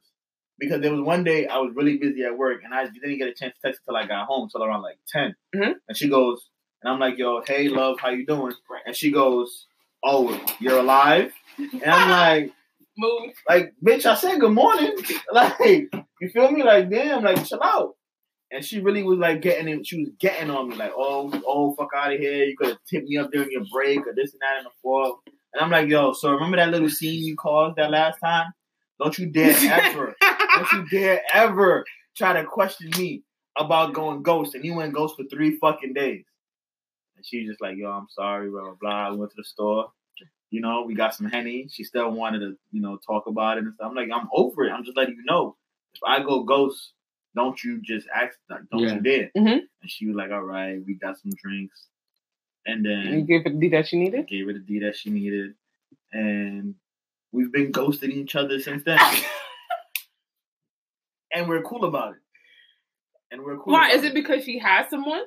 Because 0.59 0.81
there 0.81 0.93
was 0.93 1.03
one 1.03 1.23
day 1.25 1.47
I 1.47 1.59
was 1.59 1.73
really 1.75 1.99
busy 1.99 2.25
at 2.25 2.37
work 2.37 2.63
and 2.65 2.73
I 2.73 2.87
didn't 2.87 3.19
get 3.19 3.29
a 3.29 3.35
chance 3.35 3.55
to 3.55 3.61
text 3.69 3.83
until 3.87 3.97
I 4.03 4.07
got 4.07 4.27
home, 4.27 4.49
till 4.51 4.65
around 4.65 4.83
like 4.83 4.99
10 5.09 5.35
Mhm. 5.55 5.75
And 5.89 5.97
she 5.97 6.09
goes, 6.09 6.49
and 6.83 6.93
I'm 6.93 6.99
like, 7.01 7.19
"Yo, 7.19 7.43
hey, 7.47 7.69
love, 7.69 7.99
how 8.01 8.11
you 8.11 8.25
doing?" 8.27 8.53
And 8.87 8.97
she 8.97 9.11
goes, 9.11 9.67
"Oh, 10.05 10.39
you're 10.61 10.79
alive?" 10.79 11.33
And 11.59 11.85
I'm 11.85 12.11
like, 12.45 12.53
Move. 12.99 13.35
"Like, 13.49 13.75
bitch, 13.85 14.07
I 14.07 14.15
said 14.15 14.41
good 14.41 14.53
morning." 14.53 14.93
Like, 15.33 15.59
you 16.21 16.29
feel 16.31 16.51
me? 16.51 16.63
Like, 16.63 16.89
damn, 16.91 17.23
like, 17.23 17.45
chill 17.45 17.63
out. 17.63 17.95
And 18.51 18.65
she 18.65 18.81
really 18.81 19.03
was 19.03 19.19
like 19.19 19.43
getting 19.43 19.69
in, 19.69 19.85
she 19.85 19.99
was 20.01 20.11
getting 20.21 20.51
on 20.51 20.69
me, 20.69 20.77
like, 20.77 20.93
oh, 20.97 21.31
oh, 21.47 21.75
fuck 21.75 21.91
out 21.95 22.13
of 22.15 22.19
here. 22.21 22.45
You 22.45 22.57
could 22.57 22.69
have 22.69 22.79
tipped 22.89 23.09
me 23.09 23.19
up 23.19 23.31
during 23.33 23.51
your 23.51 23.65
break 23.71 24.07
or 24.07 24.15
this 24.15 24.33
and 24.33 24.41
that 24.41 24.59
and 24.59 24.67
the 24.67 24.71
fourth. 24.81 25.17
And 25.53 25.63
I'm 25.63 25.71
like, 25.71 25.89
yo, 25.89 26.13
so 26.13 26.31
remember 26.33 26.57
that 26.57 26.71
little 26.71 26.89
scene 26.89 27.23
you 27.25 27.35
caused 27.37 27.77
that 27.77 27.91
last 27.91 28.19
time? 28.21 28.47
Don't 29.03 29.19
you 29.19 29.27
dare 29.27 29.51
ever, 29.73 30.15
don't 30.57 30.73
you 30.73 30.89
dare 30.99 31.23
ever 31.33 31.85
try 32.17 32.33
to 32.33 32.45
question 32.45 32.91
me 32.99 33.23
about 33.59 33.95
going 33.95 34.23
ghost. 34.23 34.55
And 34.55 34.65
you 34.65 34.75
went 34.75 34.93
ghost 34.95 35.17
for 35.17 35.25
three 35.25 35.57
fucking 35.59 35.93
days. 35.95 36.25
And 37.17 37.25
she 37.25 37.41
was 37.41 37.49
just 37.49 37.61
like, 37.63 37.77
yo, 37.77 37.91
I'm 37.91 38.09
sorry, 38.11 38.51
blah, 38.51 38.63
blah, 38.63 38.75
blah. 38.81 39.11
We 39.13 39.17
went 39.19 39.31
to 39.33 39.37
the 39.39 39.45
store. 39.45 39.91
You 40.51 40.61
know, 40.61 40.83
we 40.87 40.95
got 40.95 41.15
some 41.15 41.27
Henny. 41.27 41.67
She 41.71 41.83
still 41.85 42.11
wanted 42.13 42.39
to, 42.41 42.57
you 42.71 42.81
know, 42.81 42.99
talk 43.07 43.27
about 43.27 43.59
it 43.59 43.65
and 43.65 43.75
stuff. 43.75 43.89
I'm 43.91 43.97
like, 43.97 44.09
I'm 44.15 44.29
over 44.33 44.65
it. 44.65 44.71
I'm 44.71 44.85
just 44.85 44.97
letting 44.97 45.17
you 45.17 45.25
know. 45.25 45.57
If 45.95 46.01
I 46.07 46.23
go 46.23 46.45
ghost, 46.45 46.93
don't 47.35 47.63
you 47.65 47.81
just 47.83 48.07
ask, 48.15 48.37
like, 48.49 48.61
don't 48.71 48.81
Yeah. 48.83 48.95
you 48.95 49.01
dare. 49.01 49.31
Mhm. 49.37 49.61
And 49.83 49.91
she 49.91 50.07
was 50.07 50.15
like, 50.17 50.31
all 50.31 50.43
right, 50.43 50.79
we 50.87 50.95
got 50.95 51.19
some 51.19 51.33
drinks. 51.43 51.87
And 52.65 52.85
You 52.85 52.91
then 53.11 53.27
gave 53.27 53.45
her 53.45 53.51
the 53.51 53.57
D 53.59 53.69
that 53.71 53.87
she 53.89 53.97
I 53.97 54.01
needed. 54.01 54.27
gave 54.29 54.47
her 54.47 54.53
the 54.53 54.59
D 54.61 54.79
that 54.81 54.97
she 54.97 55.11
needed. 55.11 55.55
And 56.13 56.75
we've 57.33 57.53
been 57.53 57.73
ghosting 57.73 58.11
each 58.11 58.35
other 58.37 58.61
since 58.61 58.85
then. 58.85 58.99
and 61.37 61.49
we're 61.49 61.63
cool 61.63 61.85
about 61.85 62.13
it. 62.15 62.19
And 63.31 63.43
we're 63.45 63.57
cool. 63.59 63.73
Why? 63.75 63.91
Is 63.91 64.05
it 64.05 64.15
because 64.15 64.45
she 64.45 64.59
has 64.59 64.89
someone? 64.91 65.23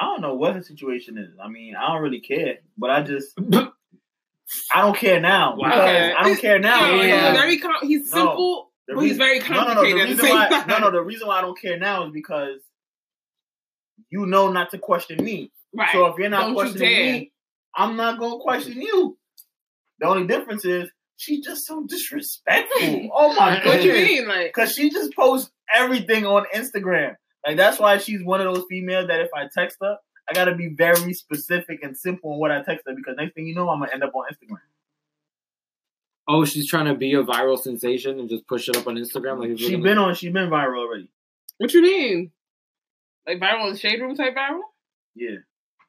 I 0.00 0.04
don't 0.04 0.20
know 0.20 0.34
what 0.34 0.54
the 0.54 0.62
situation 0.62 1.18
is. 1.18 1.30
I 1.42 1.48
mean, 1.48 1.74
I 1.76 1.88
don't 1.92 2.02
really 2.02 2.20
care. 2.20 2.58
But 2.76 2.90
I 2.90 3.02
just 3.02 3.36
I 4.72 4.80
don't 4.80 4.96
care 4.96 5.20
now. 5.20 5.56
Okay. 5.56 6.12
I 6.16 6.22
don't 6.22 6.38
care 6.38 6.58
now. 6.58 6.80
No, 6.92 7.02
Yeah. 7.02 7.30
he's 7.32 7.40
very 7.40 7.58
com- 7.58 7.72
he's 7.82 8.12
No. 8.14 8.18
simple, 8.26 8.72
The 8.86 8.94
but 8.94 9.00
he's 9.02 9.18
reason- 9.18 9.18
very 9.18 9.38
no, 9.40 9.44
no, 9.46 9.54
no. 9.54 9.68
The 9.68 9.74
complicated 9.74 10.08
reason 10.08 10.28
why, 10.30 10.64
no, 10.68 10.78
no. 10.78 10.90
The 10.90 11.02
reason 11.02 11.28
why 11.28 11.38
I 11.38 11.40
don't 11.42 11.60
care 11.60 11.78
now 11.78 12.06
is 12.06 12.12
because 12.12 12.60
you 14.10 14.26
know 14.26 14.50
not 14.52 14.70
to 14.70 14.78
question 14.78 15.22
me. 15.24 15.50
Right. 15.74 15.88
So 15.92 16.06
if 16.06 16.18
you're 16.18 16.30
not 16.30 16.46
Don't 16.46 16.54
questioning 16.54 16.88
dare. 16.88 17.12
me, 17.14 17.32
I'm 17.74 17.96
not 17.96 18.18
gonna 18.18 18.38
question 18.38 18.80
you. 18.80 19.18
The 20.00 20.06
only 20.06 20.26
difference 20.26 20.64
is 20.64 20.88
she's 21.18 21.44
just 21.44 21.66
so 21.66 21.84
disrespectful. 21.84 23.10
Oh 23.12 23.34
my 23.34 23.56
god! 23.62 23.66
what 23.66 23.82
you 23.84 23.92
mean? 23.92 24.26
Like, 24.26 24.52
Cause 24.52 24.72
she 24.72 24.88
just 24.88 25.14
posts 25.14 25.50
everything 25.74 26.24
on 26.24 26.46
Instagram. 26.54 27.16
Like 27.46 27.56
that's 27.56 27.78
why 27.78 27.98
she's 27.98 28.22
one 28.24 28.40
of 28.40 28.54
those 28.54 28.64
females 28.70 29.08
that 29.08 29.20
if 29.20 29.28
I 29.34 29.48
text 29.52 29.78
her, 29.82 29.96
I 30.28 30.32
gotta 30.32 30.54
be 30.54 30.68
very 30.68 31.12
specific 31.12 31.80
and 31.82 31.96
simple 31.96 32.32
in 32.32 32.38
what 32.38 32.50
I 32.50 32.62
text 32.62 32.84
her 32.86 32.94
because 32.94 33.16
next 33.16 33.34
thing 33.34 33.46
you 33.46 33.54
know, 33.54 33.68
I'm 33.68 33.80
gonna 33.80 33.92
end 33.92 34.02
up 34.02 34.14
on 34.14 34.24
Instagram. 34.32 34.58
Oh, 36.30 36.44
she's 36.44 36.68
trying 36.68 36.86
to 36.86 36.94
be 36.94 37.14
a 37.14 37.24
viral 37.24 37.58
sensation 37.58 38.20
and 38.20 38.28
just 38.28 38.46
push 38.46 38.68
it 38.68 38.76
up 38.76 38.86
on 38.86 38.96
Instagram. 38.96 39.40
Like 39.40 39.58
she's 39.58 39.80
been 39.82 39.98
on, 39.98 40.14
she's 40.14 40.32
been 40.32 40.50
viral 40.50 40.78
already. 40.80 41.08
what 41.56 41.72
you 41.72 41.82
mean? 41.82 42.30
Like 43.26 43.40
viral 43.40 43.66
in 43.66 43.72
the 43.72 43.78
shade 43.78 44.00
room 44.00 44.14
type 44.14 44.34
viral? 44.36 44.60
Yeah, 45.14 45.38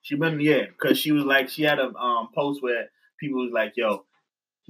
she 0.01 0.15
been 0.15 0.39
yeah, 0.39 0.65
cause 0.81 0.97
she 0.97 1.11
was 1.11 1.23
like 1.25 1.49
she 1.49 1.63
had 1.63 1.79
a 1.79 1.93
um 1.95 2.29
post 2.33 2.63
where 2.63 2.89
people 3.19 3.43
was 3.43 3.51
like, 3.51 3.73
"Yo, 3.75 4.05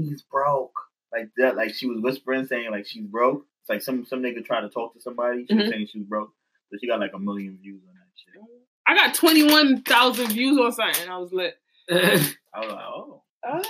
he's 0.03 0.23
broke," 0.23 0.73
like 1.13 1.29
that. 1.37 1.55
Like 1.55 1.73
she 1.73 1.87
was 1.87 1.99
whispering 2.01 2.45
saying 2.45 2.71
like 2.71 2.87
she's 2.87 3.05
broke. 3.05 3.45
It's 3.61 3.69
like 3.69 3.81
some 3.81 4.05
some 4.05 4.21
nigga 4.21 4.43
tried 4.45 4.61
to 4.61 4.69
talk 4.69 4.93
to 4.93 5.01
somebody. 5.01 5.45
She 5.47 5.53
was 5.55 5.65
Mhm. 5.65 5.69
saying 5.69 5.87
she 5.91 5.99
was 5.99 6.07
broke, 6.07 6.31
so 6.71 6.77
she 6.79 6.87
got 6.87 6.99
like 6.99 7.13
a 7.13 7.19
million 7.19 7.57
views 7.61 7.81
on 7.87 7.93
that 7.93 8.07
shit. 8.15 8.41
I 8.87 8.95
got 8.95 9.13
twenty 9.15 9.43
one 9.43 9.81
thousand 9.83 10.27
views 10.31 10.57
on 10.57 10.71
something. 10.71 11.09
I 11.09 11.17
was 11.17 11.31
lit. 11.33 11.55
I 11.91 11.95
was 12.59 12.69
like, 12.69 12.79
oh, 12.87 13.21
uh, 13.47 13.63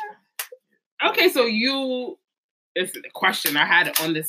Okay, 1.09 1.29
so 1.29 1.45
you 1.45 2.17
it's 2.75 2.95
a 2.95 3.01
question 3.13 3.57
I 3.57 3.65
had 3.65 3.99
on 4.01 4.13
this. 4.13 4.27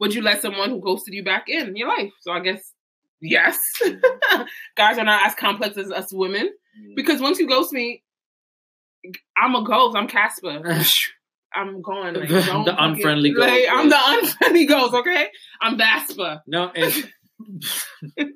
Would 0.00 0.14
you 0.14 0.22
let 0.22 0.40
someone 0.42 0.70
who 0.70 0.80
ghosted 0.80 1.14
you 1.14 1.22
back 1.24 1.48
in 1.48 1.76
your 1.76 1.88
life? 1.88 2.12
So 2.20 2.32
I 2.32 2.40
guess 2.40 2.72
yes. 3.20 3.58
Mm-hmm. 3.82 4.42
Guys 4.76 4.98
are 4.98 5.04
not 5.04 5.26
as 5.26 5.34
complex 5.34 5.76
as 5.76 5.90
us 5.92 6.12
women. 6.12 6.50
yeah. 6.80 6.92
Because 6.96 7.20
once 7.20 7.38
you 7.38 7.46
ghost 7.48 7.72
me, 7.72 8.02
I'm 9.36 9.54
a 9.54 9.64
ghost. 9.64 9.96
I'm 9.96 10.08
Casper. 10.08 10.62
I'm 11.54 11.82
going. 11.82 12.14
Like, 12.14 12.28
The 12.30 12.74
unfriendly 12.78 13.32
ghost, 13.32 13.48
Like, 13.48 13.64
I'm 13.70 13.88
the 13.90 13.98
unfriendly 13.98 14.66
ghost. 14.66 14.94
Okay, 14.94 15.28
I'm 15.60 15.76
Vasper. 15.76 16.42
no, 16.46 16.70
if 16.74 17.10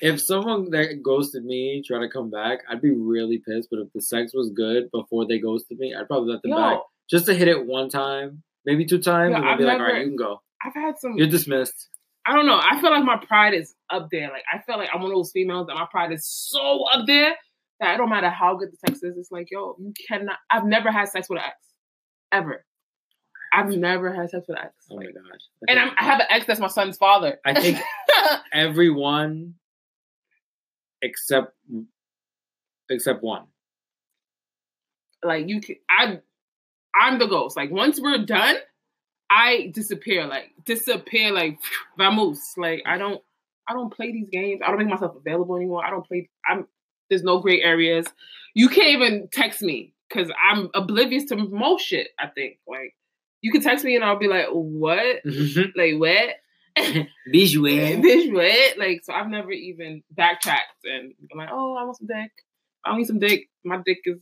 if 0.00 0.20
someone 0.22 0.70
that 0.70 1.00
ghosted 1.02 1.44
me 1.44 1.82
try 1.86 2.00
to 2.00 2.08
come 2.08 2.30
back, 2.30 2.60
I'd 2.70 2.80
be 2.82 2.90
really 2.92 3.38
pissed. 3.46 3.68
But 3.70 3.80
if 3.80 3.92
the 3.94 4.00
sex 4.02 4.32
was 4.34 4.50
good 4.54 4.90
before 4.92 5.26
they 5.26 5.38
ghosted 5.38 5.78
me, 5.78 5.94
I'd 5.94 6.06
probably 6.06 6.32
let 6.32 6.42
them 6.42 6.52
back 6.52 6.78
just 7.10 7.26
to 7.26 7.34
hit 7.34 7.48
it 7.48 7.66
one 7.66 7.88
time, 7.88 8.42
maybe 8.64 8.84
two 8.84 8.98
times, 9.00 9.32
Yo, 9.32 9.36
and 9.38 9.48
I've 9.48 9.58
be 9.58 9.64
like, 9.64 9.74
all 9.74 9.78
never- 9.80 9.92
right, 9.92 10.02
you 10.02 10.08
can 10.08 10.16
go. 10.16 10.40
I've 10.64 10.74
had 10.74 10.98
some. 10.98 11.12
You're 11.16 11.28
dismissed. 11.28 11.88
I 12.26 12.34
don't 12.34 12.46
know. 12.46 12.60
I 12.60 12.80
feel 12.80 12.90
like 12.90 13.04
my 13.04 13.16
pride 13.24 13.54
is 13.54 13.74
up 13.90 14.08
there. 14.10 14.28
Like 14.30 14.42
I 14.52 14.58
feel 14.62 14.76
like 14.76 14.90
I'm 14.92 15.00
one 15.00 15.10
of 15.12 15.16
those 15.16 15.30
females 15.32 15.68
that 15.68 15.74
my 15.76 15.86
pride 15.90 16.12
is 16.12 16.26
so 16.26 16.82
up 16.92 17.06
there 17.06 17.34
that 17.80 17.94
it 17.94 17.98
don't 17.98 18.10
matter 18.10 18.30
how 18.30 18.56
good 18.56 18.70
the 18.72 18.76
sex 18.76 19.02
is. 19.02 19.16
It's 19.16 19.30
like, 19.30 19.48
yo, 19.50 19.76
you 19.78 19.92
cannot. 20.08 20.36
I've 20.50 20.64
never 20.64 20.90
had 20.90 21.08
sex 21.08 21.28
with 21.28 21.38
an 21.38 21.44
ex, 21.46 21.56
ever. 22.32 22.64
I've 23.52 23.68
never 23.70 24.12
had 24.12 24.28
sex 24.30 24.46
with 24.48 24.58
an 24.58 24.64
ex. 24.66 24.74
Oh 24.90 24.96
my 24.96 25.04
Like, 25.06 25.14
gosh. 25.14 25.40
and 25.68 25.78
I'm, 25.78 25.90
I 25.98 26.04
have 26.04 26.20
an 26.20 26.26
ex 26.30 26.46
that's 26.46 26.60
my 26.60 26.66
son's 26.68 26.96
father. 26.98 27.38
I 27.46 27.58
think 27.60 27.78
everyone 28.52 29.54
except 31.02 31.54
except 32.90 33.22
one. 33.22 33.44
Like 35.22 35.48
you 35.48 35.60
can, 35.60 35.76
I, 35.90 36.20
I'm 36.94 37.18
the 37.18 37.26
ghost. 37.26 37.56
Like 37.56 37.70
once 37.70 38.00
we're 38.00 38.24
done, 38.24 38.56
I 39.30 39.70
disappear. 39.74 40.26
Like 40.26 40.50
disappear. 40.64 41.32
Like 41.32 41.58
vamos. 41.96 42.54
Like 42.56 42.82
I 42.86 42.98
don't, 42.98 43.20
I 43.68 43.72
don't 43.72 43.92
play 43.92 44.12
these 44.12 44.28
games. 44.30 44.60
I 44.64 44.68
don't 44.68 44.78
make 44.78 44.88
myself 44.88 45.16
available 45.16 45.56
anymore. 45.56 45.84
I 45.84 45.90
don't 45.90 46.06
play. 46.06 46.28
I'm 46.48 46.66
there's 47.08 47.22
no 47.22 47.40
gray 47.40 47.62
areas. 47.62 48.06
You 48.54 48.68
can't 48.68 48.88
even 48.88 49.28
text 49.32 49.62
me 49.62 49.94
because 50.08 50.30
I'm 50.50 50.70
oblivious 50.74 51.24
to 51.26 51.36
most 51.36 51.84
shit. 51.84 52.08
I 52.18 52.26
think 52.28 52.58
like 52.66 52.94
you 53.40 53.52
can 53.52 53.62
text 53.62 53.84
me 53.84 53.94
and 53.94 54.04
I'll 54.04 54.18
be 54.18 54.28
like, 54.28 54.46
what? 54.50 55.24
Mm-hmm. 55.24 55.78
Like 55.78 55.94
what? 55.98 56.36
Visual. 57.30 57.68
What? 58.32 58.78
Like, 58.78 59.00
so 59.04 59.12
I've 59.12 59.28
never 59.28 59.50
even 59.50 60.02
backtracked 60.10 60.84
and 60.84 61.12
been 61.28 61.38
like, 61.38 61.48
oh, 61.52 61.76
I 61.76 61.84
want 61.84 61.98
some 61.98 62.06
dick. 62.06 62.30
I 62.84 62.96
need 62.96 63.06
some 63.06 63.18
dick. 63.18 63.48
My 63.64 63.78
dick 63.84 63.98
is, 64.04 64.18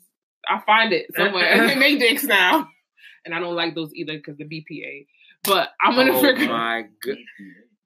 I 0.49 0.61
find 0.61 0.93
it 0.93 1.07
somewhere. 1.17 1.67
they 1.67 1.75
make 1.75 1.99
dicks 1.99 2.25
now. 2.25 2.69
And 3.25 3.35
I 3.35 3.41
don't 3.41 3.57
like 3.57 3.75
those 3.75 3.93
either 3.93 4.13
because 4.13 4.37
the 4.37 4.45
BPA. 4.45 5.09
But 5.43 5.71
I'm 5.81 5.97
going 5.97 6.07
to 6.07 6.13
oh 6.13 6.21
figure 6.21 6.47
my 6.47 6.85
god. 7.05 7.17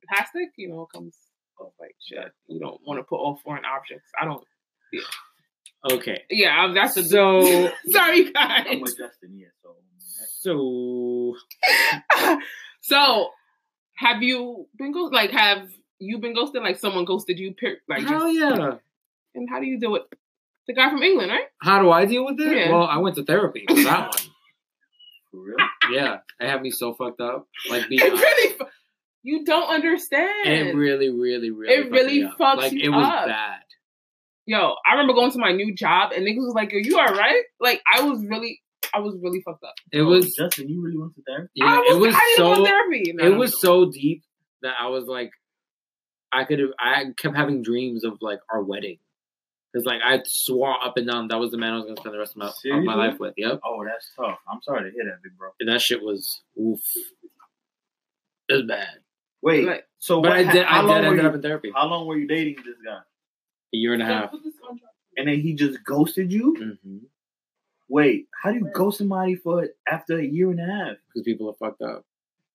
plastic, 0.07 0.51
you 0.59 0.69
know, 0.69 0.87
comes 0.95 1.17
off 1.59 1.73
like 1.81 1.95
shit. 1.99 2.31
You 2.47 2.61
don't 2.61 2.79
want 2.87 3.01
to 3.01 3.05
put 3.05 3.17
all 3.17 3.41
foreign 3.43 3.65
objects. 3.65 4.11
I 4.21 4.27
don't, 4.27 4.45
Okay. 5.93 6.23
yeah, 6.31 6.51
I'm- 6.51 6.75
that's 6.75 6.97
a, 6.97 7.03
So 7.05 7.41
sorry 7.91 8.31
I'm 8.35 8.65
guys. 8.65 8.79
with 8.83 8.97
Justin 8.99 9.33
here, 9.35 9.53
so 9.63 9.77
so 10.43 11.35
so, 12.83 13.31
have 13.97 14.23
you 14.23 14.67
been 14.77 14.93
ghosted? 14.93 15.15
Like, 15.15 15.31
have 15.31 15.69
you 15.99 16.19
been 16.19 16.35
ghosted? 16.35 16.63
Like, 16.63 16.79
someone 16.79 17.05
ghosted 17.05 17.39
you? 17.39 17.55
Like, 17.89 18.03
hell 18.07 18.33
just, 18.33 18.39
yeah. 18.59 18.75
and 19.35 19.49
how 19.51 19.61
do 19.61 19.67
you 19.67 19.79
do 19.81 19.95
it? 19.97 20.03
The 20.67 20.75
guy 20.75 20.89
from 20.91 21.03
England, 21.03 21.31
right? 21.31 21.47
How 21.61 21.81
do 21.83 21.91
I 21.91 22.05
deal 22.05 22.25
with 22.25 22.39
it? 22.41 22.57
Yeah. 22.57 22.71
Well, 22.73 22.85
I 22.87 22.99
went 22.99 23.17
to 23.17 23.25
therapy 23.25 23.65
for 23.69 23.75
that 23.75 24.11
one. 24.11 24.19
for 25.31 25.41
real. 25.43 25.57
Yeah, 25.93 26.19
it 26.39 26.49
had 26.49 26.63
me 26.63 26.71
so 26.71 26.95
fucked 26.95 27.21
up. 27.21 27.47
Like 27.69 27.87
It 27.91 28.01
really, 28.13 28.55
fu- 28.57 28.65
you 29.23 29.45
don't 29.45 29.69
understand. 29.69 30.47
It 30.49 30.75
really, 30.75 31.11
really, 31.11 31.51
really. 31.51 31.73
It 31.75 31.83
fucked 31.83 31.93
really 31.93 32.19
me 32.21 32.25
up. 32.25 32.39
fucks 32.39 32.57
Like 32.57 32.73
you 32.73 32.81
it 32.85 32.89
was 32.97 33.05
up. 33.07 33.27
bad. 33.27 33.60
Yo, 34.51 34.75
I 34.85 34.93
remember 34.93 35.13
going 35.13 35.31
to 35.31 35.39
my 35.39 35.53
new 35.53 35.73
job 35.75 36.11
and 36.13 36.27
niggas 36.27 36.39
was 36.45 36.55
like, 36.55 36.73
"Yo, 36.73 36.79
you 36.83 36.99
all 36.99 37.15
right?" 37.15 37.43
Like, 37.61 37.81
I 37.95 38.03
was 38.03 38.25
really, 38.25 38.61
I 38.93 38.99
was 38.99 39.17
really 39.23 39.41
fucked 39.43 39.63
up. 39.63 39.75
It 39.93 40.03
was. 40.03 40.35
Justin. 40.35 40.69
You 40.69 40.83
really 40.83 40.99
went 40.99 41.15
to 41.15 41.23
therapy? 41.23 41.51
I 41.63 41.67
Yeah, 41.67 41.79
was, 41.79 41.97
it 41.97 42.01
was 42.01 42.15
I 42.17 42.19
didn't 42.19 42.37
so. 42.37 42.49
want 42.49 42.67
therapy. 42.67 43.13
No, 43.15 43.27
it 43.27 43.31
no, 43.31 43.39
was 43.39 43.53
no. 43.53 43.59
so 43.85 43.91
deep 43.93 44.25
that 44.63 44.75
I 44.81 44.89
was 44.89 45.05
like, 45.07 45.31
I 46.33 46.43
could 46.45 46.59
have. 46.59 46.71
I 46.81 47.05
kept 47.17 47.37
having 47.37 47.63
dreams 47.63 48.03
of 48.05 48.19
like 48.21 48.41
our 48.53 48.61
wedding, 48.63 48.99
because 49.73 49.87
like 49.87 50.01
I 50.05 50.21
swore 50.27 50.75
up 50.85 50.97
and 50.97 51.07
down 51.07 51.29
that 51.29 51.39
was 51.39 51.53
the 51.53 51.59
man 51.59 51.73
I 51.75 51.77
was 51.77 51.85
gonna 51.85 51.97
spend 51.99 52.15
the 52.15 52.19
rest 52.19 52.33
of 52.33 52.39
my, 52.39 52.47
of 52.77 52.85
my 52.85 52.95
life 52.97 53.21
with. 53.21 53.35
Yep, 53.37 53.61
Oh, 53.65 53.85
that's 53.85 54.11
tough. 54.17 54.39
I'm 54.53 54.61
sorry 54.63 54.91
to 54.91 54.95
hear 54.95 55.05
that, 55.05 55.23
big 55.23 55.39
bro. 55.39 55.51
and 55.61 55.69
that 55.69 55.81
shit 55.81 56.03
was 56.03 56.43
oof. 56.61 56.81
It 58.49 58.55
was 58.55 58.65
bad, 58.67 58.89
Wait, 59.43 59.65
Like- 59.65 59.87
so 60.01 60.21
but 60.21 60.31
what? 60.31 60.39
I 60.39 60.53
did. 60.53 60.67
how 60.67 60.79
I 60.79 60.83
did 60.83 60.89
were 60.89 61.07
ended 61.13 61.23
you, 61.23 61.29
up 61.29 61.35
in 61.37 61.43
therapy. 61.43 61.73
How 61.73 61.87
long 61.87 62.07
were 62.09 62.19
you 62.19 62.27
dating 62.27 62.57
this 62.57 62.75
guy? 62.85 62.99
A 63.73 63.77
year 63.77 63.93
and 63.93 64.03
a 64.03 64.07
half. 64.07 64.31
put 64.31 64.43
this 64.45 64.55
on 64.69 64.79
track. 64.79 64.91
And 65.17 65.29
then 65.29 65.41
he 65.41 65.55
just 65.55 65.83
ghosted 65.85 66.33
you? 66.33 66.77
hmm 66.85 66.99
Wait, 67.89 68.29
how 68.41 68.53
do 68.53 68.59
you 68.59 68.69
ghost 68.73 68.99
somebody 68.99 69.35
for 69.35 69.69
after 69.89 70.17
a 70.19 70.25
year 70.25 70.51
and 70.51 70.61
a 70.61 70.65
half? 70.65 70.97
Because 71.09 71.25
people 71.25 71.49
are 71.51 71.55
fucked 71.55 71.83
up. 71.83 72.05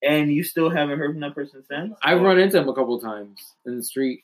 And 0.01 0.31
you 0.31 0.43
still 0.43 0.69
haven't 0.69 0.97
heard 0.97 1.11
from 1.11 1.19
that 1.21 1.35
person 1.35 1.61
since? 1.69 1.93
I've 2.03 2.21
run 2.21 2.39
into 2.39 2.57
him 2.57 2.69
a 2.69 2.73
couple 2.73 2.97
times 3.01 3.41
in 3.65 3.75
the 3.75 3.83
street, 3.83 4.23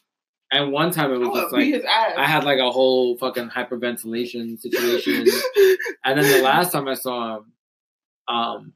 and 0.53 0.71
one 0.71 0.91
time 0.91 1.11
it 1.11 1.17
was 1.17 1.37
just 1.37 1.53
like. 1.53 1.83
I 1.85 2.25
had 2.25 2.45
like 2.45 2.59
a 2.59 2.71
whole 2.71 3.17
fucking 3.17 3.49
hyperventilation 3.49 4.57
situation. 4.59 5.25
And 6.05 6.17
then 6.17 6.31
the 6.31 6.41
last 6.43 6.71
time 6.71 6.87
I 6.87 6.93
saw 6.93 7.37
him, 7.37 7.51
um, 8.29 8.73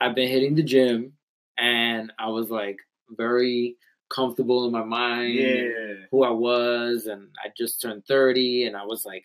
I've 0.00 0.14
been 0.14 0.28
hitting 0.28 0.56
the 0.56 0.62
gym, 0.64 1.12
and 1.56 2.12
I 2.18 2.28
was 2.30 2.50
like 2.50 2.78
very 3.10 3.76
comfortable 4.08 4.66
in 4.66 4.72
my 4.72 4.84
mind, 4.84 5.34
Yeah. 5.34 5.94
who 6.10 6.22
I 6.24 6.30
was, 6.30 7.06
and 7.06 7.28
I 7.44 7.48
just 7.56 7.80
turned 7.82 8.04
thirty, 8.06 8.64
and 8.64 8.76
I 8.76 8.84
was 8.84 9.04
like 9.04 9.24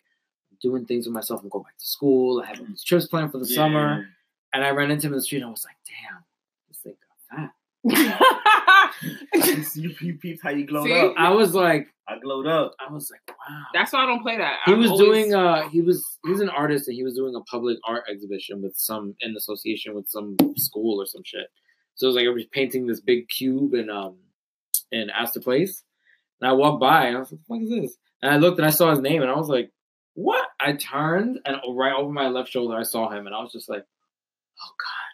doing 0.60 0.84
things 0.86 1.06
with 1.06 1.14
myself 1.14 1.42
and 1.42 1.50
going 1.50 1.64
back 1.64 1.78
to 1.78 1.84
school. 1.86 2.40
I 2.42 2.46
had 2.48 2.60
all 2.60 2.66
these 2.66 2.84
trips 2.84 3.06
planned 3.06 3.32
for 3.32 3.38
the 3.38 3.46
summer, 3.46 4.06
and 4.52 4.64
I 4.64 4.70
ran 4.70 4.90
into 4.90 5.06
him 5.06 5.12
in 5.14 5.18
the 5.18 5.22
street, 5.22 5.38
and 5.42 5.46
I 5.48 5.50
was 5.50 5.64
like, 5.64 5.76
"Damn, 5.86 6.24
this 6.68 6.78
thing 6.78 6.94
got 7.30 7.38
fat." 7.38 7.50
you, 9.34 9.64
you, 9.74 9.94
you 10.00 10.14
peeped 10.18 10.42
how 10.42 10.50
you 10.50 10.66
glowed 10.66 10.84
See? 10.86 10.92
up. 11.00 11.14
I 11.16 11.30
was 11.30 11.54
like, 11.54 11.88
I 12.08 12.18
glowed 12.18 12.46
up. 12.46 12.74
I 12.86 12.92
was 12.92 13.10
like, 13.10 13.20
"Wow." 13.28 13.62
That's 13.74 13.92
why 13.92 14.02
I 14.04 14.06
don't 14.06 14.22
play 14.22 14.36
that. 14.38 14.58
he 14.66 14.72
I'm 14.72 14.78
was 14.80 14.90
always- 14.90 15.06
doing 15.06 15.34
uh 15.34 15.68
he 15.68 15.80
was 15.80 16.04
he 16.24 16.30
was 16.30 16.40
an 16.40 16.48
artist 16.48 16.88
and 16.88 16.94
he 16.94 17.02
was 17.02 17.14
doing 17.14 17.34
a 17.34 17.40
public 17.42 17.78
art 17.86 18.04
exhibition 18.10 18.62
with 18.62 18.76
some 18.76 19.14
in 19.20 19.34
association 19.36 19.94
with 19.94 20.08
some 20.08 20.36
school 20.56 21.00
or 21.00 21.06
some 21.06 21.22
shit. 21.24 21.46
So 21.94 22.06
it 22.06 22.08
was 22.08 22.16
like 22.16 22.26
I 22.26 22.30
was 22.30 22.44
painting 22.52 22.86
this 22.86 23.00
big 23.00 23.28
cube 23.28 23.74
in 23.74 23.90
um 23.90 24.16
in 24.92 25.10
Astor 25.10 25.40
Place. 25.40 25.82
And 26.40 26.48
I 26.48 26.52
walked 26.54 26.80
by 26.80 27.06
and 27.06 27.16
I 27.16 27.20
was 27.20 27.32
like, 27.32 27.40
what 27.46 27.58
the 27.60 27.66
fuck 27.66 27.72
is 27.76 27.82
this? 27.90 27.96
And 28.22 28.32
I 28.32 28.36
looked 28.36 28.58
and 28.58 28.66
I 28.66 28.70
saw 28.70 28.90
his 28.90 29.00
name 29.00 29.22
and 29.22 29.30
I 29.30 29.36
was 29.36 29.48
like, 29.48 29.70
what? 30.14 30.46
I 30.60 30.74
turned 30.74 31.40
and 31.44 31.56
right 31.70 31.94
over 31.94 32.12
my 32.12 32.28
left 32.28 32.50
shoulder 32.50 32.76
I 32.76 32.82
saw 32.84 33.08
him 33.10 33.26
and 33.26 33.34
I 33.34 33.40
was 33.40 33.52
just 33.52 33.68
like, 33.68 33.82
oh 34.60 34.72
God. 34.78 35.08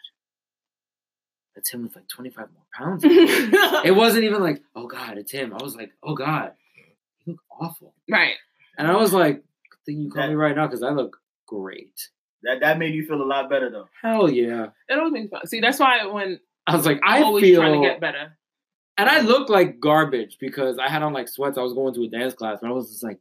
That's 1.55 1.71
him 1.71 1.83
with 1.83 1.95
like 1.95 2.07
25 2.07 2.47
more 2.53 2.63
pounds. 2.73 3.03
it 3.05 3.95
wasn't 3.95 4.23
even 4.23 4.41
like, 4.41 4.61
oh 4.75 4.87
God, 4.87 5.17
it's 5.17 5.31
him. 5.31 5.53
I 5.53 5.61
was 5.61 5.75
like, 5.75 5.91
oh 6.03 6.15
God, 6.15 6.53
you 7.25 7.33
look 7.33 7.41
awful. 7.59 7.93
right. 8.09 8.35
And 8.77 8.87
I 8.87 8.95
was 8.95 9.11
like, 9.13 9.35
good 9.35 9.79
thing 9.85 9.99
you 10.01 10.09
call 10.09 10.21
That- 10.23 10.29
me 10.29 10.35
right 10.35 10.55
now 10.55 10.67
because 10.67 10.83
I 10.83 10.91
look 10.91 11.17
great. 11.47 12.09
That 12.43 12.61
that 12.61 12.79
made 12.79 12.93
you 12.95 13.05
feel 13.05 13.21
a 13.21 13.25
lot 13.25 13.49
better 13.49 13.69
though. 13.69 13.89
Hell 14.01 14.29
yeah. 14.29 14.67
It 14.87 14.97
always 14.97 15.11
makes 15.11 15.29
fun. 15.29 15.45
See, 15.47 15.59
that's 15.59 15.77
why 15.79 16.05
when 16.05 16.39
I 16.65 16.75
was 16.77 16.85
like, 16.85 17.01
I'm 17.03 17.21
I 17.23 17.25
always 17.25 17.43
feel, 17.43 17.59
trying 17.59 17.81
to 17.81 17.85
get 17.87 17.99
better. 17.99 18.37
And 18.99 19.09
I 19.09 19.21
look 19.21 19.47
like 19.47 19.79
garbage 19.79 20.37
because 20.41 20.77
I 20.77 20.89
had 20.89 21.01
on 21.03 21.13
like 21.13 21.29
sweats. 21.29 21.57
I 21.57 21.61
was 21.61 21.73
going 21.73 21.93
to 21.93 22.03
a 22.03 22.09
dance 22.09 22.33
class, 22.33 22.59
and 22.61 22.69
I 22.69 22.73
was 22.73 22.91
just 22.91 23.03
like, 23.03 23.17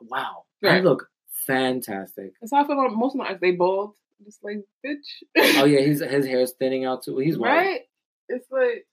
wow, 0.00 0.42
I 0.64 0.80
look 0.80 1.08
fantastic. 1.46 2.32
That's 2.40 2.52
how 2.52 2.64
I 2.64 2.66
feel 2.66 2.78
about 2.78 2.92
most 2.96 3.14
of 3.14 3.18
my 3.20 3.30
ex. 3.30 3.40
They 3.40 3.52
bald. 3.52 3.92
I'm 4.18 4.26
just 4.26 4.42
like, 4.42 4.64
bitch. 4.84 5.56
Oh 5.60 5.66
yeah, 5.66 5.80
his 5.80 6.00
his 6.10 6.26
hair's 6.26 6.52
thinning 6.58 6.84
out 6.84 7.04
too. 7.04 7.18
He's 7.18 7.38
white. 7.38 7.48
right? 7.48 7.80
It's 8.28 8.50
like 8.50 8.86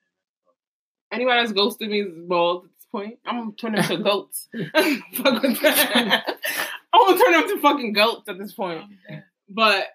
anyone 1.11 1.37
that's 1.37 1.53
ghosted 1.53 1.89
me 1.89 2.01
is 2.01 2.13
bald 2.27 2.65
at 2.65 2.69
this 2.77 2.85
point. 2.91 3.17
I'm 3.25 3.53
turning 3.53 3.81
to 3.81 3.97
to 3.97 3.97
goats. 4.03 4.47
Fuck 4.53 5.41
with 5.41 5.59
that. 5.61 6.37
I'm 6.93 7.07
gonna 7.07 7.19
turn 7.19 7.31
them 7.33 7.47
to 7.49 7.61
fucking 7.61 7.93
goats 7.93 8.29
at 8.29 8.37
this 8.37 8.53
point. 8.53 8.83
Oh, 9.11 9.15
but 9.49 9.87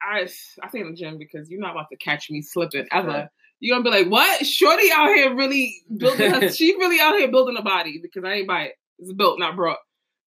I 0.00 0.28
I 0.62 0.68
stay 0.68 0.78
in 0.80 0.90
the 0.90 0.96
gym 0.96 1.18
because 1.18 1.50
you're 1.50 1.60
not 1.60 1.72
about 1.72 1.90
to 1.90 1.96
catch 1.96 2.30
me 2.30 2.40
slipping 2.40 2.86
ever. 2.92 3.30
Right. 3.60 3.66
You're 3.68 3.78
gonna 3.78 3.90
be 3.90 4.04
like, 4.04 4.10
what? 4.10 4.46
Shorty 4.46 4.90
out 4.92 5.08
here 5.14 5.34
really 5.34 5.74
building 5.96 6.30
her, 6.32 6.50
she 6.52 6.74
really 6.76 7.00
out 7.00 7.18
here 7.18 7.30
building 7.30 7.56
a 7.58 7.62
body 7.62 7.98
because 8.02 8.24
I 8.24 8.34
ain't 8.34 8.48
buy 8.48 8.62
it. 8.64 8.74
It's 8.98 9.12
built, 9.12 9.38
not 9.38 9.56
brought. 9.56 9.78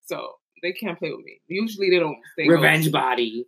So 0.06 0.34
they 0.62 0.72
can't 0.74 0.98
play 1.00 1.12
with 1.12 1.26
me. 1.26 1.39
Usually 1.48 1.89
they 1.89 2.00
don't 2.00 2.17
stay 2.34 2.48
Revenge 2.48 2.84
ghosts. 2.86 2.91
body. 2.91 3.46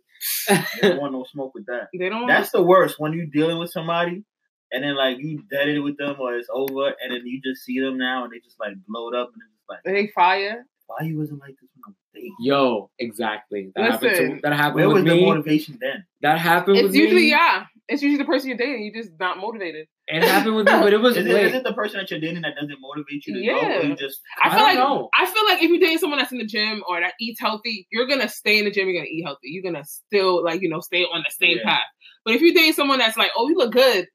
They 0.48 0.64
don't 0.88 1.00
want 1.00 1.12
no 1.12 1.24
smoke 1.24 1.52
with 1.54 1.66
that. 1.66 1.88
They 1.96 2.08
don't 2.08 2.26
That's 2.26 2.50
the 2.50 2.62
worst 2.62 2.96
when 2.98 3.12
you 3.12 3.26
dealing 3.26 3.58
with 3.58 3.70
somebody 3.70 4.24
and 4.72 4.82
then 4.82 4.96
like 4.96 5.18
you 5.18 5.42
dead 5.50 5.68
it 5.68 5.78
with 5.80 5.96
them 5.98 6.16
or 6.18 6.34
it's 6.36 6.48
over 6.52 6.88
and 6.88 7.12
then 7.12 7.22
you 7.26 7.40
just 7.44 7.64
see 7.64 7.78
them 7.80 7.96
now 7.98 8.24
and 8.24 8.32
they 8.32 8.38
just 8.40 8.58
like 8.58 8.72
blowed 8.88 9.14
up 9.14 9.30
and 9.34 9.42
it's 9.42 9.52
just 9.56 9.68
like 9.68 9.80
they 9.84 10.08
fire. 10.14 10.66
why 10.86 11.04
you 11.06 11.18
wasn't 11.18 11.40
like 11.40 11.54
this 11.60 11.70
when 11.76 11.82
I 11.86 11.88
was? 11.90 11.96
Yo, 12.40 12.90
exactly. 12.98 13.70
That 13.76 13.92
happened. 13.92 14.10
Listen, 14.12 14.34
To, 14.36 14.40
that 14.42 14.52
happened 14.54 14.74
Where 14.76 14.88
was 14.88 14.94
with 15.02 15.04
the 15.04 15.14
me. 15.16 15.26
motivation 15.26 15.78
then? 15.80 16.04
That 16.22 16.38
happened 16.38 16.76
with 16.78 16.86
It's 16.86 16.94
usually 16.96 17.22
me. 17.24 17.30
yeah. 17.30 17.66
It's 17.88 18.02
usually 18.02 18.18
the 18.18 18.24
person 18.26 18.48
you're 18.48 18.58
dating. 18.58 18.84
You're 18.84 19.02
just 19.02 19.14
not 19.20 19.38
motivated. 19.38 19.86
It 20.08 20.22
happened 20.24 20.56
with 20.56 20.66
me, 20.66 20.72
but 20.72 20.92
it 20.92 20.98
was 21.00 21.16
Is 21.16 21.26
it, 21.26 21.54
it 21.54 21.64
the 21.64 21.72
person 21.72 21.98
that 22.00 22.10
you're 22.10 22.18
dating 22.20 22.42
that 22.42 22.54
doesn't 22.60 22.78
motivate 22.80 23.26
you 23.26 23.34
to 23.34 23.46
go? 23.46 23.60
Yeah. 23.68 23.78
Or 23.78 23.82
you 23.84 23.96
just 23.96 24.20
I 24.42 24.48
I 24.48 24.50
feel 24.50 24.58
don't 24.58 24.68
like 24.68 24.78
know. 24.78 25.08
I 25.14 25.26
feel 25.26 25.44
like 25.46 25.62
if 25.62 25.70
you're 25.70 25.78
dating 25.78 25.98
someone 25.98 26.18
that's 26.18 26.32
in 26.32 26.38
the 26.38 26.46
gym 26.46 26.82
or 26.88 27.00
that 27.00 27.14
eats 27.20 27.40
healthy, 27.40 27.86
you're 27.92 28.06
gonna 28.06 28.28
stay 28.28 28.58
in 28.58 28.64
the 28.64 28.70
gym. 28.72 28.88
You're 28.88 29.00
gonna 29.00 29.10
eat 29.10 29.22
healthy. 29.24 29.48
You're 29.50 29.62
gonna 29.62 29.84
still 29.84 30.42
like 30.44 30.62
you 30.62 30.68
know 30.68 30.80
stay 30.80 31.04
on 31.04 31.22
the 31.26 31.30
same 31.30 31.58
Yeah. 31.58 31.64
path. 31.64 31.86
But 32.24 32.34
if 32.34 32.40
you're 32.40 32.54
dating 32.54 32.72
someone 32.72 32.98
that's 32.98 33.16
like, 33.16 33.30
oh, 33.36 33.48
you 33.48 33.56
look 33.56 33.72
good, 33.72 34.08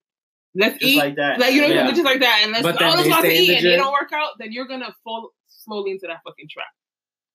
let's 0.54 0.74
just 0.80 0.84
eat. 0.91 0.98
like 0.98 1.16
that. 1.16 1.39
Like 1.39 1.54
you 1.54 1.62
know, 1.62 1.68
Yeah. 1.68 1.89
just 1.91 2.04
like 2.04 2.20
that, 2.20 2.41
and 2.43 2.52
let's 2.52 2.64
But 2.64 2.76
oh, 2.76 2.80
then 2.80 2.89
let's 2.91 3.04
they 3.04 3.10
go 3.10 3.16
out 3.16 3.22
to 3.22 3.32
eat, 3.32 3.48
the 3.48 3.56
and 3.56 3.66
they 3.66 3.78
don't 3.78 3.93
work 3.93 4.12
out, 4.14 4.32
then 4.39 4.52
you're 4.52 4.68
gonna 4.68 4.93
fall 5.04 5.32
slowly 5.48 5.91
into 5.91 6.08
that 6.08 6.18
fucking 6.26 6.48
trap. 6.52 6.68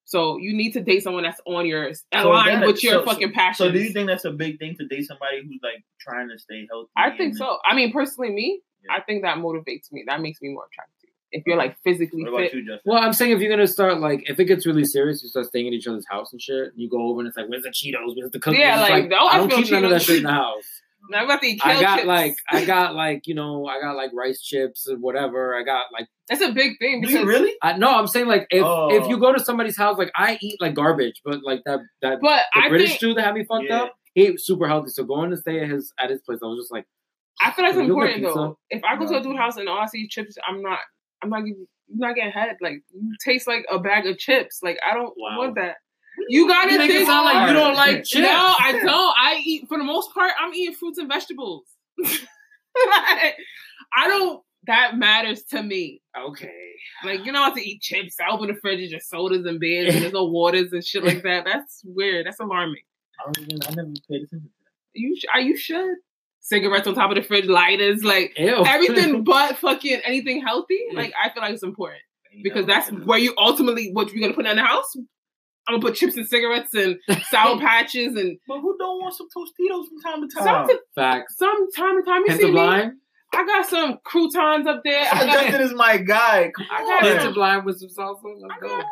So 0.07 0.39
you 0.39 0.57
need 0.57 0.73
to 0.73 0.81
date 0.81 1.03
someone 1.03 1.25
that's 1.25 1.41
on 1.47 1.67
your 1.67 1.93
So 1.93 2.01
aligned 2.15 2.63
that- 2.63 2.67
with 2.67 2.83
your 2.83 2.95
so- 2.95 3.05
fucking 3.05 3.33
passion. 3.33 3.67
So 3.67 3.71
do 3.73 3.79
you 3.81 3.91
think 3.93 4.07
that's 4.07 4.25
a 4.25 4.31
big 4.31 4.59
thing 4.59 4.77
to 4.79 4.87
date 4.87 5.05
somebody 5.05 5.43
who's 5.43 5.61
like 5.63 5.85
trying 6.01 6.29
to 6.31 6.39
stay 6.39 6.67
healthy? 6.71 6.91
I 6.97 7.09
and 7.09 7.19
think 7.19 7.33
then- 7.35 7.39
so. 7.39 7.59
I 7.65 7.75
mean, 7.75 7.93
personally, 7.93 8.31
me, 8.33 8.63
Yeah. 8.85 8.95
I 8.97 9.01
think 9.03 9.23
that 9.23 9.39
motivates 9.39 9.91
me. 9.93 10.05
That 10.07 10.21
makes 10.21 10.41
me 10.41 10.51
more 10.51 10.65
attractive. 10.71 10.93
If 11.33 11.43
you're 11.45 11.57
like 11.57 11.77
physically 11.83 12.23
What 12.23 12.29
about 12.29 12.41
fit, 12.43 12.55
you, 12.55 12.61
Justin? 12.65 12.83
Well, 12.93 13.03
I'm 13.03 13.13
saying 13.13 13.33
if 13.33 13.41
you're 13.41 13.51
gonna 13.51 13.67
start 13.67 13.99
like 14.01 14.31
if 14.31 14.39
it 14.39 14.45
gets 14.45 14.65
really 14.65 14.85
serious, 14.85 15.23
you 15.25 15.29
start 15.29 15.47
staying 15.47 15.67
at 15.67 15.73
each 15.73 15.89
other's 15.89 16.07
house 16.09 16.33
and 16.33 16.41
shit. 16.41 16.69
And 16.69 16.75
you 16.77 16.89
go 16.89 17.03
over 17.09 17.19
and 17.21 17.27
it's 17.29 17.37
like, 17.37 17.49
where's 17.49 17.65
the 17.65 17.71
Cheetos? 17.71 18.15
Where's 18.17 18.31
the 18.31 18.39
cookies? 18.39 18.61
Yeah, 18.61 18.81
It's 18.83 18.91
like, 18.91 19.13
oh, 19.13 19.27
I 19.27 19.35
I 19.35 19.37
don't 19.39 19.49
feel 19.51 19.63
keep 19.63 19.73
none 19.73 19.85
of 19.85 19.91
that 19.91 20.03
shit 20.03 20.19
in 20.19 20.23
the 20.23 20.31
house. 20.31 20.76
Now 21.11 21.19
I'm 21.19 21.25
about 21.25 21.41
to 21.43 21.47
eat 21.47 21.61
kale 21.61 21.79
I 21.79 21.81
got 21.81 21.97
chips. 21.97 22.07
like 22.07 22.35
I 22.51 22.65
got 22.75 22.95
like 22.95 23.27
you 23.27 23.35
know 23.35 23.67
I 23.67 23.81
got 23.81 23.97
like 23.97 24.11
rice 24.15 24.41
chips 24.41 24.89
or 24.89 24.97
whatever. 24.97 25.55
I 25.57 25.63
got 25.63 25.87
like 25.93 26.07
That's 26.29 26.43
a 26.43 26.53
big 26.53 26.79
thing 26.79 27.01
Do 27.01 27.07
because 27.09 27.23
you 27.23 27.27
really? 27.27 27.55
I 27.63 27.77
no 27.77 27.95
I'm 27.95 28.07
saying 28.07 28.27
like 28.27 28.47
if 28.51 28.65
Oh. 28.65 28.89
if 28.91 29.09
you 29.09 29.17
oh. 29.17 29.21
go 29.21 29.33
to 29.33 29.41
somebody's 29.45 29.77
house 29.77 29.99
like 29.99 30.13
I 30.17 30.39
eat 30.41 30.61
like 30.61 30.75
garbage, 30.75 31.21
but 31.25 31.41
like 31.45 31.63
that 31.67 31.81
that 32.03 32.19
But 32.21 32.43
the 32.55 32.63
I 32.65 32.69
British 32.69 32.91
think 32.91 33.01
dude 33.01 33.17
that 33.19 33.25
had 33.25 33.35
me 33.35 33.45
fucked 33.45 33.67
Yeah. 33.69 33.83
up, 33.83 33.95
he 34.15 34.27
ate 34.27 34.41
super 34.41 34.67
healthy. 34.69 34.91
So 34.91 35.05
going 35.05 35.31
to 35.31 35.37
stay 35.37 35.61
at 35.61 35.69
his 35.69 35.93
at 35.99 36.11
his 36.11 36.21
place, 36.23 36.39
I 36.43 36.47
was 36.47 36.61
just 36.61 36.73
like, 36.73 36.87
I 37.41 37.51
feel 37.53 37.65
like 37.65 37.75
it's 37.75 37.79
Can 37.81 37.89
we 37.89 37.95
go 37.95 38.07
get 38.07 38.17
important 38.17 38.35
though. 38.35 38.59
If 38.71 38.83
I 38.85 38.97
go 38.97 39.07
to 39.07 39.13
a 39.15 39.17
uh-huh. 39.19 39.23
dude 39.29 39.37
house 39.37 39.57
and 39.57 39.69
all 39.69 39.79
I 39.79 39.87
see 39.87 40.09
chips, 40.09 40.37
I'm 40.49 40.63
not. 40.63 40.79
I'm 41.23 41.31
not. 41.31 41.41
Getting, 41.41 41.67
I'm 41.93 41.99
not 41.99 42.15
getting 42.17 42.33
head. 42.33 42.57
Like 42.61 42.83
you 42.93 43.13
taste 43.25 43.47
like 43.47 43.65
a 43.71 43.79
bag 43.79 44.07
of 44.07 44.19
chips. 44.19 44.61
Like 44.63 44.79
I 44.89 44.95
don't 44.95 45.15
Wow. 45.17 45.39
want 45.39 45.55
that. 45.57 45.77
You 46.29 46.49
gotta 46.49 46.73
You 46.73 46.79
think 46.87 47.07
sound 47.07 47.25
like 47.25 47.49
you 47.49 47.55
don't 47.55 47.75
like 47.75 48.05
chips. 48.05 48.17
No, 48.17 48.55
I 48.59 48.73
don't. 48.73 49.15
I 49.19 49.41
eat 49.45 49.69
for 49.69 49.79
the 49.79 49.85
most 49.85 50.13
part. 50.13 50.33
I'm 50.41 50.53
eating 50.55 50.75
fruits 50.75 50.99
and 50.99 51.09
vegetables. 51.09 51.65
Like, 51.99 52.21
I 53.95 54.09
don't. 54.09 54.43
That 54.67 54.97
matters 54.97 55.45
to 55.51 55.63
me. 55.63 56.03
okay, 56.19 56.51
Like 57.05 57.25
you 57.25 57.31
know 57.31 57.45
how 57.45 57.55
to 57.55 57.61
eat 57.61 57.81
chips. 57.83 58.17
I 58.21 58.33
open 58.35 58.49
the 58.49 58.55
fridge, 58.55 58.81
it's 58.81 58.93
just 58.93 59.09
sodas 59.09 59.47
and 59.47 59.61
beers, 59.61 59.95
and 59.95 60.03
there's 60.03 60.13
no 60.13 60.25
waters 60.25 60.73
and 60.73 60.85
shit 60.85 61.05
like 61.05 61.23
that. 61.23 61.45
That's 61.45 61.83
weird. 61.85 62.27
That's 62.27 62.41
alarming. 62.41 62.83
I, 63.21 63.25
don't 63.27 63.39
even, 63.39 63.59
I 63.65 63.75
never 63.75 63.89
paid 64.11 64.23
attention 64.25 64.41
to 64.41 64.49
that. 64.65 64.73
You 64.95 65.17
sh- 65.17 65.25
are 65.33 65.41
you 65.41 65.57
should 65.57 65.95
cigarettes 66.41 66.87
on 66.89 66.95
top 66.97 67.11
of 67.11 67.17
the 67.17 67.23
fridge, 67.23 67.47
lighters, 67.47 68.03
like 68.03 68.37
ew, 68.39 68.65
everything 68.67 69.23
but 69.25 69.57
fucking 69.59 70.01
anything 70.05 70.43
healthy. 70.45 70.81
Like 70.93 71.13
I 71.23 71.31
feel 71.31 71.43
like 71.45 71.55
it's 71.55 71.63
important 71.63 72.03
because 72.43 72.67
that's 72.67 72.91
where 72.91 73.19
you 73.19 73.35
ultimately 73.39 73.93
what 73.93 74.13
you're 74.13 74.21
gonna 74.21 74.35
put 74.35 74.47
in 74.47 74.57
the 74.57 74.65
house. 74.65 74.97
I'm 75.69 75.75
gonna 75.75 75.83
put 75.83 75.95
chips 75.97 76.17
and 76.17 76.27
cigarettes 76.29 76.75
and 76.75 76.99
sour 77.31 77.59
patches 77.59 78.15
and 78.17 78.39
But 78.47 78.61
who 78.61 78.77
don't 78.79 79.01
want 79.01 79.15
some 79.15 79.29
Tostitos 79.37 79.89
from 79.89 80.01
time 80.03 80.29
to 80.29 80.35
time? 80.35 80.45
some, 80.45 80.69
to, 80.69 80.79
facts. 80.95 81.37
some 81.39 81.71
time 81.73 81.97
to 82.03 82.09
time. 82.09 82.21
You 82.23 82.27
Hint 82.29 82.41
see 82.41 82.49
of 82.49 82.55
me? 82.55 82.61
lime, 82.61 83.01
I 83.35 83.45
got 83.45 83.67
some 83.69 83.99
croutons 84.05 84.67
up 84.67 84.83
there. 84.85 85.07
I 85.13 85.27
Justin 85.27 85.61
is 85.63 85.75
my 85.75 85.97
guy. 85.97 86.51
Come 86.57 86.67
I 86.71 86.83
got 86.83 87.05
on. 87.05 87.11
hint 87.13 87.25
of 87.31 87.37
lime 87.37 87.65
with 87.65 87.79
some 87.81 87.89
salsa. 87.89 88.23
Let's 88.41 88.55
I 88.57 88.61
go. 88.61 88.69
got 88.69 88.85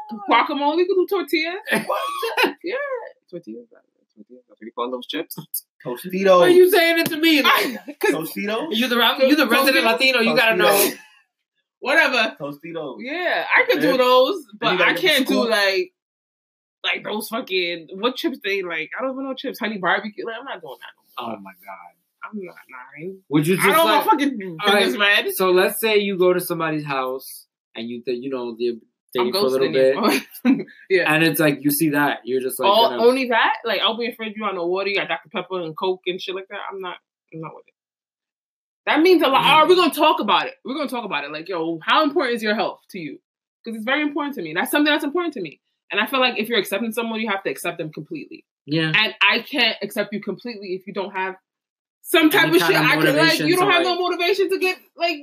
guacamole. 0.48 0.76
We 0.76 0.86
can 0.86 0.96
do 0.96 1.06
tortillas. 1.08 1.60
Yeah, 2.64 2.74
tortillas. 3.30 3.68
Tortillas. 4.16 4.44
That's 4.48 4.60
what 4.60 4.66
you 4.66 4.72
call 4.76 4.90
those 4.90 5.06
chips. 5.06 5.36
Tostitos. 5.84 6.40
Are 6.42 6.48
you 6.48 6.70
saying 6.70 6.98
it 7.00 7.06
to 7.06 7.16
me? 7.16 7.42
Like, 7.42 7.98
Cause 8.00 8.12
Tostitos? 8.14 8.68
you 8.76 8.88
the 8.88 9.16
you 9.28 9.36
the 9.36 9.46
resident 9.48 9.84
Latino. 9.84 10.20
You 10.20 10.34
gotta 10.36 10.56
know. 10.56 10.90
Whatever. 11.80 12.36
Tostitos. 12.40 12.96
Yeah, 13.00 13.44
I 13.56 13.64
could 13.70 13.80
do 13.80 13.96
those, 13.96 14.44
but 14.58 14.80
I 14.80 14.94
can't 14.94 15.26
do 15.26 15.48
like 15.48 15.92
like 16.84 17.02
those 17.02 17.28
fucking 17.28 17.88
what 17.94 18.16
chips 18.16 18.38
they 18.44 18.62
like. 18.62 18.90
I 18.98 19.02
don't 19.02 19.12
even 19.12 19.24
know 19.24 19.34
chips, 19.34 19.58
honey 19.58 19.78
barbecue. 19.78 20.24
Like, 20.26 20.36
I'm 20.38 20.44
not 20.44 20.60
doing 20.60 20.76
that. 20.80 21.22
Oh 21.22 21.36
my 21.40 21.52
god. 21.64 21.94
I'm 22.24 22.40
not 22.42 22.54
nine. 22.98 23.18
Would 23.28 23.46
you 23.46 23.54
I 23.54 23.62
just 23.62 23.76
don't 23.76 23.86
like? 23.86 24.06
want 24.06 24.20
fucking 24.20 24.58
right, 24.66 24.78
fingers 24.78 24.98
red. 24.98 25.26
So 25.34 25.50
let's 25.50 25.80
say 25.80 25.98
you 25.98 26.18
go 26.18 26.32
to 26.32 26.40
somebody's 26.40 26.84
house 26.84 27.46
and 27.74 27.88
you 27.88 28.02
think 28.04 28.22
you 28.22 28.30
know 28.30 28.56
they're 28.58 28.72
I'm 29.16 29.30
dating 29.30 29.32
for 29.32 29.46
a 29.46 29.50
little 29.50 29.72
bit, 29.72 30.22
yeah. 30.90 31.14
and 31.14 31.22
it's 31.22 31.38
like 31.38 31.58
you 31.60 31.70
see 31.70 31.90
that 31.90 32.20
you're 32.24 32.40
just 32.40 32.58
like, 32.58 32.68
All, 32.68 32.90
gonna- 32.90 33.04
only 33.04 33.28
that, 33.28 33.54
like 33.64 33.80
open 33.80 34.04
your 34.06 34.14
fridge, 34.14 34.32
you 34.34 34.42
got 34.42 34.54
no 34.54 34.66
water, 34.66 34.88
you 34.88 34.96
got 34.96 35.06
Dr 35.06 35.28
Pepper 35.32 35.60
and 35.60 35.76
Coke 35.76 36.00
and 36.06 36.20
shit 36.20 36.34
like 36.34 36.48
that. 36.48 36.58
I'm 36.72 36.80
not, 36.80 36.96
I'm 37.32 37.40
not 37.40 37.54
with 37.54 37.64
it. 37.68 37.74
That 38.86 39.00
means 39.00 39.22
a 39.22 39.28
lot. 39.28 39.44
Mm. 39.44 39.46
All 39.46 39.60
right, 39.60 39.68
we're 39.68 39.76
gonna 39.76 39.94
talk 39.94 40.20
about 40.20 40.46
it. 40.46 40.54
We're 40.64 40.74
gonna 40.74 40.88
talk 40.88 41.04
about 41.04 41.24
it. 41.24 41.30
Like, 41.30 41.48
yo, 41.48 41.78
how 41.82 42.02
important 42.02 42.36
is 42.36 42.42
your 42.42 42.54
health 42.54 42.80
to 42.90 42.98
you? 42.98 43.18
Because 43.64 43.76
it's 43.76 43.84
very 43.84 44.02
important 44.02 44.34
to 44.36 44.42
me. 44.42 44.52
That's 44.52 44.70
something 44.70 44.92
that's 44.92 45.04
important 45.04 45.34
to 45.34 45.40
me. 45.40 45.60
And 45.90 46.00
I 46.00 46.06
feel 46.06 46.20
like 46.20 46.38
if 46.38 46.48
you're 46.48 46.58
accepting 46.58 46.92
someone, 46.92 47.20
you 47.20 47.28
have 47.28 47.42
to 47.44 47.50
accept 47.50 47.78
them 47.78 47.92
completely. 47.92 48.44
yeah. 48.66 48.92
and 48.94 49.14
I 49.22 49.40
can't 49.40 49.76
accept 49.82 50.12
you 50.12 50.20
completely 50.20 50.68
if 50.74 50.86
you 50.86 50.92
don't 50.92 51.12
have 51.12 51.36
some 52.02 52.30
type 52.30 52.48
Any 52.48 52.56
of 52.60 52.62
shit. 52.66 52.76
of 52.76 52.82
I 52.82 52.96
can 52.96 53.16
like 53.16 53.38
you 53.40 53.56
don't 53.56 53.70
have 53.70 53.84
like- 53.84 53.96
no 53.96 54.00
motivation 54.00 54.50
to 54.50 54.58
get 54.58 54.78
like 54.96 55.16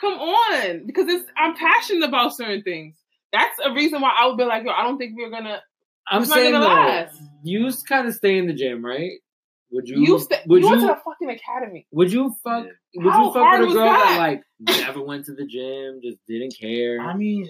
come 0.00 0.14
on 0.14 0.86
because 0.86 1.08
it's 1.08 1.28
I'm 1.36 1.54
passionate 1.54 2.08
about 2.08 2.34
certain 2.34 2.62
things. 2.62 2.96
That's 3.32 3.58
a 3.64 3.72
reason 3.72 4.00
why 4.00 4.14
I 4.18 4.26
would 4.26 4.36
be 4.38 4.44
like, 4.44 4.64
yo, 4.64 4.70
I 4.70 4.82
don't 4.82 4.98
think 4.98 5.14
we're 5.16 5.30
gonna. 5.30 5.60
I'm 6.08 6.24
saying 6.24 6.52
gonna 6.52 6.64
though, 6.64 6.70
last. 6.70 7.20
you 7.42 7.70
kind 7.88 8.06
of 8.06 8.14
stay 8.14 8.38
in 8.38 8.46
the 8.46 8.52
gym, 8.54 8.84
right? 8.84 9.12
Would 9.72 9.88
you? 9.88 10.00
You, 10.00 10.20
st- 10.20 10.46
would 10.46 10.62
you 10.62 10.66
you? 10.68 10.70
went 10.70 10.80
to 10.82 10.86
the 10.86 11.00
fucking 11.04 11.28
academy. 11.30 11.86
would 11.90 12.12
you 12.12 12.34
fuck? 12.44 12.66
Yeah. 12.92 13.02
Would 13.04 13.12
How 13.12 13.26
you 13.26 13.32
fuck 13.32 13.42
hard 13.42 13.60
with 13.60 13.64
a 13.64 13.66
was 13.70 13.74
girl 13.74 13.84
that? 13.86 14.04
that? 14.10 14.18
like 14.18 14.42
never 14.86 15.02
went 15.02 15.24
to 15.26 15.34
the 15.34 15.44
gym, 15.44 16.00
just 16.02 16.18
didn't 16.28 16.54
care? 16.58 17.00
I 17.00 17.16
mean, 17.16 17.48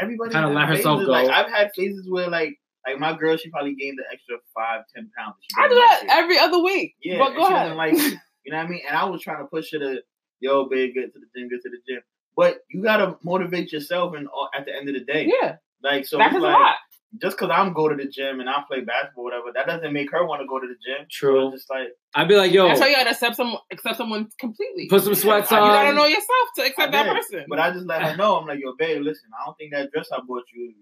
everybody 0.00 0.32
Kinda 0.32 0.48
has 0.48 0.54
let 0.56 0.68
herself 0.68 0.98
phases. 0.98 1.06
go. 1.06 1.12
Like 1.12 1.28
I've 1.30 1.50
had 1.50 1.70
phases 1.74 2.08
where 2.10 2.28
like 2.28 2.58
like 2.86 2.98
my 2.98 3.16
girl, 3.16 3.36
she 3.36 3.50
probably 3.50 3.74
gained 3.74 3.98
the 3.98 4.04
extra 4.12 4.36
five, 4.54 4.82
ten 4.94 5.10
pounds. 5.18 5.34
She 5.40 5.48
I 5.62 5.68
do 5.68 5.74
that 5.74 6.02
like 6.06 6.16
every 6.18 6.38
other 6.38 6.60
week. 6.62 6.94
Yeah, 7.02 7.18
but 7.18 7.34
go 7.34 7.46
she 7.48 7.52
ahead. 7.54 7.76
doesn't 7.76 7.76
like. 7.76 8.18
You 8.46 8.52
know 8.52 8.58
what 8.58 8.66
I 8.66 8.68
mean? 8.68 8.82
And 8.86 8.96
I 8.96 9.04
was 9.04 9.22
trying 9.22 9.38
to 9.38 9.46
push 9.46 9.72
her 9.72 9.80
to, 9.80 10.00
yo, 10.38 10.68
babe, 10.68 10.94
get 10.94 11.12
to 11.12 11.18
the 11.18 11.26
gym, 11.36 11.48
get 11.48 11.62
to 11.62 11.68
the 11.68 11.78
gym. 11.88 12.00
But 12.36 12.58
you 12.70 12.80
gotta 12.80 13.16
motivate 13.24 13.72
yourself, 13.72 14.14
and 14.14 14.28
uh, 14.28 14.46
at 14.56 14.66
the 14.66 14.72
end 14.72 14.88
of 14.88 14.94
the 14.94 15.00
day, 15.00 15.26
yeah, 15.42 15.56
like 15.82 16.06
so, 16.06 16.16
that 16.18 16.28
it's 16.28 16.36
a 16.36 16.38
like 16.38 16.54
lot. 16.54 16.76
Just 17.20 17.36
because 17.38 17.50
I'm 17.52 17.72
go 17.72 17.88
to 17.88 17.94
the 17.96 18.06
gym 18.08 18.40
and 18.40 18.48
I 18.48 18.62
play 18.68 18.80
basketball, 18.80 19.24
whatever, 19.24 19.46
that 19.54 19.66
doesn't 19.66 19.92
make 19.92 20.10
her 20.12 20.26
want 20.26 20.42
to 20.42 20.46
go 20.46 20.58
to 20.60 20.66
the 20.66 20.74
gym. 20.74 21.06
True. 21.10 21.48
It's 21.48 21.62
just 21.62 21.70
like 21.70 21.88
I'd 22.14 22.28
be 22.28 22.36
like, 22.36 22.52
yo, 22.52 22.68
That's 22.68 22.80
why 22.80 22.88
you 22.88 22.96
gotta 22.96 23.10
accept 23.10 23.36
someone, 23.36 23.60
accept 23.72 23.96
someone 23.96 24.28
completely. 24.40 24.88
put 24.88 25.02
some 25.02 25.14
sweats 25.14 25.50
on. 25.52 25.62
you 25.62 25.68
gotta 25.72 25.92
know 25.94 26.04
yourself 26.06 26.48
to 26.56 26.62
accept 26.62 26.88
I 26.88 26.90
that 26.90 27.02
did, 27.04 27.14
person. 27.14 27.44
But 27.48 27.58
I 27.60 27.70
just 27.70 27.86
let 27.86 28.02
her 28.02 28.16
know. 28.16 28.36
I'm 28.36 28.46
like, 28.46 28.58
yo, 28.60 28.74
babe, 28.78 29.02
listen, 29.02 29.30
I 29.40 29.44
don't 29.46 29.56
think 29.56 29.72
that 29.72 29.90
dress 29.92 30.08
I 30.12 30.18
bought 30.26 30.44
you. 30.54 30.72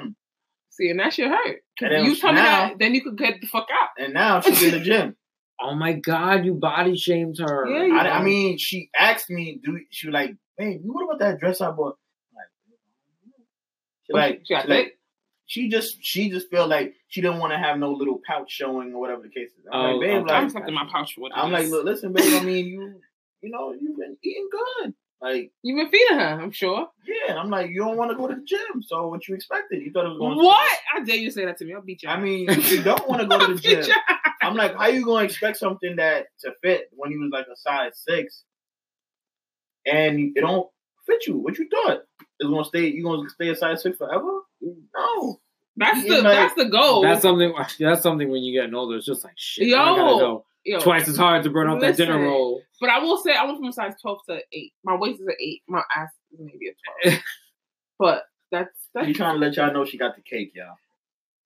mm, 0.00 0.04
mm. 0.06 0.14
See, 0.70 0.90
and 0.90 1.00
that 1.00 1.12
shit 1.12 1.28
hurt. 1.30 1.60
And 1.80 1.92
then 1.92 2.04
You 2.04 2.16
tell 2.16 2.32
me 2.32 2.40
now- 2.40 2.68
that, 2.68 2.78
then 2.78 2.94
you 2.94 3.02
could 3.02 3.16
get 3.16 3.40
the 3.40 3.46
fuck 3.46 3.66
out. 3.72 3.90
And 3.98 4.14
now 4.14 4.40
she's 4.40 4.62
in 4.62 4.72
the 4.72 4.80
gym. 4.80 5.16
oh 5.60 5.74
my 5.74 5.92
god, 5.94 6.44
you 6.44 6.54
body 6.54 6.96
shamed 6.96 7.36
her. 7.38 7.66
Yeah, 7.68 7.96
I, 7.98 8.18
I 8.18 8.22
mean, 8.22 8.58
she 8.58 8.90
asked 8.98 9.30
me, 9.30 9.60
do 9.62 9.78
she 9.90 10.08
was 10.08 10.14
like, 10.14 10.34
babe, 10.58 10.80
what 10.84 11.04
about 11.04 11.18
that 11.20 11.38
dress 11.40 11.60
I 11.60 11.70
bought? 11.70 11.96
I'm 12.30 12.36
like, 12.36 12.50
she 14.06 14.12
like, 14.12 14.40
She 14.46 14.54
got 14.54 14.62
she 14.64 14.68
like, 14.68 14.84
thick? 14.84 14.95
She 15.46 15.68
just 15.68 15.98
she 16.04 16.28
just 16.30 16.50
felt 16.50 16.68
like 16.68 16.94
she 17.08 17.20
didn't 17.20 17.38
want 17.38 17.52
to 17.52 17.58
have 17.58 17.78
no 17.78 17.92
little 17.92 18.20
pouch 18.26 18.50
showing 18.50 18.92
or 18.92 19.00
whatever 19.00 19.22
the 19.22 19.28
case 19.28 19.50
is. 19.50 19.64
I'm 19.72 19.80
Oh, 19.80 19.90
like, 19.96 20.00
babe, 20.00 20.10
okay. 20.10 20.16
I'm 20.34 20.42
like, 20.42 20.44
accepting 20.46 20.74
my 20.74 20.86
pouch 20.92 21.14
for 21.14 21.20
what 21.22 21.32
it 21.32 21.38
I'm 21.38 21.52
like, 21.52 21.68
look, 21.68 21.84
listen, 21.84 22.12
babe. 22.12 22.24
I 22.40 22.44
mean, 22.44 22.66
you, 22.72 23.00
you 23.42 23.50
know, 23.50 23.72
you've 23.72 23.96
been 23.96 24.16
eating 24.22 24.48
good. 24.50 24.94
Like, 25.22 25.50
You've 25.62 25.78
been 25.78 25.88
feeding 25.90 26.18
her, 26.18 26.40
I'm 26.42 26.50
sure. 26.50 26.88
yeah. 27.06 27.36
I'm 27.36 27.48
like, 27.48 27.70
you 27.70 27.78
don't 27.78 27.96
want 27.96 28.10
to 28.10 28.16
go 28.16 28.26
to 28.28 28.34
the 28.34 28.44
gym, 28.44 28.82
so 28.82 29.08
what 29.08 29.26
you 29.26 29.34
expected? 29.34 29.80
You 29.82 29.90
thought 29.90 30.04
it 30.04 30.10
was 30.10 30.18
going. 30.18 30.36
What? 30.36 30.78
I 30.94 31.02
dare 31.04 31.16
you 31.16 31.30
say 31.30 31.46
that 31.46 31.56
to 31.58 31.64
me. 31.64 31.72
I'll 31.74 31.80
beat 31.80 32.02
you. 32.02 32.10
I 32.10 32.20
mean, 32.20 32.48
you 32.64 32.82
don't 32.82 33.08
want 33.08 33.22
to 33.22 33.26
go 33.26 33.46
to 33.46 33.54
the 33.54 33.60
gym. 33.60 33.94
I'm 34.42 34.54
like, 34.56 34.76
how 34.76 34.88
you 34.88 35.04
gonna 35.04 35.24
expect 35.24 35.56
something 35.56 35.96
that 35.96 36.26
to 36.40 36.52
fit 36.62 36.90
when 36.92 37.12
you 37.12 37.20
was 37.20 37.30
like 37.32 37.46
a 37.50 37.56
size 37.56 37.92
six, 38.06 38.42
and 39.86 40.36
it 40.36 40.40
don't 40.40 40.68
fit 41.06 41.26
you? 41.26 41.38
What 41.38 41.58
you 41.58 41.68
thought? 41.70 42.00
It's 42.38 42.48
gonna 42.50 42.64
stay? 42.64 42.86
You 42.88 43.02
gonna 43.04 43.28
stay 43.30 43.48
a 43.48 43.56
size 43.56 43.82
six 43.82 43.96
forever? 43.96 44.40
No. 44.94 45.40
That's 45.76 46.02
the 46.02 46.14
It's 46.14 46.24
like- 46.24 46.36
that's 46.36 46.54
the 46.54 46.64
goal. 46.66 47.02
That's 47.02 47.22
something. 47.22 47.54
That's 47.78 48.02
something 48.02 48.30
when 48.30 48.42
you 48.42 48.60
get 48.60 48.72
older. 48.72 48.96
It's 48.96 49.06
just 49.06 49.24
like 49.24 49.34
shit. 49.36 49.68
Yo. 49.68 49.76
I 49.76 49.84
gotta 49.96 50.18
go 50.18 50.44
Yo, 50.64 50.80
twice 50.80 51.06
as 51.06 51.16
hard 51.16 51.44
to 51.44 51.50
burn 51.50 51.68
off 51.68 51.80
that 51.80 51.96
dinner 51.96 52.18
roll. 52.18 52.62
But 52.80 52.90
I 52.90 52.98
will 52.98 53.18
say 53.18 53.34
I 53.34 53.44
went 53.44 53.58
from 53.58 53.68
a 53.68 53.72
size 53.72 53.94
twelve 54.00 54.18
to 54.28 54.40
eight. 54.52 54.72
My 54.84 54.96
waist 54.96 55.20
is 55.20 55.26
an 55.26 55.34
eight. 55.40 55.62
My 55.68 55.82
ass 55.94 56.10
is 56.32 56.40
maybe 56.40 56.68
a 56.68 57.08
twelve. 57.08 57.20
but 57.98 58.24
that's 58.50 58.70
that's. 58.94 59.06
You 59.06 59.14
trying 59.14 59.34
to 59.34 59.46
let 59.46 59.56
y'all 59.56 59.72
know 59.72 59.84
she 59.84 59.96
got 59.98 60.16
the 60.16 60.22
cake, 60.22 60.52
y'all. 60.54 60.74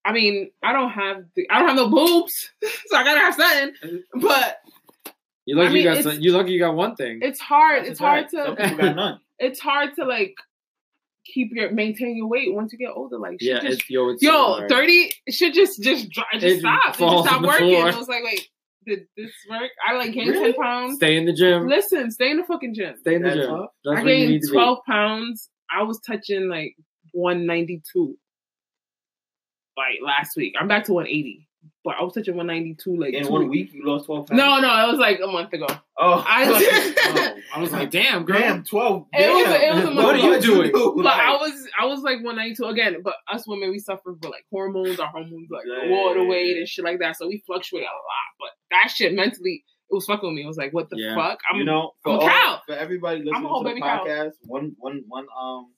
I 0.03 0.13
mean, 0.13 0.49
I 0.63 0.73
don't 0.73 0.89
have 0.89 1.25
the, 1.35 1.47
I 1.51 1.59
don't 1.59 1.67
have 1.67 1.77
no 1.77 1.89
boobs, 1.89 2.49
so 2.87 2.97
I 2.97 3.03
gotta 3.03 3.19
have 3.19 3.35
something. 3.35 4.03
But 4.15 4.57
You 5.45 5.55
lucky 5.55 5.67
I 5.67 5.73
mean, 5.73 5.83
you 5.83 5.93
got. 5.93 6.03
Some, 6.03 6.19
you 6.19 6.31
lucky 6.31 6.51
you 6.53 6.59
got 6.59 6.75
one 6.75 6.95
thing. 6.95 7.19
it's 7.21 7.39
hard. 7.39 7.81
That's 7.81 7.91
it's 7.91 7.99
a 7.99 8.03
hard 8.03 8.31
fact. 8.31 8.45
To 8.47 8.55
people 8.55 8.77
got 8.77 8.95
none. 8.95 9.19
it's 9.39 9.59
hard 9.59 9.93
to 9.95 10.05
like 10.05 10.33
keep 11.25 11.51
your 11.53 11.71
maintain 11.71 12.15
your 12.17 12.27
weight 12.27 12.53
once 12.53 12.71
you 12.73 12.79
get 12.79 12.91
older. 12.95 13.17
Like 13.17 13.37
yeah, 13.41 13.59
just 13.59 13.81
it's 13.81 13.89
yo. 13.89 14.09
It's 14.09 14.23
Yo, 14.23 14.31
hard. 14.31 14.69
thirty 14.69 15.11
should 15.29 15.53
just 15.53 15.81
just 15.81 16.09
dry, 16.09 16.23
just 16.33 16.45
It 16.45 16.59
stop. 16.59 16.79
It 16.85 16.87
just 16.87 16.97
stop 16.97 17.35
on 17.37 17.41
the 17.41 17.47
working. 17.47 17.69
floor. 17.69 17.89
I 17.91 17.95
was 17.97 18.07
like, 18.07 18.23
wait, 18.23 18.47
did 18.85 18.99
this 19.15 19.31
work? 19.49 19.69
I 19.87 19.93
like 19.97 20.13
gained 20.13 20.29
Really? 20.31 20.53
ten 20.53 20.61
pounds. 20.61 20.95
Stay 20.97 21.15
in 21.17 21.25
the 21.25 21.33
gym. 21.33 21.67
Listen, 21.67 22.09
stay 22.11 22.31
in 22.31 22.37
the 22.37 22.43
fucking 22.43 22.73
gym. 22.73 22.95
Stay 22.99 23.15
in 23.15 23.21
the 23.21 23.29
That's 23.29 23.41
gym. 23.41 23.49
tough. 23.49 23.69
That's 23.85 23.99
I 23.99 24.03
where 24.03 24.15
gained 24.15 24.41
to 24.41 24.47
be. 24.47 24.53
twelve 24.53 24.79
pounds. 24.87 25.49
I 25.69 25.83
was 25.83 25.99
touching 26.05 26.49
like 26.49 26.75
one 27.13 27.45
ninety 27.45 27.81
two. 27.93 28.17
Like 29.77 29.99
last 30.05 30.35
week, 30.35 30.53
I'm 30.59 30.67
back 30.67 30.83
to 30.85 30.93
one 30.93 31.07
eighty, 31.07 31.47
but 31.83 31.95
I 31.99 32.03
was 32.03 32.13
touching 32.13 32.35
one 32.35 32.47
ninety 32.47 32.75
two 32.75 32.95
like 32.95 33.13
In 33.13 33.23
two 33.25 33.31
one 33.31 33.49
weeks- 33.49 33.71
week, 33.73 33.81
you 33.81 33.87
lost 33.89 34.05
twelve 34.05 34.27
pounds. 34.27 34.37
No, 34.37 34.59
no, 34.59 34.67
it 34.87 34.91
was 34.91 34.99
like 34.99 35.19
a 35.23 35.27
month 35.27 35.51
ago. 35.53 35.67
Oh, 35.97 36.23
I- 36.27 36.45
Oh, 37.53 37.57
I 37.57 37.59
was 37.59 37.71
like, 37.71 37.89
damn, 37.91 38.23
girl. 38.23 38.39
damn, 38.39 38.63
twelve. 38.63 39.07
It 39.13 39.29
was- 39.29 39.61
it 39.61 39.73
was 39.75 39.83
a 39.83 39.87
What 39.87 39.95
month 39.95 40.23
are 40.23 40.35
you 40.35 40.41
doing? 40.41 40.71
But 40.71 40.95
Like, 41.03 41.19
I 41.19 41.31
was 41.37 41.67
I 41.79 41.85
was 41.85 42.01
like 42.01 42.17
192 42.23 42.65
again. 42.65 42.97
But 43.03 43.15
us 43.31 43.47
women, 43.47 43.71
we 43.71 43.79
suffer 43.79 44.15
for 44.21 44.29
like 44.29 44.45
hormones. 44.51 44.99
Our 44.99 45.07
hormones 45.07 45.49
like 45.49 45.65
Yeah. 45.65 45.89
water 45.89 46.23
weight 46.25 46.57
and 46.57 46.67
shit 46.67 46.85
like 46.85 46.99
that. 46.99 47.15
So 47.17 47.27
we 47.27 47.43
fluctuate 47.45 47.83
a 47.83 47.85
lot. 47.85 48.29
But 48.39 48.49
that 48.71 48.91
shit 48.91 49.13
mentally, 49.13 49.63
it 49.89 49.93
was 49.93 50.05
fucking 50.05 50.27
with 50.29 50.35
me. 50.35 50.43
I 50.43 50.47
was 50.47 50.57
like, 50.57 50.73
what 50.73 50.89
the 50.89 50.97
Yeah. 50.97 51.15
fuck? 51.15 51.39
I'm 51.49 51.57
you 51.57 51.65
know, 51.65 51.91
for 52.03 52.13
I'm 52.13 52.19
all, 52.21 52.27
cow. 52.29 52.61
for 52.65 52.73
everybody 52.75 53.19
listening 53.19 53.35
I'm 53.35 53.43
to 53.43 53.59
the 53.63 53.69
baby 53.69 53.81
cow. 53.81 54.03
podcast, 54.05 54.33
one 54.43 54.75
one 54.79 55.03
one 55.07 55.25
um 55.39 55.71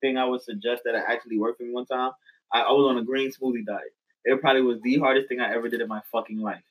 thing 0.00 0.16
I 0.18 0.24
would 0.26 0.42
suggest 0.42 0.82
that 0.84 0.94
I 0.94 1.12
actually 1.12 1.38
worked 1.38 1.58
for 1.58 1.64
me 1.64 1.72
one 1.72 1.86
time. 1.86 2.10
I, 2.52 2.60
I 2.62 2.72
was 2.72 2.90
on 2.90 2.98
a 2.98 3.04
green 3.04 3.30
smoothie 3.30 3.64
diet. 3.66 3.92
It 4.24 4.40
probably 4.40 4.62
was 4.62 4.80
the 4.82 4.98
hardest 4.98 5.28
thing 5.28 5.40
I 5.40 5.54
ever 5.54 5.68
did 5.68 5.80
in 5.80 5.88
my 5.88 6.00
fucking 6.12 6.38
life. 6.38 6.62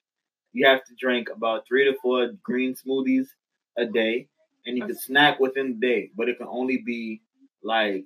you 0.54 0.66
have 0.68 0.84
to 0.86 0.94
drink 1.00 1.30
about 1.30 1.68
three 1.68 1.84
to 1.86 1.96
four 2.02 2.30
green 2.44 2.76
smoothies 2.76 3.28
a 3.78 3.86
day, 3.86 4.28
and 4.66 4.78
you 4.78 4.86
can 4.86 4.96
snack 4.96 5.40
within 5.40 5.80
the 5.80 5.88
day, 5.88 6.12
but 6.16 6.30
it 6.30 6.38
can 6.38 6.48
only 6.48 6.78
be 6.78 7.22
like 7.64 8.06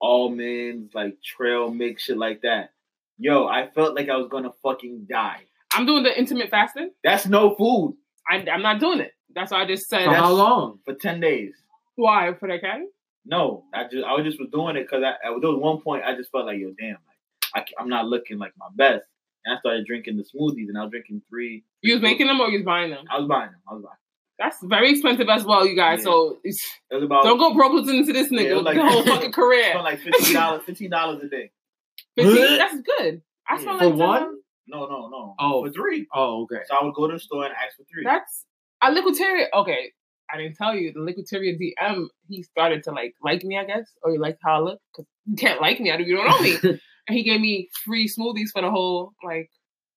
almonds, 0.00 0.94
like 0.94 1.16
trail 1.22 1.70
mix, 1.70 2.04
shit 2.04 2.18
like 2.18 2.42
that. 2.42 2.70
Yo, 3.18 3.46
I 3.46 3.68
felt 3.70 3.94
like 3.94 4.08
I 4.10 4.16
was 4.16 4.28
gonna 4.28 4.52
fucking 4.62 5.06
die. 5.08 5.42
I'm 5.72 5.86
doing 5.86 6.02
the 6.02 6.16
intermittent 6.18 6.50
fasting. 6.50 6.90
That's 7.02 7.26
no 7.26 7.54
food 7.56 7.96
I, 8.28 8.44
I'm 8.50 8.62
not 8.62 8.80
doing 8.80 9.00
it. 9.00 9.12
That's 9.34 9.50
why 9.52 9.62
I 9.62 9.66
just 9.66 9.88
said. 9.88 10.04
For 10.06 10.14
how 10.14 10.32
long? 10.32 10.80
for 10.84 10.94
ten 10.94 11.20
days. 11.20 11.54
Why 11.96 12.32
for 12.38 12.48
that 12.48 12.60
cat? 12.60 12.80
No, 13.24 13.64
I 13.74 13.84
just 13.84 14.04
I 14.04 14.12
was 14.12 14.24
just 14.24 14.38
was 14.38 14.48
doing 14.50 14.76
it 14.76 14.82
because 14.82 15.02
I, 15.02 15.10
I 15.26 15.30
there 15.40 15.50
was 15.50 15.60
one 15.60 15.80
point 15.80 16.04
I 16.04 16.14
just 16.14 16.30
felt 16.30 16.46
like 16.46 16.58
yo 16.58 16.72
damn 16.78 16.92
like 16.92 17.15
I, 17.54 17.60
ca- 17.60 17.74
I'm 17.78 17.88
not 17.88 18.06
looking 18.06 18.38
like 18.38 18.52
my 18.58 18.66
best, 18.74 19.04
and 19.44 19.56
I 19.56 19.60
started 19.60 19.86
drinking 19.86 20.16
the 20.16 20.24
smoothies 20.24 20.68
and 20.68 20.76
I 20.78 20.82
was 20.82 20.90
drinking 20.90 21.22
three. 21.28 21.64
You 21.82 21.94
was 21.94 22.02
making 22.02 22.26
them 22.26 22.40
or 22.40 22.48
you 22.48 22.58
was 22.58 22.64
buying 22.66 22.90
them? 22.90 23.04
I 23.10 23.18
was 23.18 23.28
buying 23.28 23.50
them. 23.50 23.60
I 23.70 23.74
was 23.74 23.82
buying. 23.82 23.96
That's 24.38 24.58
very 24.64 24.90
expensive 24.90 25.28
as 25.30 25.44
well, 25.44 25.66
you 25.66 25.74
guys. 25.74 26.00
Yeah. 26.00 26.04
So 26.04 26.38
it's, 26.44 26.62
It 26.90 27.02
about 27.02 27.24
don't 27.24 27.38
go 27.38 27.54
broke 27.54 27.72
listening 27.72 28.04
to 28.06 28.12
this 28.12 28.28
nigga 28.30 28.50
it 28.50 28.54
was 28.54 28.64
like- 28.64 28.76
the 28.76 28.84
whole 28.86 29.02
fucking 29.06 29.30
it 29.30 29.34
career. 29.34 29.64
spent 29.70 29.84
like 29.84 30.00
fifteen 30.00 30.34
dollars 30.34 30.62
fifteen 30.66 30.90
dollars 30.90 31.22
a 31.24 31.28
day. 31.28 31.50
15, 32.18 32.58
that's 32.58 32.74
good. 32.98 33.22
I 33.48 33.54
Yeah. 33.54 33.60
spent 33.60 33.78
For 33.78 33.86
like 33.86 33.94
one? 33.94 34.20
10. 34.22 34.40
No, 34.68 34.86
no, 34.86 35.08
no. 35.08 35.34
Oh. 35.38 35.64
for 35.64 35.70
three. 35.72 36.06
Oh, 36.14 36.42
okay. 36.42 36.62
So 36.68 36.74
I 36.76 36.84
would 36.84 36.94
go 36.94 37.06
to 37.06 37.14
the 37.14 37.20
store 37.20 37.44
and 37.44 37.54
ask 37.54 37.76
for 37.76 37.84
three. 37.84 38.02
That's 38.04 38.44
a 38.82 38.90
liquiditarian. 38.92 39.46
Okay, 39.54 39.92
I 40.30 40.36
didn't 40.38 40.56
tell 40.56 40.74
you 40.74 40.92
the 40.92 40.98
liquiditarian 41.00 41.56
DM. 41.58 42.06
He 42.28 42.42
started 42.42 42.82
to 42.84 42.90
like 42.90 43.14
like 43.22 43.44
me, 43.44 43.56
I 43.58 43.64
guess, 43.64 43.88
or 44.02 44.10
he 44.10 44.18
liked 44.18 44.40
how 44.42 44.56
I 44.56 44.58
look. 44.58 44.80
Cause 44.96 45.06
you 45.24 45.36
can't 45.36 45.60
like 45.60 45.78
me, 45.80 45.92
I 45.92 45.96
don't. 45.98 46.06
you 46.08 46.16
don't 46.16 46.28
know 46.28 46.40
me. 46.72 46.80
and 47.08 47.16
he 47.16 47.22
gave 47.22 47.40
me 47.40 47.68
free 47.84 48.08
smoothies 48.08 48.50
for 48.52 48.62
the 48.62 48.70
whole 48.70 49.12
like. 49.24 49.50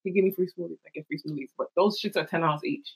He 0.03 0.11
gave 0.11 0.23
me 0.23 0.31
free 0.31 0.47
smoothies. 0.47 0.77
I 0.85 0.89
get 0.95 1.05
free 1.07 1.19
smoothies, 1.19 1.49
but 1.57 1.67
those 1.75 1.99
shits 1.99 2.15
are 2.15 2.25
ten 2.25 2.41
dollars 2.41 2.63
each. 2.63 2.95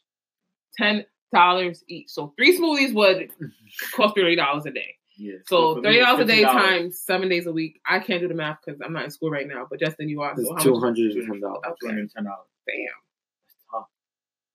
Ten 0.77 1.05
dollars 1.33 1.83
each. 1.89 2.09
So 2.09 2.33
three 2.37 2.57
smoothies 2.57 2.93
would 2.93 3.29
cost 3.93 4.15
thirty 4.15 4.35
dollars 4.37 4.65
a 4.65 4.71
day. 4.71 4.95
yeah. 5.17 5.35
So 5.47 5.81
thirty 5.81 5.99
dollars 5.99 6.21
a 6.21 6.25
day 6.25 6.43
$15. 6.43 6.51
times 6.53 6.99
seven 7.01 7.27
days 7.27 7.45
a 7.45 7.51
week. 7.51 7.81
I 7.85 7.99
can't 7.99 8.21
do 8.21 8.27
the 8.29 8.33
math 8.33 8.59
because 8.65 8.79
I'm 8.81 8.93
not 8.93 9.03
in 9.03 9.11
school 9.11 9.29
right 9.31 9.47
now. 9.47 9.67
But 9.69 9.79
Justin, 9.81 10.07
you 10.07 10.21
are. 10.21 10.33
So 10.35 10.41
It's 10.41 10.49
how 10.51 10.57
two 10.63 10.71
much? 10.75 10.81
hundred 10.83 11.11
and 11.11 11.27
ten 11.27 11.39
dollars 11.41 11.59
Two 11.81 11.87
hundred 11.87 12.01
and 12.01 12.11
ten 12.11 12.23
dollars 12.23 12.47
Damn. 12.67 13.83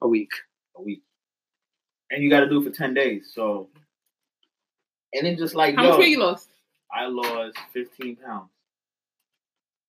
a 0.00 0.08
week. 0.08 0.30
a 0.76 0.82
week, 0.82 1.02
and 2.10 2.22
you 2.22 2.30
got 2.30 2.40
to 2.40 2.48
do 2.48 2.60
it 2.62 2.64
for 2.64 2.70
ten 2.76 2.94
days. 2.94 3.30
So, 3.34 3.68
and 5.12 5.26
then 5.26 5.36
just 5.36 5.54
like 5.54 5.74
How 5.74 5.82
yo, 5.84 5.90
much 5.90 5.98
weight 5.98 6.08
you 6.10 6.20
lost? 6.20 6.48
I 6.90 7.06
lost 7.06 7.58
fifteen 7.74 8.16
pounds. 8.16 8.48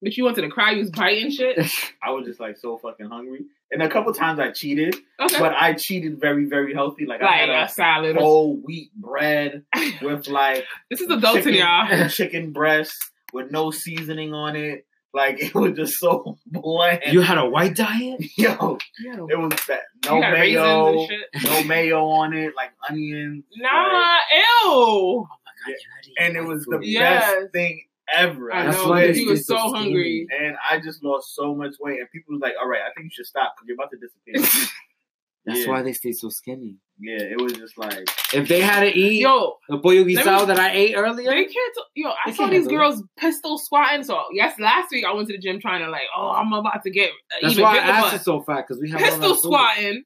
But 0.01 0.15
you 0.15 0.23
wanted 0.23 0.41
to 0.43 0.49
cry. 0.49 0.71
You 0.71 0.79
was 0.79 0.91
biting 0.91 1.29
shit. 1.29 1.57
I 2.03 2.11
was 2.11 2.25
just 2.25 2.39
like 2.39 2.57
so 2.57 2.77
fucking 2.77 3.07
hungry, 3.07 3.45
and 3.71 3.83
a 3.83 3.89
couple 3.89 4.13
times 4.13 4.39
I 4.39 4.51
cheated, 4.51 4.95
Okay. 5.19 5.39
but 5.39 5.53
I 5.53 5.73
cheated 5.73 6.19
very, 6.21 6.45
very 6.45 6.73
healthy. 6.73 7.05
Like, 7.05 7.21
I 7.21 7.33
had 7.37 7.49
a 7.49 7.63
a 7.63 7.67
salad. 7.69 8.15
or- 8.15 8.21
whole 8.21 8.55
wheat 8.57 8.93
bread 8.95 9.63
with 10.01 10.27
like 10.29 10.65
this 10.89 11.01
is 11.01 11.07
adulting, 11.09 11.33
chicken, 11.43 11.53
y'all. 11.55 12.07
chicken 12.09 12.51
breast 12.53 12.95
with 13.33 13.51
no 13.51 13.71
seasoning 13.71 14.33
on 14.33 14.55
it. 14.55 14.85
Like 15.13 15.41
it 15.41 15.55
was 15.55 15.73
just 15.73 15.95
so 15.99 16.37
bland. 16.45 17.01
You 17.11 17.21
had 17.21 17.39
a 17.39 17.49
white 17.49 17.75
diet? 17.75 18.21
Yo, 18.37 18.77
Yeah. 19.03 19.15
it 19.27 19.39
was 19.39 19.59
that 19.67 19.81
no 20.05 20.15
You 20.15 20.21
got 20.21 20.33
raisins 20.33 21.09
mayo, 21.09 21.17
no 21.45 21.63
mayo 21.63 22.05
on 22.05 22.33
it, 22.35 22.53
like 22.55 22.71
onions. 22.87 23.43
Nah, 23.57 24.15
ew. 24.31 24.43
Oh 24.71 25.27
my 25.67 25.71
god, 25.73 26.25
and 26.25 26.37
it 26.37 26.43
was 26.47 26.63
the 26.65 26.79
Yes. 26.83 27.25
best 27.41 27.51
thing 27.53 27.81
ever. 28.15 28.51
I 28.53 28.65
That's 28.65 28.77
know. 28.83 28.89
why 28.89 29.11
He 29.13 29.25
was 29.25 29.45
so 29.45 29.55
so 29.57 29.73
hungry. 29.73 30.27
and 30.39 30.55
I 30.69 30.79
just 30.79 31.03
lost 31.03 31.35
so 31.35 31.55
much 31.55 31.75
weight, 31.79 31.99
and 31.99 32.09
people 32.11 32.33
was 32.33 32.41
like, 32.41 32.53
"All 32.61 32.67
right, 32.67 32.81
I 32.81 32.91
think 32.93 33.05
you 33.05 33.09
should 33.13 33.25
stop 33.25 33.55
because 33.55 33.67
you're 33.67 33.75
about 33.75 33.91
to 33.91 33.97
disappear." 33.97 34.69
That's 35.45 35.61
Yeah. 35.61 35.69
why 35.69 35.81
they 35.81 35.93
stay 35.93 36.11
so 36.11 36.29
skinny. 36.29 36.75
yeah, 36.99 37.21
it 37.21 37.39
was 37.41 37.53
just 37.53 37.77
like, 37.77 38.07
If 38.33 38.49
they 38.49 38.59
had 38.59 38.81
to 38.81 38.87
eat 38.95 39.21
Yo, 39.21 39.57
the 39.69 39.77
pollo 39.79 40.03
me- 40.03 40.15
guisado 40.15 40.45
that 40.47 40.59
I 40.59 40.71
ate 40.71 40.95
earlier, 40.95 41.29
they 41.31 41.45
can't. 41.45 41.75
Yo, 41.95 42.09
I 42.09 42.31
saw 42.31 42.37
can't 42.43 42.51
these 42.51 42.65
handle 42.65 42.73
it. 42.73 42.77
girls 42.77 43.03
pistol 43.17 43.57
squatting. 43.57 44.03
So 44.03 44.21
yes, 44.33 44.59
last 44.59 44.91
week 44.91 45.05
I 45.05 45.13
went 45.13 45.27
to 45.29 45.33
the 45.33 45.39
gym 45.39 45.59
trying 45.61 45.83
to 45.83 45.89
like, 45.89 46.07
oh, 46.15 46.29
I'm 46.31 46.51
about 46.51 46.83
to 46.83 46.91
get 46.91 47.09
uh, 47.09 47.35
that's 47.41 47.53
even 47.53 47.63
why 47.63 47.77
I 47.77 47.79
bigger. 47.79 47.91
asked 47.93 48.15
it 48.15 48.23
so 48.23 48.41
fat 48.41 48.65
because 48.67 48.81
we 48.81 48.89
have 48.91 48.99
pistol 48.99 49.33
squatting. 49.35 50.03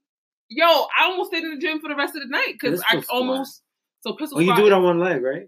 Yo, 0.50 0.66
I 0.68 1.06
almost 1.06 1.32
stayed 1.32 1.44
in 1.44 1.56
the 1.56 1.60
gym 1.60 1.80
for 1.82 1.88
the 1.90 1.96
rest 1.96 2.16
of 2.16 2.22
the 2.22 2.28
night 2.30 2.54
because 2.54 2.80
I 2.82 2.96
Pistol 2.98 3.02
squat. 3.02 3.18
almost. 3.18 3.62
So 4.02 4.14
pistol 4.14 4.38
Oh, 4.38 4.42
you 4.42 4.48
squat. 4.48 4.58
do 4.60 4.68
it 4.68 4.74
on 4.74 4.84
one 4.84 5.00
leg, 5.00 5.24
right? 5.24 5.48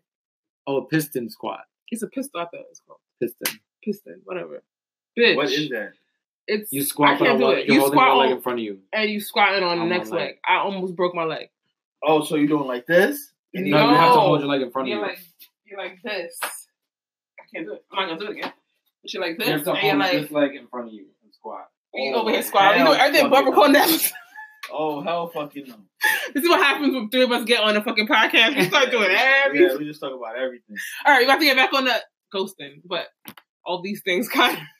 Oh, 0.65 0.77
a 0.77 0.87
piston 0.87 1.29
squat. 1.29 1.61
It's 1.91 2.01
a 2.03 2.07
pistol. 2.07 2.41
I 2.41 2.45
thought 2.45 2.55
it 2.61 2.65
was 2.69 2.81
called 2.87 2.99
Piston. 3.21 3.59
piston. 3.83 4.21
Whatever. 4.25 4.63
Bitch, 5.17 5.35
what 5.35 5.51
is 5.51 5.69
that? 5.69 5.93
It's 6.47 6.71
You 6.71 6.83
squat 6.83 7.15
I 7.15 7.17
can't 7.17 7.39
the 7.39 7.45
do 7.45 7.51
it. 7.51 7.65
You're 7.65 7.75
You 7.75 7.79
holding 7.81 7.97
squat 7.97 8.15
one 8.17 8.25
leg 8.27 8.35
in 8.35 8.41
front 8.41 8.59
of 8.59 8.65
you. 8.65 8.79
and 8.93 9.09
you 9.09 9.19
squatting 9.19 9.63
on 9.63 9.79
the 9.79 9.85
next 9.85 10.09
leg. 10.11 10.19
leg. 10.19 10.35
I 10.47 10.57
almost 10.57 10.95
broke 10.95 11.15
my 11.15 11.23
leg. 11.23 11.49
Oh, 12.03 12.23
so 12.23 12.35
you're 12.35 12.47
doing 12.47 12.67
like 12.67 12.85
this? 12.85 13.31
And 13.53 13.65
No, 13.65 13.89
you 13.89 13.95
have 13.95 14.13
to 14.13 14.19
hold 14.19 14.41
your 14.41 14.49
leg 14.49 14.61
in 14.61 14.69
front 14.71 14.87
of 14.87 14.89
You're 14.91 14.99
you. 14.99 15.05
like 15.07 15.19
you're 15.65 15.79
like 15.79 16.01
this. 16.03 16.37
I 16.43 17.43
can't 17.53 17.65
do 17.65 17.73
it. 17.73 17.83
I'm 17.91 18.07
not 18.07 18.07
gonna 18.07 18.19
do 18.19 18.27
it 18.31 18.37
again. 18.39 18.53
But 19.01 19.13
you're 19.13 19.23
like 19.23 19.37
this, 19.37 19.47
you 19.47 19.53
have 19.53 19.63
to 19.63 19.71
and 19.71 19.81
you're 19.83 19.91
hold 19.91 19.99
like 19.99 20.21
this 20.21 20.31
leg 20.31 20.55
in 20.55 20.67
front 20.67 20.87
of 20.89 20.93
you 20.93 21.05
and 21.23 21.33
squat. 21.33 21.67
you 21.93 22.13
Oh, 22.13 22.21
over 22.21 22.29
here 22.31 22.39
oh, 22.39 22.41
squatting. 22.43 22.79
You 22.81 22.85
hell 22.85 22.93
know 22.95 22.99
everything 22.99 23.29
but 23.29 23.35
fucking 23.37 23.49
recording 23.49 23.73
that. 23.73 24.11
Oh 24.71 25.01
hell, 25.01 25.27
fucking 25.29 25.67
no! 25.67 25.75
This 26.33 26.43
is 26.43 26.49
what 26.49 26.61
happens 26.61 26.93
when 26.93 27.09
three 27.09 27.23
of 27.23 27.31
us 27.31 27.45
get 27.45 27.61
on 27.61 27.75
a 27.77 27.83
fucking 27.83 28.07
podcast. 28.07 28.55
We 28.55 28.63
start 28.65 28.91
doing 28.91 29.09
everything. 29.11 29.69
Yeah, 29.69 29.77
we 29.77 29.85
just 29.85 29.99
talk 29.99 30.13
about 30.13 30.37
everything. 30.37 30.75
All 31.05 31.13
right, 31.13 31.19
we 31.19 31.25
got 31.25 31.39
to 31.39 31.45
get 31.45 31.55
back 31.55 31.73
on 31.73 31.85
the 31.85 31.95
ghosting, 32.33 32.81
but 32.85 33.07
all 33.65 33.81
these 33.81 34.01
things 34.03 34.27
kind 34.27 34.57
of 34.57 34.63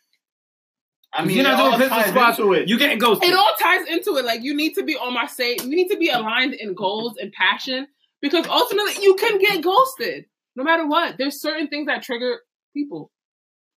I 1.13 1.23
mean, 1.23 1.37
you're 1.37 1.45
not 1.45 1.53
it 1.53 1.59
all 1.59 1.69
doing 1.69 1.79
pistol 1.81 1.97
ties 1.97 2.09
squats, 2.09 2.39
into 2.39 2.53
it. 2.53 2.67
You 2.67 2.77
getting 2.77 2.99
ghosted. 2.99 3.29
it 3.29 3.35
all 3.35 3.53
ties 3.59 3.87
into 3.87 4.17
it. 4.17 4.25
Like 4.25 4.43
you 4.43 4.53
need 4.53 4.73
to 4.73 4.83
be 4.83 4.97
on 4.97 5.13
my 5.13 5.27
side. 5.27 5.61
We 5.61 5.75
need 5.75 5.87
to 5.89 5.97
be 5.97 6.09
aligned 6.09 6.53
in 6.55 6.73
goals 6.73 7.15
and 7.17 7.31
passion 7.31 7.87
because 8.21 8.45
ultimately 8.47 9.01
you 9.01 9.15
can 9.15 9.39
get 9.39 9.63
ghosted 9.63 10.25
no 10.57 10.63
matter 10.63 10.85
what. 10.85 11.17
There's 11.17 11.39
certain 11.39 11.67
things 11.69 11.87
that 11.87 12.03
trigger 12.03 12.39
people, 12.73 13.11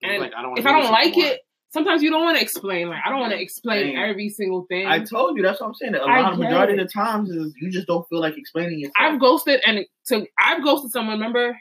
and 0.02 0.20
like, 0.20 0.34
I 0.36 0.42
don't 0.42 0.58
if 0.58 0.66
I 0.66 0.72
don't 0.72 0.92
like 0.92 1.14
anymore. 1.14 1.34
it, 1.34 1.42
sometimes 1.70 2.02
you 2.02 2.10
don't 2.10 2.24
want 2.24 2.38
to 2.38 2.44
explain. 2.44 2.90
Like 2.90 3.02
I 3.06 3.10
don't 3.10 3.20
want 3.20 3.34
to 3.34 3.42
explain 3.42 3.96
Dang. 3.96 3.98
every 3.98 4.30
single 4.30 4.66
thing. 4.68 4.88
I 4.88 5.00
told 5.00 5.38
you 5.38 5.44
that's 5.44 5.60
what 5.60 5.68
I'm 5.68 5.74
saying. 5.76 5.96
A 5.96 6.00
lot 6.00 6.34
of 6.34 6.40
majority 6.40 6.74
it. 6.74 6.80
of 6.80 6.88
the 6.88 6.94
times 6.94 7.30
is 7.30 7.54
you 7.60 7.70
just 7.70 7.88
don't 7.88 8.08
feel 8.10 8.20
like 8.20 8.38
explaining 8.38 8.80
yourself. 8.80 8.96
I've 8.98 9.20
ghosted 9.20 9.62
and 9.66 9.86
so 10.04 10.26
I've 10.40 10.64
ghosted 10.64 10.92
someone. 10.92 11.18
Remember, 11.18 11.58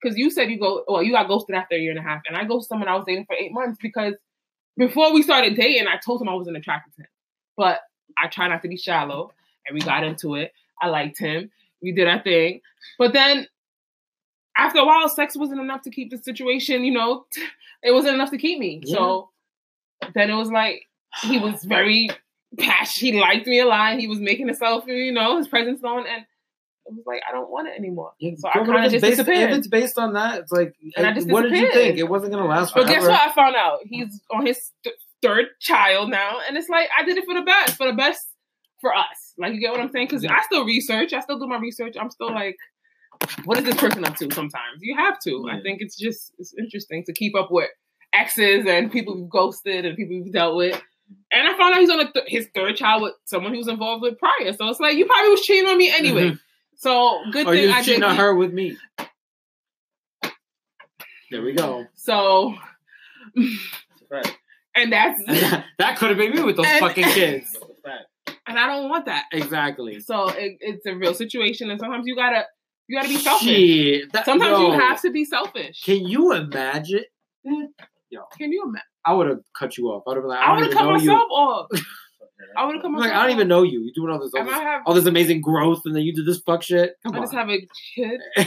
because 0.00 0.18
you 0.18 0.30
said 0.30 0.50
you 0.50 0.58
go. 0.58 0.84
Well, 0.86 1.02
you 1.02 1.12
got 1.12 1.28
ghosted 1.28 1.56
after 1.56 1.76
a 1.76 1.78
year 1.78 1.90
and 1.90 2.00
a 2.00 2.02
half, 2.02 2.22
and 2.26 2.36
I 2.36 2.44
ghosted 2.44 2.68
someone 2.68 2.88
I 2.88 2.96
was 2.96 3.04
dating 3.06 3.26
for 3.26 3.36
eight 3.36 3.52
months 3.52 3.78
because 3.80 4.14
before 4.76 5.12
we 5.12 5.22
started 5.22 5.56
dating, 5.56 5.88
I 5.88 5.98
told 6.04 6.22
him 6.22 6.28
I 6.28 6.34
wasn't 6.34 6.56
attracted 6.56 6.94
to 6.96 7.02
him, 7.02 7.08
but 7.56 7.80
I 8.16 8.28
try 8.28 8.48
not 8.48 8.62
to 8.62 8.68
be 8.68 8.76
shallow, 8.76 9.32
and 9.66 9.74
we 9.74 9.80
got 9.80 10.04
into 10.04 10.34
it. 10.34 10.52
I 10.80 10.88
liked 10.88 11.18
him. 11.18 11.50
We 11.82 11.92
did 11.92 12.08
our 12.08 12.22
thing, 12.22 12.60
but 12.98 13.12
then 13.12 13.46
after 14.56 14.80
a 14.80 14.84
while, 14.84 15.08
sex 15.08 15.36
wasn't 15.36 15.60
enough 15.60 15.82
to 15.82 15.90
keep 15.90 16.10
the 16.10 16.18
situation. 16.18 16.84
You 16.84 16.92
know, 16.92 17.26
it 17.82 17.92
wasn't 17.92 18.14
enough 18.14 18.30
to 18.30 18.38
keep 18.38 18.58
me. 18.58 18.82
So 18.86 19.30
then 20.14 20.30
it 20.30 20.34
was 20.34 20.50
like 20.50 20.82
he 21.22 21.38
was 21.38 21.64
very 21.64 22.08
passionate. 22.58 23.14
He 23.14 23.20
liked 23.20 23.46
me 23.46 23.60
a 23.60 23.66
lot. 23.66 23.98
He 23.98 24.06
was 24.06 24.20
making 24.20 24.46
himself, 24.46 24.84
you 24.86 25.12
know, 25.12 25.36
his 25.38 25.48
presence 25.48 25.80
known, 25.82 26.06
and 26.06 26.22
it 26.86 26.94
was 26.94 27.04
like 27.06 27.20
I 27.28 27.32
don't 27.32 27.50
want 27.50 27.68
it 27.68 27.74
anymore. 27.78 28.12
Yeah, 28.18 28.32
So 28.38 28.48
I 28.48 28.52
kind 28.64 28.84
of 28.86 28.92
just 28.92 29.02
based- 29.02 29.18
disappeared. 29.18 29.50
If 29.50 29.58
it's 29.58 29.68
based 29.68 29.98
on 29.98 30.14
that, 30.14 30.40
it's 30.40 30.52
like, 30.52 30.74
And 30.96 31.06
I 31.06 31.12
just 31.12 31.28
what 31.28 31.42
did 31.42 31.52
you 31.52 31.70
think? 31.72 31.98
It 31.98 32.08
wasn't 32.08 32.32
gonna 32.32 32.46
last 32.46 32.72
Forever. 32.72 32.88
But 32.88 32.94
guess 32.94 33.02
what? 33.02 33.20
I 33.28 33.32
found 33.32 33.56
out 33.56 33.80
he's 33.84 34.20
on 34.30 34.46
his 34.46 34.70
th- 34.84 34.96
third 35.22 35.46
child 35.60 36.10
now, 36.10 36.38
and 36.46 36.56
it's 36.56 36.68
like 36.68 36.88
I 36.98 37.04
did 37.04 37.16
it 37.18 37.24
for 37.24 37.34
the 37.34 37.42
best, 37.42 37.76
for 37.76 37.86
the 37.86 37.92
best 37.92 38.26
for 38.80 38.94
us. 38.94 39.34
Like 39.36 39.54
you 39.54 39.60
get 39.60 39.72
what 39.72 39.80
I'm 39.80 39.90
saying? 39.90 40.06
Because 40.06 40.22
Yeah. 40.24 40.34
I 40.34 40.42
still 40.42 40.64
research, 40.64 41.12
I 41.12 41.20
still 41.20 41.38
do 41.38 41.46
my 41.46 41.58
research. 41.58 41.96
I'm 42.00 42.10
still 42.10 42.32
like, 42.32 42.56
what 43.44 43.58
is 43.58 43.64
this 43.64 43.76
person 43.76 44.04
up 44.04 44.16
to? 44.16 44.32
Sometimes 44.32 44.78
you 44.80 44.96
have 44.96 45.18
to. 45.24 45.48
I 45.50 45.60
think 45.60 45.80
it's 45.82 45.96
just 45.98 46.32
it's 46.38 46.54
interesting 46.58 47.04
to 47.06 47.12
keep 47.12 47.34
up 47.36 47.48
with 47.50 47.68
exes 48.12 48.66
and 48.66 48.90
people 48.90 49.18
you've 49.18 49.28
ghosted 49.30 49.84
and 49.84 49.96
people 49.96 50.14
you've 50.14 50.32
dealt 50.32 50.56
with. 50.56 50.80
And 51.32 51.48
I 51.48 51.56
found 51.56 51.74
out 51.74 51.80
he's 51.80 51.90
on 51.90 52.12
th- 52.12 52.26
his 52.28 52.48
third 52.54 52.76
child 52.76 53.02
with 53.02 53.14
someone 53.24 53.52
he 53.52 53.58
was 53.58 53.68
involved 53.68 54.02
with 54.02 54.18
prior. 54.18 54.52
So 54.52 54.68
it's 54.68 54.80
like 54.80 54.96
you 54.96 55.06
probably 55.06 55.30
was 55.30 55.40
cheating 55.42 55.68
on 55.68 55.78
me 55.78 55.90
anyway. 55.90 56.24
Mm-hmm. 56.30 56.36
So 56.76 57.18
good 57.32 57.46
or 57.46 57.54
thing 57.54 57.70
I 57.70 57.82
cheating 57.82 58.02
on 58.02 58.16
her 58.16 58.34
with 58.34 58.52
me. 58.52 58.76
There 61.30 61.42
we 61.42 61.52
go. 61.52 61.86
So 61.94 62.54
fact. 64.10 64.38
and 64.74 64.92
that's 64.92 65.20
that 65.78 65.98
could 65.98 66.08
have 66.08 66.18
been 66.18 66.32
me 66.34 66.42
with 66.42 66.56
those 66.56 66.66
And- 66.66 66.80
fucking 66.80 67.04
kids. 67.04 67.52
That's 67.52 67.64
a 67.64 67.88
fact. 67.88 68.40
and 68.46 68.58
I 68.58 68.66
don't 68.66 68.88
want 68.88 69.06
that. 69.06 69.24
Exactly. 69.32 70.00
So 70.00 70.28
it, 70.28 70.56
it's 70.60 70.86
a 70.86 70.94
real 70.94 71.14
situation, 71.14 71.70
and 71.70 71.78
sometimes 71.78 72.06
you 72.06 72.16
gotta 72.16 72.44
you 72.86 72.98
gotta 72.98 73.08
be 73.08 73.16
selfish. 73.18 73.46
Shit. 73.46 74.12
That, 74.12 74.24
Sometimes 74.24 74.58
yo, 74.58 74.72
you 74.72 74.78
have 74.78 75.00
to 75.02 75.10
be 75.10 75.24
selfish. 75.24 75.82
Can 75.82 76.06
you 76.06 76.32
imagine? 76.32 77.04
Can 78.36 78.52
you 78.52 78.62
imagine? 78.64 78.82
I 79.04 79.12
would 79.14 79.28
have 79.28 79.40
cut 79.58 79.76
you 79.78 79.86
off. 79.88 80.02
I 80.06 80.10
would 80.10 80.16
have 80.18 80.24
like, 80.26 80.38
I 80.38 80.42
I 80.44 80.54
would 80.56 80.64
have 80.66 80.72
cut 80.74 80.84
know 80.84 80.96
you. 80.96 81.06
myself 81.10 81.30
off. 81.30 81.66
I 82.56 82.64
would 82.66 82.74
have 82.76 82.82
cut 82.82 82.92
like, 82.92 83.12
I 83.12 83.22
don't 83.22 83.32
even 83.34 83.48
know 83.48 83.62
you. 83.62 83.80
You 83.80 83.92
doing 83.94 84.12
all 84.12 84.18
this, 84.20 84.32
all 84.36 84.44
this, 84.44 84.52
have. 84.54 84.82
all 84.86 84.94
this 84.94 85.06
amazing 85.06 85.40
growth, 85.40 85.82
and 85.84 85.94
then 85.94 86.02
you 86.02 86.14
do 86.14 86.22
this 86.24 86.38
fuck 86.40 86.62
shit. 86.62 86.94
Come 87.02 87.14
I 87.14 87.18
on. 87.18 87.22
just 87.24 87.34
have 87.34 87.48
a 87.48 87.58
kid. 87.94 88.20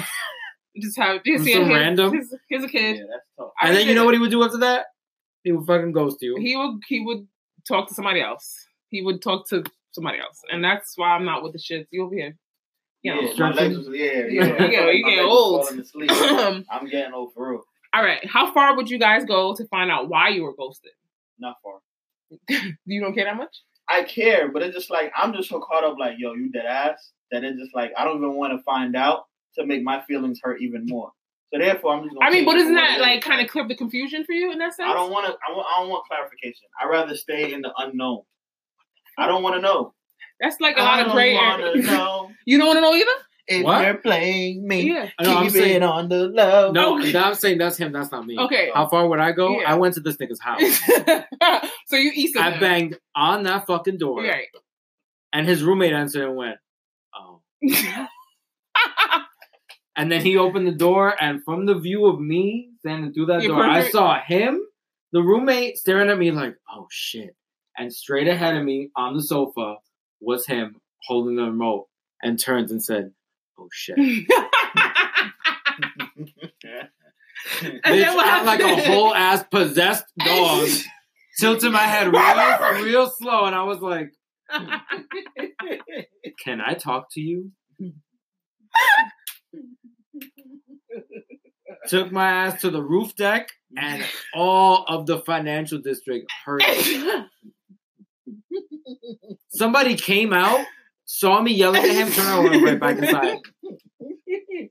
just 0.81 0.97
have 0.97 1.23
just 1.23 1.37
From 1.37 1.45
see 1.45 1.53
some 1.53 1.65
here's, 1.65 1.79
random? 1.79 2.13
Here's, 2.13 2.33
here's 2.49 2.63
a 2.63 2.67
kid. 2.67 2.97
Yeah, 2.97 3.03
that's 3.11 3.25
tough. 3.37 3.51
I 3.61 3.67
and 3.67 3.77
then 3.77 3.87
you 3.87 3.93
know 3.95 4.03
it. 4.03 4.05
what 4.05 4.13
he 4.13 4.19
would 4.19 4.31
do 4.31 4.43
after 4.43 4.57
that? 4.59 4.85
He 5.43 5.51
would 5.51 5.65
fucking 5.65 5.91
ghost 5.91 6.17
you. 6.21 6.37
He 6.39 6.55
would 6.55 6.79
he 6.87 7.01
would 7.01 7.27
talk 7.67 7.87
to 7.89 7.93
somebody 7.93 8.21
else. 8.21 8.55
he 8.89 9.01
would 9.01 9.21
talk 9.21 9.47
to 9.49 9.63
somebody 9.91 10.19
else, 10.19 10.39
and 10.51 10.63
that's 10.63 10.93
why 10.97 11.09
I'm 11.09 11.25
not 11.25 11.43
with 11.43 11.53
the 11.53 11.59
shits. 11.59 11.87
You 11.91 12.05
over 12.05 12.15
here, 12.15 12.37
you 13.01 13.13
know. 13.13 13.21
yeah, 13.21 13.27
my 13.27 13.33
stretching. 13.33 13.57
legs 13.57 13.77
was, 13.77 13.87
yeah, 13.89 14.05
yeah. 14.05 14.21
You 14.29 14.41
get- 14.69 14.95
you 14.95 15.03
My 15.05 15.09
get 15.09 15.15
legs 15.17 15.27
was 15.27 15.31
old. 15.31 15.65
falling 15.65 15.79
asleep. 15.81 16.11
Um, 16.11 16.65
I'm 16.71 16.87
getting 17.93 18.07
old 18.07 18.23
for 18.23 18.29
real. 18.29 18.29
all 18.29 18.29
right, 18.29 18.29
how 18.29 18.53
far 18.53 18.75
would 18.75 18.89
you 18.89 18.99
guys 18.99 19.25
go 19.25 19.55
to 19.55 19.67
find 19.67 19.91
out 19.91 20.09
why 20.09 20.29
you 20.29 20.43
were 20.43 20.55
ghosted? 20.55 20.91
Not 21.39 21.57
far. 21.63 21.79
You 22.85 23.01
don't 23.01 23.13
care 23.13 23.25
that 23.25 23.37
much? 23.37 23.55
I 23.89 24.03
care, 24.03 24.49
but 24.51 24.61
it's 24.61 24.75
just 24.75 24.89
like 24.89 25.11
I'm 25.15 25.33
just 25.33 25.49
so 25.49 25.59
caught 25.59 25.83
up, 25.83 25.97
like, 25.99 26.15
yo, 26.17 26.33
you 26.33 26.51
dead 26.51 26.65
ass, 26.65 27.11
that 27.31 27.43
it's 27.43 27.59
just 27.59 27.75
like 27.75 27.91
I 27.97 28.05
don't 28.05 28.17
even 28.17 28.35
want 28.35 28.57
to 28.57 28.63
find 28.63 28.95
out 28.95 29.25
to 29.57 29.65
make 29.65 29.83
my 29.83 30.01
feelings 30.07 30.39
hurt 30.41 30.61
even 30.61 30.85
more. 30.85 31.11
So 31.53 31.59
therefore, 31.59 31.95
I'm 31.95 32.03
just. 32.03 32.13
Gonna 32.15 32.25
I 32.25 32.31
mean, 32.31 32.45
but 32.45 32.55
isn't 32.55 32.75
that 32.75 33.01
like 33.01 33.21
kind 33.21 33.41
of 33.41 33.49
clear 33.49 33.67
the 33.67 33.75
confusion 33.75 34.23
for 34.23 34.31
you 34.31 34.51
in 34.51 34.59
that 34.59 34.73
sense? 34.73 34.89
I 34.89 34.93
don't 34.93 35.11
want 35.11 35.27
to. 35.27 35.33
I, 35.33 35.51
I 35.51 35.81
don't 35.81 35.89
want 35.89 36.05
clarification. 36.07 36.67
I 36.81 36.87
rather 36.87 37.15
stay 37.15 37.53
in 37.53 37.61
the 37.61 37.73
unknown. 37.77 38.21
I 39.17 39.27
don't 39.27 39.43
want 39.43 39.55
to 39.55 39.61
know. 39.61 39.93
That's 40.39 40.59
like 40.61 40.77
a 40.77 40.81
lot 40.81 41.05
of 41.05 41.11
gray 41.11 41.35
area. 41.35 41.73
You 42.45 42.57
don't 42.57 42.67
want 42.67 42.77
to 42.77 42.81
know 42.81 42.93
either. 42.95 43.11
If 43.59 43.63
What? 43.65 43.83
you're 43.85 43.97
playing 43.97 44.67
me. 44.67 44.89
Yeah. 44.93 45.09
I 45.19 45.23
know, 45.23 45.37
I'm 45.37 45.43
Keep 45.43 45.51
saying- 45.53 45.83
on 45.83 46.09
the 46.09 46.27
low. 46.27 46.71
No, 46.71 46.97
Okay. 46.99 47.11
that- 47.11 47.25
I'm 47.25 47.33
saying 47.35 47.57
that's 47.57 47.77
him. 47.77 47.91
That's 47.91 48.11
not 48.11 48.25
me. 48.25 48.37
Okay. 48.39 48.69
How 48.73 48.87
far 48.87 49.07
would 49.07 49.19
I 49.19 49.31
go? 49.31 49.59
Yeah. 49.59 49.71
I 49.71 49.75
went 49.75 49.93
to 49.95 49.99
this 50.01 50.17
nigga's 50.17 50.39
house. 50.41 50.61
so 51.87 51.95
you 51.97 52.11
east 52.13 52.35
of 52.35 52.41
I 52.43 52.59
banged 52.59 52.97
on 53.15 53.43
that 53.43 53.67
fucking 53.67 53.97
door, 53.97 54.21
Right. 54.23 54.47
and 55.33 55.47
his 55.47 55.63
roommate 55.63 55.93
answered 55.93 56.27
and 56.27 56.35
went, 56.35 56.57
"Oh." 57.15 57.41
And 59.97 60.09
then 60.11 60.21
he 60.21 60.37
opened 60.37 60.65
the 60.67 60.71
door, 60.71 61.13
and 61.21 61.43
from 61.43 61.65
the 61.65 61.75
view 61.77 62.05
of 62.07 62.19
me 62.19 62.69
standing 62.79 63.13
through 63.13 63.25
that 63.27 63.43
Your 63.43 63.55
door, 63.57 63.65
I 63.65 63.89
saw 63.89 64.19
him, 64.21 64.61
the 65.11 65.21
roommate, 65.21 65.77
staring 65.77 66.09
at 66.09 66.17
me 66.17 66.31
like, 66.31 66.55
"Oh 66.73 66.87
shit!" 66.89 67.35
And 67.77 67.93
straight 67.93 68.27
ahead 68.29 68.55
of 68.55 68.63
me 68.63 68.89
on 68.95 69.13
the 69.15 69.21
sofa 69.21 69.75
was 70.21 70.45
him 70.47 70.77
holding 71.07 71.35
the 71.35 71.43
remote, 71.43 71.87
and 72.23 72.39
turns 72.39 72.71
and 72.71 72.81
said, 72.81 73.11
"Oh 73.57 73.67
shit." 73.71 73.97
And 77.61 77.81
Bitch, 77.81 77.81
then 77.83 78.19
I'm 78.19 78.45
like 78.45 78.59
a 78.59 78.85
whole 78.85 79.13
ass 79.15 79.43
possessed 79.49 80.05
dog, 80.19 80.69
tilted 81.39 81.71
my 81.71 81.79
head 81.83 82.11
real, 82.13 82.83
real 82.83 83.09
slow, 83.09 83.45
and 83.45 83.55
I 83.55 83.63
was 83.63 83.79
like, 83.79 84.11
"Can 86.43 86.61
I 86.61 86.73
talk 86.75 87.07
to 87.13 87.21
you?" 87.21 87.51
Took 91.87 92.11
my 92.11 92.29
ass 92.29 92.61
to 92.61 92.69
the 92.69 92.81
roof 92.81 93.15
deck, 93.15 93.49
and 93.75 94.03
all 94.35 94.85
of 94.87 95.07
the 95.07 95.19
financial 95.19 95.79
district 95.79 96.31
heard. 96.45 96.61
it. 96.63 97.25
Somebody 99.49 99.95
came 99.95 100.31
out, 100.31 100.65
saw 101.21 101.39
me 101.41 101.53
yelling 101.53 101.83
at 101.83 101.89
him, 101.89 102.09
turned 102.11 102.27
around, 102.27 102.53
and 102.53 102.63
went 102.63 102.81
right 102.81 102.95
back 102.97 103.03
inside. 103.03 103.37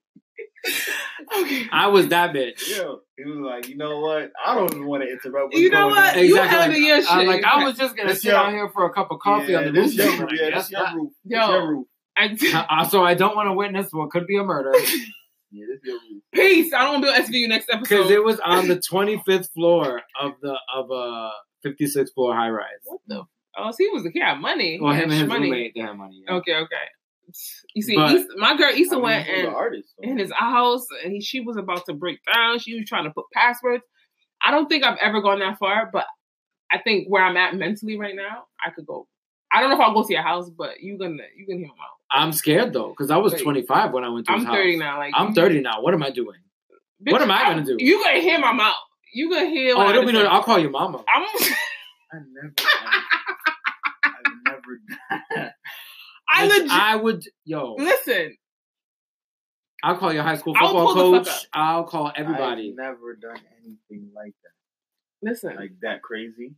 okay. 1.38 1.66
I 1.72 1.86
was 1.88 2.08
that 2.08 2.34
bitch. 2.34 2.68
Yo, 2.76 3.00
he 3.16 3.24
was 3.24 3.38
like, 3.38 3.68
you 3.68 3.76
know 3.76 4.00
what? 4.00 4.30
I 4.44 4.54
don't 4.54 4.72
even 4.74 4.86
want 4.86 5.02
to 5.04 5.08
interrupt. 5.10 5.52
What's 5.52 5.58
You 5.58 5.70
know 5.70 5.82
going 5.88 5.90
what? 5.92 6.16
On. 6.16 6.24
You 6.24 6.36
Exactly. 6.36 6.58
handle 6.58 6.78
your 6.80 6.96
I'm 6.96 7.02
shit. 7.20 7.28
like, 7.28 7.44
I 7.44 7.64
was 7.64 7.76
just 7.76 7.96
gonna 7.96 8.08
That's 8.08 8.22
sit 8.22 8.28
your- 8.28 8.36
out 8.38 8.50
here 8.52 8.68
for 8.70 8.84
a 8.84 8.92
cup 8.92 9.10
of 9.10 9.20
coffee 9.20 9.52
yeah, 9.52 9.58
on 9.58 9.64
the 9.66 9.72
this 9.72 9.96
roof. 9.96 9.96
your 9.96 10.06
deck. 10.10 10.20
roof. 10.20 10.30
Yeah, 10.40 10.50
That's 10.50 10.64
this 10.68 10.70
your 10.72 10.82
not- 10.82 10.94
roof. 10.96 11.12
This 11.24 11.38
Yo. 11.38 11.50
your 11.52 11.68
roof. 11.76 11.86
I, 12.16 12.88
so 12.90 13.04
I 13.04 13.14
don't 13.14 13.36
want 13.36 13.46
to 13.48 13.52
witness 13.54 13.88
what 13.92 14.10
could 14.10 14.26
be 14.26 14.36
a 14.36 14.42
murder 14.44 14.72
Yeah, 15.52 15.64
this 15.68 15.80
your 15.84 15.94
roof. 15.94 16.22
peace. 16.34 16.72
I 16.74 16.82
don't 16.84 17.00
want 17.02 17.04
to 17.04 17.30
be 17.30 17.44
on 17.44 17.46
SVU 17.46 17.48
next 17.48 17.68
episode 17.70 17.88
because 17.88 18.10
it 18.10 18.22
was 18.24 18.38
on 18.40 18.68
the 18.68 18.76
25th 18.76 19.50
floor 19.52 20.02
of 20.20 20.32
the 20.42 20.54
of 20.74 20.90
a 20.90 21.30
56th 21.66 22.12
floor 22.14 22.34
high 22.34 22.50
rise. 22.50 22.66
what 22.84 23.00
the? 23.06 23.22
Oh, 23.62 23.70
so 23.70 23.76
he 23.78 23.88
was 23.88 24.02
the 24.02 24.10
kid. 24.10 24.22
had 24.22 24.40
Money. 24.40 24.78
Well, 24.80 24.92
He 24.92 24.98
him 25.02 25.10
and 25.10 25.20
his 25.20 25.28
money. 25.28 25.50
roommate 25.50 25.72
they 25.74 25.80
had 25.80 25.96
money. 25.96 26.22
yeah. 26.26 26.34
Okay, 26.36 26.54
okay. 26.54 26.76
You 27.74 27.82
see, 27.82 27.94
But- 27.94 28.14
Issa- 28.14 28.28
my 28.38 28.56
girl 28.56 28.70
Issa 28.74 28.92
I 28.92 28.94
mean, 28.96 29.02
went 29.02 29.28
and 29.28 29.48
artist. 29.48 29.90
so. 29.96 30.02
in 30.10 30.18
his 30.18 30.32
house 30.32 30.86
and 31.04 31.12
he, 31.12 31.20
she 31.20 31.40
was 31.40 31.56
about 31.56 31.86
to 31.86 31.94
break 31.94 32.18
down. 32.32 32.58
She 32.58 32.74
was 32.74 32.88
trying 32.88 33.04
to 33.04 33.10
put 33.10 33.26
passwords. 33.32 33.84
I 34.44 34.50
don't 34.50 34.68
think 34.68 34.82
I've 34.84 34.98
ever 34.98 35.20
gone 35.20 35.38
that 35.40 35.58
far, 35.58 35.90
but 35.92 36.06
I 36.72 36.78
think 36.78 37.06
where 37.08 37.22
I'm 37.22 37.36
at 37.36 37.54
mentally 37.54 37.96
right 37.98 38.16
now, 38.16 38.44
I 38.64 38.70
could 38.70 38.86
go. 38.86 39.06
I 39.52 39.60
don't 39.60 39.70
know 39.70 39.76
if 39.76 39.80
I'll 39.82 39.94
go 39.94 40.04
to 40.06 40.12
your 40.12 40.22
house, 40.22 40.48
but 40.50 40.80
you 40.80 40.96
gonna 40.98 41.22
you 41.36 41.44
can 41.46 41.58
hear 41.58 41.66
him 41.66 41.72
out. 41.80 41.98
I'm 42.10 42.32
scared 42.32 42.72
though 42.72 42.88
because 42.90 43.10
I 43.10 43.16
was 43.18 43.32
Wait. 43.34 43.42
25 43.42 43.92
when 43.92 44.02
I 44.04 44.08
went 44.08 44.26
to 44.26 44.32
his 44.32 44.40
I'm 44.42 44.46
house. 44.46 44.56
30 44.56 44.76
now. 44.78 44.98
Like 44.98 45.12
I'm 45.16 45.34
30 45.34 45.60
now. 45.60 45.82
What 45.82 45.92
am 45.94 46.02
I 46.02 46.10
doing? 46.10 46.38
bitch, 47.04 47.12
What 47.12 47.22
am 47.22 47.30
I 47.30 47.44
gonna 47.44 47.64
do? 47.64 47.76
You 47.78 48.02
gonna 48.02 48.20
hear 48.20 48.38
my 48.38 48.52
mouth. 48.52 48.74
You 49.12 49.28
gonna 49.30 49.46
hear. 49.50 49.74
Oh, 49.76 49.80
I 49.80 49.90
it'll 49.90 50.06
be 50.06 50.12
no. 50.12 50.24
I'll 50.24 50.42
call 50.42 50.58
your 50.58 50.70
mama. 50.70 51.04
I'm. 51.12 51.22
I 52.12 52.16
never. 52.32 52.54
I've 54.70 54.70
never 54.70 54.80
done 54.88 55.22
that. 55.36 55.54
I 56.28 56.46
legit 56.46 56.70
I 56.70 56.96
would. 56.96 57.24
Yo, 57.44 57.74
listen. 57.78 58.36
I'll 59.82 59.96
call 59.96 60.12
your 60.12 60.22
high 60.22 60.36
school 60.36 60.54
I'll 60.56 60.68
football 60.68 60.94
pull 60.94 61.12
the 61.12 61.24
fuck 61.24 61.26
coach. 61.26 61.46
I'll 61.52 61.84
call 61.84 62.12
everybody. 62.14 62.70
I've 62.70 62.76
never 62.76 63.16
done 63.16 63.38
anything 63.62 64.10
like 64.14 64.34
that. 64.42 65.28
Listen. 65.28 65.56
Like 65.56 65.72
that 65.82 66.02
crazy. 66.02 66.54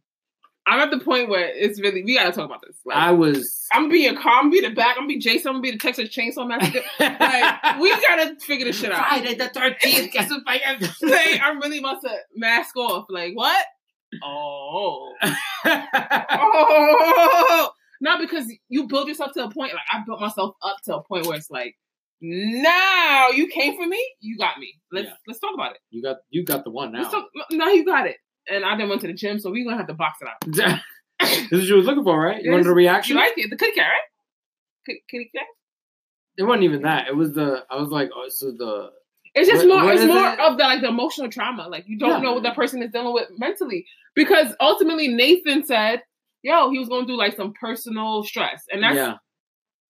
I'm 0.67 0.81
at 0.81 0.91
the 0.91 1.05
point 1.05 1.29
where 1.29 1.49
it's 1.49 1.81
really 1.81 2.05
we 2.05 2.15
gotta 2.15 2.31
talk 2.31 2.47
about 2.47 2.63
this. 2.65 2.77
Like, 2.85 2.97
I 2.97 3.11
was. 3.11 3.67
I'm 3.73 3.89
being 3.89 4.17
calm, 4.17 4.51
be 4.51 4.61
the 4.61 4.71
back, 4.71 4.97
I'm 4.99 5.09
be 5.09 5.19
Jason, 5.19 5.49
I'm 5.49 5.55
gonna 5.55 5.63
be 5.63 5.71
the 5.73 5.79
Texas 5.79 6.09
Chainsaw 6.09 6.47
Massacre. 6.47 6.83
like 7.01 7.19
we 7.81 7.91
gotta 7.91 8.37
figure 8.39 8.67
this 8.67 8.79
shit 8.79 8.93
out. 8.93 9.09
Friday 9.09 9.35
the 9.35 9.49
13th. 9.49 10.13
Guess 10.13 10.31
what? 10.31 10.43
I 10.47 10.79
like 11.03 11.41
I'm 11.43 11.61
really 11.61 11.79
about 11.79 12.01
to 12.03 12.15
mask 12.37 12.77
off. 12.77 13.07
Like 13.09 13.35
what? 13.35 13.65
Oh, 14.23 15.15
oh, 15.65 17.71
not 18.03 18.21
because 18.21 18.53
you 18.69 18.87
build 18.87 19.09
yourself 19.09 19.33
to 19.33 19.45
a 19.45 19.51
point. 19.51 19.73
Like 19.73 19.83
I 19.91 20.03
built 20.05 20.21
myself 20.21 20.55
up 20.63 20.77
to 20.85 20.97
a 20.97 21.03
point 21.03 21.25
where 21.27 21.37
it's 21.37 21.51
like, 21.51 21.75
now 22.21 23.29
you 23.31 23.47
came 23.49 23.77
for 23.77 23.87
me, 23.87 24.01
you 24.21 24.37
got 24.39 24.59
me. 24.59 24.75
Let's 24.91 25.09
Yeah. 25.09 25.15
let's 25.27 25.41
talk 25.41 25.55
about 25.55 25.73
it. 25.73 25.79
you 25.91 26.03
got. 26.03 26.19
You 26.31 26.45
got 26.45 26.65
the 26.65 26.71
one 26.71 26.93
now. 26.93 27.09
talk. 27.09 27.29
No, 27.51 27.69
you 27.69 27.85
got 27.85 28.07
it. 28.07 28.17
And 28.49 28.65
I 28.65 28.77
didn't 28.77 28.89
went 28.91 29.01
to 29.03 29.07
the 29.07 29.13
gym, 29.15 29.39
so 29.39 29.51
we're 29.51 29.65
gonna 29.65 29.77
have 29.77 29.87
to 29.87 29.95
box 29.95 30.19
it 30.21 30.29
out. 30.29 30.81
this 31.21 31.39
is 31.53 31.53
what 31.53 31.63
you 31.69 31.75
was 31.77 31.87
looking 31.87 32.05
for, 32.05 32.21
right? 32.21 32.43
You 32.43 32.51
wanted 32.51 32.67
a 32.67 32.73
reaction. 32.73 33.17
You 33.17 33.23
like 33.23 33.33
it? 33.37 33.51
The 33.51 33.57
kitty 33.57 33.73
cat, 33.73 33.89
right? 33.89 34.01
Kitty, 34.87 35.05
kitty 35.09 35.31
cat. 35.35 35.47
It 36.39 36.43
wasn't 36.45 36.65
even 36.65 36.83
that. 36.83 37.09
It 37.09 37.17
was 37.17 37.33
the. 37.35 37.65
I 37.71 37.77
was 37.77 37.91
like, 37.91 38.11
oh, 38.15 38.27
so 38.29 38.51
the. 38.53 38.91
It's 39.35 39.49
just 39.49 39.67
What- 39.67 39.75
more. 39.77 39.85
what 39.85 39.95
it's 39.95 40.05
more 40.05 40.29
it? 40.33 40.41
of 40.41 40.59
the 40.59 40.65
like 40.65 40.81
the 40.81 40.89
emotional 40.89 41.31
trauma. 41.31 41.69
Like 41.69 41.85
you 41.87 41.99
don't 41.99 42.11
Yeah. 42.11 42.19
know 42.21 42.33
what 42.35 42.43
that 42.43 42.57
person 42.57 42.83
is 42.83 42.91
dealing 42.91 43.15
with 43.15 43.29
mentally 43.39 43.87
because 44.15 44.55
ultimately 44.61 45.09
Nathan 45.09 45.65
said, 45.65 46.03
"Yo, 46.43 46.71
he 46.71 46.79
was 46.79 46.89
going 46.89 47.07
through 47.07 47.19
like 47.19 47.37
some 47.37 47.53
personal 47.53 48.23
stress," 48.25 48.65
and 48.73 48.83
that's 48.83 48.97
yeah. 48.97 49.15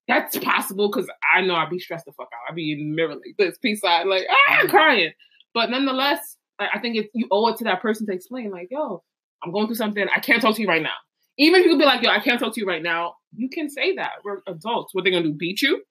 that's 0.09 0.39
possible 0.39 0.91
because 0.91 1.09
I 1.35 1.41
know 1.43 1.55
I'd 1.55 1.71
be 1.71 1.79
stressed 1.79 2.05
the 2.07 2.13
fuck 2.13 2.29
out. 2.33 2.51
I'd 2.51 2.57
be 2.57 2.73
in 2.73 2.79
the 2.79 2.85
mirror 2.95 3.15
like 3.15 3.37
this, 3.39 3.59
peace 3.59 3.81
side, 3.81 4.07
like 4.07 4.27
ah, 4.31 4.57
Mm-hmm. 4.59 4.71
crying. 4.71 5.13
But 5.55 5.71
nonetheless, 5.71 6.37
I 6.59 6.69
I 6.75 6.79
think 6.81 6.97
it's, 6.97 7.09
you 7.15 7.27
owe 7.31 7.49
it 7.49 7.57
to 7.59 7.65
that 7.65 7.83
person 7.83 8.07
to 8.07 8.13
explain, 8.13 8.51
like, 8.51 8.69
"Yo, 8.71 9.03
I'm 9.43 9.53
going 9.53 9.67
through 9.67 9.77
something. 9.77 10.07
I 10.15 10.21
can't 10.21 10.41
talk 10.43 10.57
to 10.57 10.63
you 10.63 10.69
right 10.69 10.83
now." 10.83 10.95
Even 11.39 11.61
if 11.61 11.65
you 11.67 11.73
could 11.73 11.79
be 11.79 11.87
like, 11.87 12.03
"Yo, 12.03 12.11
I 12.11 12.21
can't 12.21 12.39
talk 12.39 12.55
to 12.55 12.61
you 12.61 12.67
right 12.67 12.83
now," 12.83 13.15
you 13.35 13.49
can 13.49 13.69
say 13.71 13.95
that. 13.97 14.13
We're 14.25 14.41
adults. 14.47 14.95
What 14.95 15.05
they 15.05 15.11
gonna 15.11 15.23
do? 15.25 15.33
Beat 15.33 15.63
you? 15.63 15.83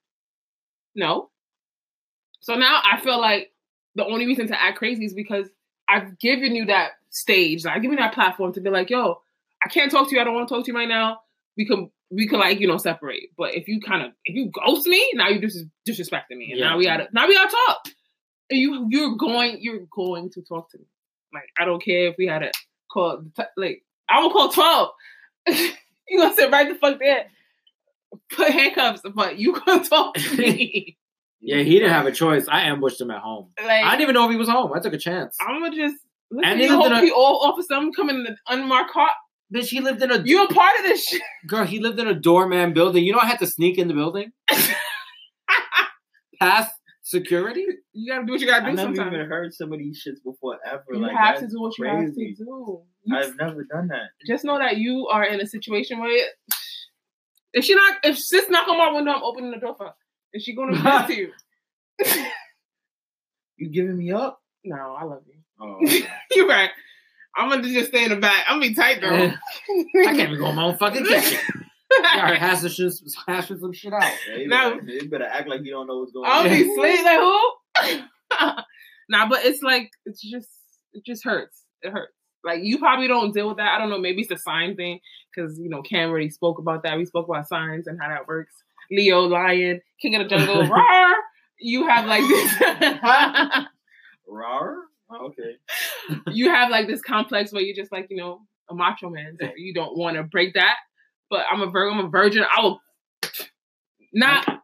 No. 0.95 1.29
So 2.41 2.55
now 2.55 2.81
I 2.83 2.99
feel 3.01 3.19
like 3.19 3.51
the 3.95 4.05
only 4.05 4.25
reason 4.25 4.47
to 4.47 4.59
act 4.61 4.77
crazy 4.77 5.05
is 5.05 5.13
because 5.13 5.47
I've 5.87 6.17
given 6.19 6.55
you 6.55 6.65
that 6.65 6.91
stage, 7.09 7.65
I've 7.65 7.81
given 7.81 7.97
you 7.97 8.03
that 8.03 8.13
platform 8.13 8.53
to 8.53 8.61
be 8.61 8.69
like, 8.69 8.89
yo, 8.89 9.21
I 9.63 9.69
can't 9.69 9.91
talk 9.91 10.09
to 10.09 10.15
you. 10.15 10.21
I 10.21 10.23
don't 10.23 10.33
want 10.33 10.47
to 10.49 10.55
talk 10.55 10.65
to 10.65 10.71
you 10.71 10.77
right 10.77 10.87
now. 10.87 11.19
We 11.57 11.65
can 11.67 11.91
we 12.09 12.27
can 12.27 12.39
like 12.39 12.59
you 12.59 12.67
know 12.67 12.77
separate. 12.77 13.29
But 13.37 13.55
if 13.55 13.67
you 13.67 13.79
kind 13.81 14.03
of 14.03 14.11
if 14.25 14.35
you 14.35 14.49
ghost 14.51 14.87
me, 14.87 15.11
now 15.13 15.29
you 15.29 15.39
dis- 15.39 15.63
disrespecting 15.87 16.37
me, 16.37 16.49
and 16.51 16.59
Yeah. 16.59 16.69
now 16.69 16.77
we 16.77 16.85
gotta 16.85 17.07
now 17.13 17.27
we 17.27 17.35
gotta 17.35 17.51
talk. 17.67 17.79
And 18.49 18.59
you 18.59 18.87
you're 18.89 19.15
going 19.15 19.57
you're 19.61 19.85
going 19.95 20.29
to 20.31 20.41
talk 20.41 20.69
to 20.71 20.77
me. 20.77 20.85
Like 21.33 21.49
I 21.59 21.65
don't 21.65 21.81
care 21.83 22.07
if 22.07 22.15
we 22.17 22.27
had 22.27 22.43
a 22.43 22.51
call 22.91 23.23
like 23.57 23.83
I 24.09 24.21
will 24.21 24.31
call 24.31 24.49
twelve. 24.49 24.89
you 25.47 26.19
gonna 26.19 26.33
sit 26.33 26.51
right 26.51 26.67
the 26.67 26.75
fuck 26.75 26.99
there, 26.99 27.25
put 28.31 28.49
handcuffs, 28.49 29.01
but 29.15 29.37
you 29.37 29.53
gonna 29.65 29.83
talk 29.83 30.15
to 30.15 30.37
me. 30.37 30.97
Yeah, 31.43 31.63
he 31.63 31.79
didn't 31.79 31.89
have 31.89 32.05
a 32.05 32.11
choice. 32.11 32.45
I 32.47 32.65
ambushed 32.65 33.01
him 33.01 33.09
at 33.09 33.19
home. 33.23 33.49
like 33.57 33.83
I 33.83 33.89
didn't 33.97 34.01
even 34.01 34.13
know 34.13 34.25
if 34.25 34.29
he 34.31 34.37
was 34.37 34.47
home. 34.47 34.71
I 34.75 34.79
took 34.79 34.93
a 34.93 34.97
chance. 34.99 35.35
I'm 35.41 35.59
gonna 35.59 35.75
just 35.75 35.95
And 36.29 36.39
listen. 36.39 36.57
he 36.59 36.65
You 36.65 36.75
hope 36.79 36.91
a- 36.91 37.01
he 37.01 37.09
all 37.09 37.41
off 37.43 37.57
of 37.57 37.65
some 37.65 37.91
coming 37.93 38.17
in 38.17 38.27
an 38.27 38.37
unmarked 38.47 38.91
car. 38.91 39.09
Bitch, 39.53 39.67
he 39.67 39.81
lived 39.81 40.01
in 40.01 40.11
a 40.11 40.21
You 40.23 40.43
a 40.43 40.47
part 40.53 40.79
of 40.79 40.85
this 40.85 41.03
shit. 41.05 41.21
girl. 41.47 41.65
He 41.65 41.79
lived 41.79 41.99
in 41.99 42.07
a 42.07 42.13
doorman 42.13 42.73
building. 42.73 43.03
You 43.03 43.11
know, 43.13 43.19
I 43.19 43.25
had 43.27 43.39
to 43.39 43.47
sneak 43.47 43.77
in 43.77 43.87
the 43.89 43.93
building 43.93 44.31
past 46.39 46.71
security. 47.03 47.65
You 47.93 48.13
gotta 48.13 48.25
do 48.25 48.31
what 48.33 48.41
you 48.41 48.47
gotta 48.47 48.61
do 48.63 48.67
I've 48.69 48.75
never 48.75 48.95
sometimes. 48.95 49.13
even 49.15 49.27
heard 49.27 49.53
some 49.53 49.73
of 49.73 49.79
these 49.79 50.01
shits 50.05 50.23
before 50.23 50.57
ever. 50.65 50.83
You 50.91 50.99
like, 50.99 51.15
have 51.15 51.39
to 51.39 51.47
do 51.47 51.59
what 51.61 51.77
you 51.77 51.83
crazy. 51.83 52.27
have 52.29 52.37
to 52.37 52.43
do. 52.45 52.81
You 53.03 53.17
I've 53.17 53.35
never 53.37 53.63
done 53.63 53.87
that. 53.89 54.09
just 54.27 54.43
know 54.45 54.57
that 54.59 54.77
you 54.77 55.07
are 55.07 55.23
in 55.25 55.41
a 55.41 55.45
situation 55.47 55.99
where 55.99 56.27
if 57.53 57.65
she 57.65 57.75
not 57.75 57.97
if 58.03 58.17
sis 58.17 58.49
knock 58.49 58.67
on 58.67 58.77
my 58.77 58.91
window, 58.91 59.11
I'm 59.11 59.23
opening 59.23 59.51
the 59.51 59.57
door 59.57 59.75
for 59.75 59.87
her. 59.87 59.93
Is 60.33 60.43
she 60.43 60.55
gonna 60.55 60.75
do 60.77 60.81
this 60.83 61.07
to 61.07 61.15
you? 62.15 62.25
You 63.57 63.69
giving 63.69 63.95
me 63.97 64.11
up? 64.11 64.41
no, 64.63 64.95
I 64.99 65.03
love 65.03 65.21
you. 65.27 65.35
Oh, 65.59 65.77
You're 66.35 66.47
right. 66.47 66.71
I'm 67.35 67.49
gonna 67.49 67.63
just 67.63 67.89
stay 67.89 68.03
in 68.03 68.09
the 68.09 68.17
back. 68.17 68.45
I'm 68.47 68.59
gonna 68.59 68.69
be 68.69 68.75
tight 68.75 68.99
though. 69.01 69.07
I 69.09 70.05
can't 70.05 70.19
even 70.19 70.37
go 70.39 70.49
in 70.49 70.55
my 70.55 70.63
own 70.65 70.77
fucking 70.77 71.05
kitchen. 71.05 71.39
Alright, 72.15 72.37
hashing, 72.39 72.69
shit- 72.69 72.93
hashing 73.27 73.59
some 73.59 73.73
shit 73.73 73.91
out. 73.93 74.01
Yeah, 74.29 74.35
you, 74.37 74.47
No. 74.47 74.75
better, 74.75 74.85
you 74.91 75.09
better 75.09 75.25
act 75.25 75.47
like 75.49 75.61
you 75.63 75.71
don't 75.71 75.87
know 75.87 75.99
what's 75.99 76.11
going 76.13 76.29
on. 76.29 76.37
I'll 76.37 76.43
be 76.49 76.63
sleep 76.63 77.03
like 77.03 77.19
who? 77.19 78.61
nah, 79.09 79.27
but 79.29 79.43
it's 79.45 79.61
like 79.61 79.89
it's 80.05 80.21
just 80.21 80.47
it 80.93 81.05
just 81.05 81.23
hurts. 81.23 81.63
It 81.81 81.91
hurts. 81.91 82.13
Like 82.43 82.61
you 82.63 82.79
probably 82.79 83.07
don't 83.07 83.33
deal 83.33 83.47
with 83.49 83.57
that. 83.57 83.75
I 83.75 83.77
don't 83.77 83.89
know. 83.89 83.97
Maybe 83.99 84.21
it's 84.21 84.31
a 84.31 84.37
sign 84.37 84.75
thing 84.75 84.99
because 85.35 85.59
you 85.59 85.69
know 85.69 85.81
Cam 85.81 86.09
already 86.09 86.29
spoke 86.29 86.59
about 86.59 86.83
that. 86.83 86.97
We 86.97 87.05
spoke 87.05 87.27
about 87.27 87.47
signs 87.47 87.87
and 87.87 87.99
how 88.01 88.07
that 88.09 88.27
works. 88.27 88.53
Leo, 88.89 89.21
lion, 89.21 89.81
king 90.01 90.15
of 90.15 90.23
the 90.23 90.29
jungle, 90.29 90.65
roar. 90.67 91.13
You 91.59 91.87
have 91.87 92.05
like 92.05 92.21
this. 92.27 93.65
Rar? 94.27 94.75
Okay. 95.13 95.57
you 96.31 96.49
have 96.49 96.69
like 96.69 96.87
this 96.87 97.01
complex 97.01 97.51
where 97.51 97.61
you're 97.61 97.75
just 97.75 97.91
like 97.91 98.07
you 98.09 98.17
know 98.17 98.41
a 98.69 98.75
macho 98.75 99.09
man, 99.09 99.37
so 99.39 99.49
you 99.57 99.73
don't 99.73 99.97
want 99.97 100.15
to 100.17 100.23
break 100.23 100.53
that. 100.55 100.75
But 101.29 101.45
I'm 101.51 101.61
a 101.61 101.67
Virgo. 101.69 101.93
I'm 101.97 102.05
a 102.05 102.09
virgin. 102.09 102.43
I 102.43 102.61
will 102.61 102.81
not 104.13 104.61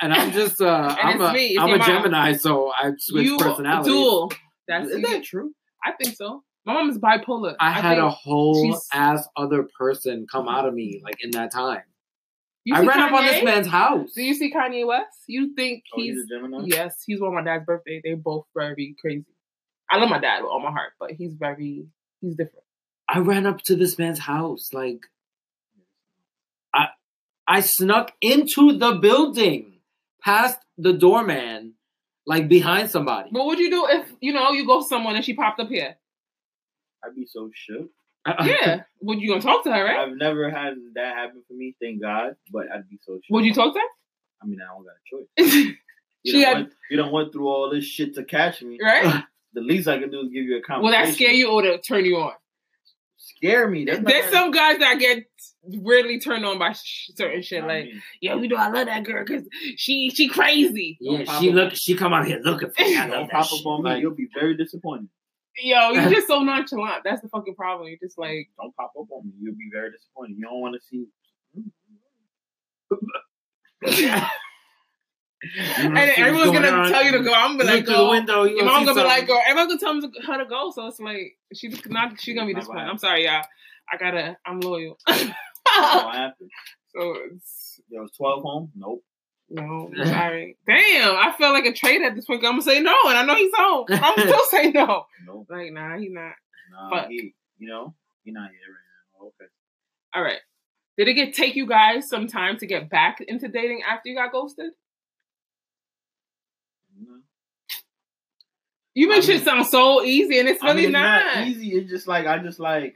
And 0.00 0.12
I'm 0.12 0.32
just, 0.32 0.60
uh, 0.60 0.94
I'm 1.02 1.20
a, 1.20 1.26
am 1.58 1.70
a 1.70 1.76
mom. 1.78 1.86
Gemini, 1.86 2.32
so 2.34 2.70
I 2.72 2.92
switch 2.98 3.26
you 3.26 3.38
personalities. 3.38 3.92
dual. 3.92 4.32
That's 4.68 4.88
Is 4.90 5.02
that 5.02 5.24
true? 5.24 5.52
I 5.84 5.92
think 5.92 6.16
so. 6.16 6.42
My 6.66 6.74
mom 6.74 6.88
is 6.90 6.98
bipolar. 6.98 7.56
I 7.60 7.72
had 7.72 7.98
a 7.98 8.08
whole 8.10 8.64
she's- 8.64 8.88
ass 8.92 9.28
other 9.36 9.68
person 9.78 10.26
come 10.30 10.48
out 10.48 10.66
of 10.66 10.74
me 10.74 11.00
like 11.04 11.16
in 11.22 11.30
that 11.32 11.52
time. 11.52 11.82
You 12.64 12.74
I 12.74 12.80
ran 12.80 12.98
up 13.00 13.12
on 13.12 13.26
this 13.26 13.44
man's 13.44 13.66
house. 13.66 14.12
Do 14.14 14.22
you 14.22 14.32
see 14.34 14.50
Kanye 14.50 14.86
West? 14.86 15.18
You 15.26 15.54
think 15.54 15.84
Oh, 15.92 16.00
he's 16.00 16.14
he's 16.14 16.24
a 16.24 16.26
Gemini? 16.26 16.62
yes, 16.64 17.02
he's 17.04 17.20
on 17.20 17.34
my 17.34 17.42
dad's 17.42 17.66
birthday. 17.66 18.00
They're 18.02 18.16
both 18.16 18.46
very 18.56 18.96
crazy. 18.98 19.26
I 19.94 19.98
love 19.98 20.10
my 20.10 20.18
dad 20.18 20.42
with 20.42 20.50
all 20.50 20.60
my 20.60 20.70
heart, 20.70 20.92
but 20.98 21.12
he's 21.12 21.34
very 21.34 21.86
he's 22.20 22.34
different. 22.36 22.64
I 23.08 23.18
ran 23.20 23.46
up 23.46 23.60
to 23.66 23.76
this 23.76 23.98
man's 23.98 24.18
house. 24.18 24.70
Like 24.72 25.00
I 26.74 26.88
I 27.46 27.60
snuck 27.60 28.12
into 28.20 28.76
the 28.78 28.92
building 28.92 29.80
past 30.22 30.58
the 30.78 30.92
doorman, 30.92 31.74
like 32.26 32.48
behind 32.48 32.90
somebody. 32.90 33.28
What 33.30 33.46
would 33.46 33.58
you 33.58 33.70
do 33.70 33.86
if 33.88 34.06
you 34.20 34.32
know 34.32 34.50
you 34.52 34.66
go 34.66 34.82
someone 34.82 35.16
and 35.16 35.24
she 35.24 35.34
popped 35.34 35.60
up 35.60 35.68
here? 35.68 35.96
I'd 37.04 37.14
be 37.14 37.26
so 37.26 37.50
shook. 37.54 37.90
Uh-uh. 38.26 38.44
Yeah, 38.44 38.82
would 39.02 39.20
you 39.20 39.28
gonna 39.28 39.42
talk 39.42 39.64
to 39.64 39.70
her, 39.72 39.84
right? 39.84 39.98
I've 39.98 40.16
never 40.16 40.50
had 40.50 40.74
that 40.94 41.14
happen 41.14 41.42
for 41.46 41.52
me, 41.52 41.76
thank 41.80 42.00
God, 42.00 42.36
but 42.50 42.62
I'd 42.74 42.88
be 42.88 42.98
so 43.02 43.16
shook. 43.16 43.30
Would 43.34 43.44
you 43.44 43.52
talk 43.52 43.74
to 43.74 43.78
her? 43.78 43.86
I 44.42 44.46
mean, 44.46 44.60
I 44.62 44.74
don't 44.74 44.84
got 44.84 44.94
a 44.94 45.52
choice. 45.54 45.66
her? 45.66 45.72
You, 46.26 46.32
She 46.32 46.40
don't 46.40 46.46
had- 46.48 46.56
went, 46.62 46.72
you 46.90 46.96
don't 46.96 47.12
went 47.12 47.32
through 47.34 47.48
all 47.48 47.68
this 47.70 47.84
shit 47.84 48.14
to 48.14 48.24
catch 48.24 48.62
me. 48.62 48.78
right? 48.82 49.24
The 49.54 49.60
least 49.60 49.88
I 49.88 49.98
can 49.98 50.10
do 50.10 50.20
is 50.20 50.28
give 50.32 50.44
you 50.44 50.58
a 50.58 50.62
conversation. 50.62 50.84
Will 50.84 50.90
that 51.06 51.14
scare 51.14 51.32
you 51.32 51.50
or 51.50 51.62
to 51.62 51.78
turn 51.80 52.04
you 52.04 52.16
on? 52.18 52.32
Scare 53.16 53.68
me. 53.68 53.84
That's 53.84 54.00
There's 54.04 54.24
gonna- 54.26 54.36
some 54.36 54.50
guys 54.50 54.78
that 54.80 54.98
get 54.98 55.24
weirdly 55.62 56.18
turned 56.20 56.44
on 56.44 56.58
by 56.58 56.72
sh- 56.72 57.10
certain 57.14 57.40
shit. 57.42 57.62
I 57.62 57.66
Like, 57.66 57.84
mean, 57.86 58.02
yeah, 58.20 58.34
we 58.36 58.48
know 58.48 58.56
I 58.56 58.68
love 58.68 58.86
that 58.86 59.04
girl 59.04 59.24
because 59.24 59.48
she 59.76 60.10
she 60.10 60.28
crazy. 60.28 60.98
Yeah, 61.00 61.24
she 61.38 61.48
up- 61.48 61.54
look. 61.54 61.74
She 61.74 61.94
come 61.94 62.12
out 62.12 62.26
here 62.26 62.40
looking 62.42 62.70
for 62.70 62.82
me. 62.82 62.96
I 62.96 63.02
love 63.02 63.10
don't 63.10 63.26
that 63.28 63.32
pop 63.48 63.52
up 63.52 63.66
on 63.66 63.82
me. 63.82 63.90
Like, 63.90 64.02
You'll 64.02 64.14
be 64.14 64.28
very 64.34 64.56
disappointed. 64.56 65.08
Yo, 65.58 65.90
you're 65.92 66.10
just 66.16 66.26
so 66.26 66.42
nonchalant. 66.42 67.04
That's 67.04 67.22
the 67.22 67.28
fucking 67.28 67.54
problem. 67.54 67.88
You're 67.88 67.98
just 68.02 68.18
like, 68.18 68.50
Don't 68.60 68.74
pop 68.76 68.92
up 68.98 69.06
on 69.10 69.26
me. 69.26 69.32
You'll 69.40 69.54
be 69.54 69.70
very 69.72 69.90
disappointed. 69.92 70.36
You 70.36 70.44
don't 70.46 70.60
want 70.60 70.74
to 70.74 70.80
see. 70.86 71.06
Hmm. 71.54 71.68
and 75.78 75.98
everyone's 75.98 76.50
gonna 76.52 76.88
tell 76.88 77.04
you 77.04 77.12
to 77.12 77.20
go. 77.22 77.32
I'm 77.34 77.56
gonna 77.56 77.58
be 77.58 77.64
like, 77.64 77.76
Look 77.76 77.86
through 77.86 77.94
the 77.94 78.00
go. 78.02 78.10
window. 78.10 78.42
You 78.44 78.50
Your 78.56 78.58
gonna 78.60 78.72
mom's 78.72 78.86
gonna 78.88 79.00
be 79.02 79.06
like, 79.08 79.26
go. 79.26 79.40
Everyone's 79.46 79.82
gonna 79.82 80.00
tell 80.02 80.10
her 80.36 80.42
to 80.42 80.48
go. 80.48 80.70
So 80.74 80.86
it's 80.86 81.00
like 81.00 81.36
she's 81.54 81.80
not. 81.86 82.20
She's 82.20 82.34
gonna 82.34 82.46
be 82.46 82.52
Not 82.54 82.60
disappointed. 82.60 82.88
I'm 82.88 82.98
sorry, 82.98 83.24
y'all. 83.24 83.42
I 83.92 83.96
gotta. 83.98 84.36
I'm 84.46 84.60
loyal. 84.60 84.98
So 86.96 87.16
it's 87.32 87.80
There 87.90 88.00
was 88.02 88.12
12 88.12 88.42
home? 88.42 88.72
Nope. 88.76 89.02
no. 89.50 89.90
I'm 89.98 90.06
sorry. 90.06 90.56
Damn. 90.66 91.16
I 91.16 91.34
feel 91.36 91.52
like 91.52 91.66
a 91.66 91.72
traitor 91.72 92.04
at 92.04 92.14
this 92.14 92.24
point. 92.26 92.44
I'm 92.44 92.52
gonna 92.52 92.62
say 92.62 92.80
no, 92.80 92.94
and 93.08 93.18
I 93.18 93.24
know 93.24 93.34
he's 93.34 93.52
home. 93.56 93.86
I'm 93.90 94.18
still 94.18 94.44
saying 94.50 94.72
no. 94.74 95.06
Nope. 95.26 95.46
Like, 95.50 95.72
nah, 95.72 95.98
he's 95.98 96.12
not. 96.12 96.32
Nah, 96.72 96.90
Fuck. 96.90 97.08
he, 97.08 97.34
you 97.58 97.68
know, 97.68 97.94
you're 98.24 98.34
not 98.34 98.50
here 98.50 98.60
right 98.68 99.20
now. 99.20 99.26
Okay. 99.26 99.50
All 100.14 100.22
right. 100.22 100.38
Did 100.96 101.08
it 101.08 101.14
get 101.14 101.34
take 101.34 101.56
you 101.56 101.66
guys 101.66 102.08
some 102.08 102.28
time 102.28 102.56
to 102.58 102.66
get 102.66 102.88
back 102.88 103.20
into 103.26 103.48
dating 103.48 103.82
after 103.82 104.08
you 104.08 104.14
got 104.16 104.30
ghosted? 104.30 104.70
You 108.94 109.08
make 109.08 109.18
I 109.18 109.20
shit 109.22 109.36
mean- 109.36 109.44
sound 109.44 109.66
so 109.66 110.02
easy, 110.02 110.38
and 110.38 110.48
it's 110.48 110.62
I 110.62 110.68
really 110.68 110.82
mean, 110.82 110.86
it's 110.86 110.92
not. 110.92 111.36
not 111.36 111.46
easy. 111.48 111.68
It's 111.72 111.90
just 111.90 112.06
like, 112.06 112.26
I 112.26 112.38
just 112.38 112.60
like, 112.60 112.94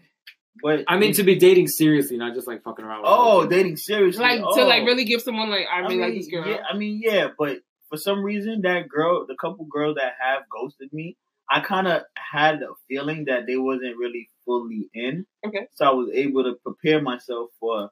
but. 0.63 0.85
I 0.89 0.97
mean, 0.97 1.13
to 1.15 1.23
be 1.25 1.37
dating 1.37 1.69
seriously, 1.69 2.17
not 2.17 2.35
just 2.35 2.47
like 2.47 2.63
fucking 2.63 2.85
around. 2.85 3.03
with 3.03 3.11
Oh, 3.11 3.41
people. 3.43 3.49
dating 3.57 3.77
seriously. 3.77 4.23
Like 4.23 4.41
oh. 4.45 4.57
to 4.57 4.65
like 4.65 4.83
oh. 4.83 4.87
really 4.87 5.05
give 5.05 5.23
someone 5.23 5.51
like 5.51 5.67
I 5.73 5.79
I 5.79 5.81
really 5.81 5.97
mean, 5.97 6.05
like 6.05 6.15
this 6.15 6.29
girl. 6.29 6.47
Yeah, 6.47 6.63
I 6.73 6.77
mean, 6.77 7.01
yeah, 7.03 7.29
but 7.37 7.59
for 7.89 7.97
some 7.97 8.23
reason, 8.23 8.61
that 8.63 8.89
girl, 8.89 9.27
the 9.27 9.35
couple 9.41 9.65
girls 9.65 9.97
that 9.97 10.13
have 10.21 10.43
ghosted 10.51 10.93
me, 10.93 11.17
I 11.51 11.61
kind 11.61 11.89
of 11.89 12.03
had 12.15 12.57
a 12.63 12.69
feeling 12.89 13.25
that 13.27 13.47
they 13.47 13.57
wasn't 13.57 13.97
really 13.97 14.29
fully 14.45 14.91
in. 14.95 15.27
Okay. 15.47 15.67
So 15.75 15.85
I 15.87 15.91
was 15.95 16.11
able 16.13 16.45
to 16.45 16.55
prepare 16.63 17.01
myself 17.03 17.51
for 17.59 17.91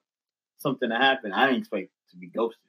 something 0.59 0.89
to 0.91 0.97
happen. 0.97 1.33
I 1.33 1.47
didn't 1.47 1.61
expect 1.61 1.89
to 2.11 2.17
be 2.19 2.29
ghosted. 2.29 2.61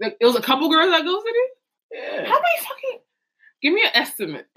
Like 0.00 0.16
it 0.20 0.24
was 0.24 0.36
a 0.36 0.42
couple 0.42 0.68
girls 0.70 0.90
that 0.90 1.04
ghosted 1.04 1.32
you. 1.34 1.48
Yeah. 1.92 2.24
How 2.24 2.40
many 2.40 2.58
fucking? 2.60 2.98
Give 3.62 3.72
me 3.72 3.82
an 3.84 3.90
estimate 3.94 4.46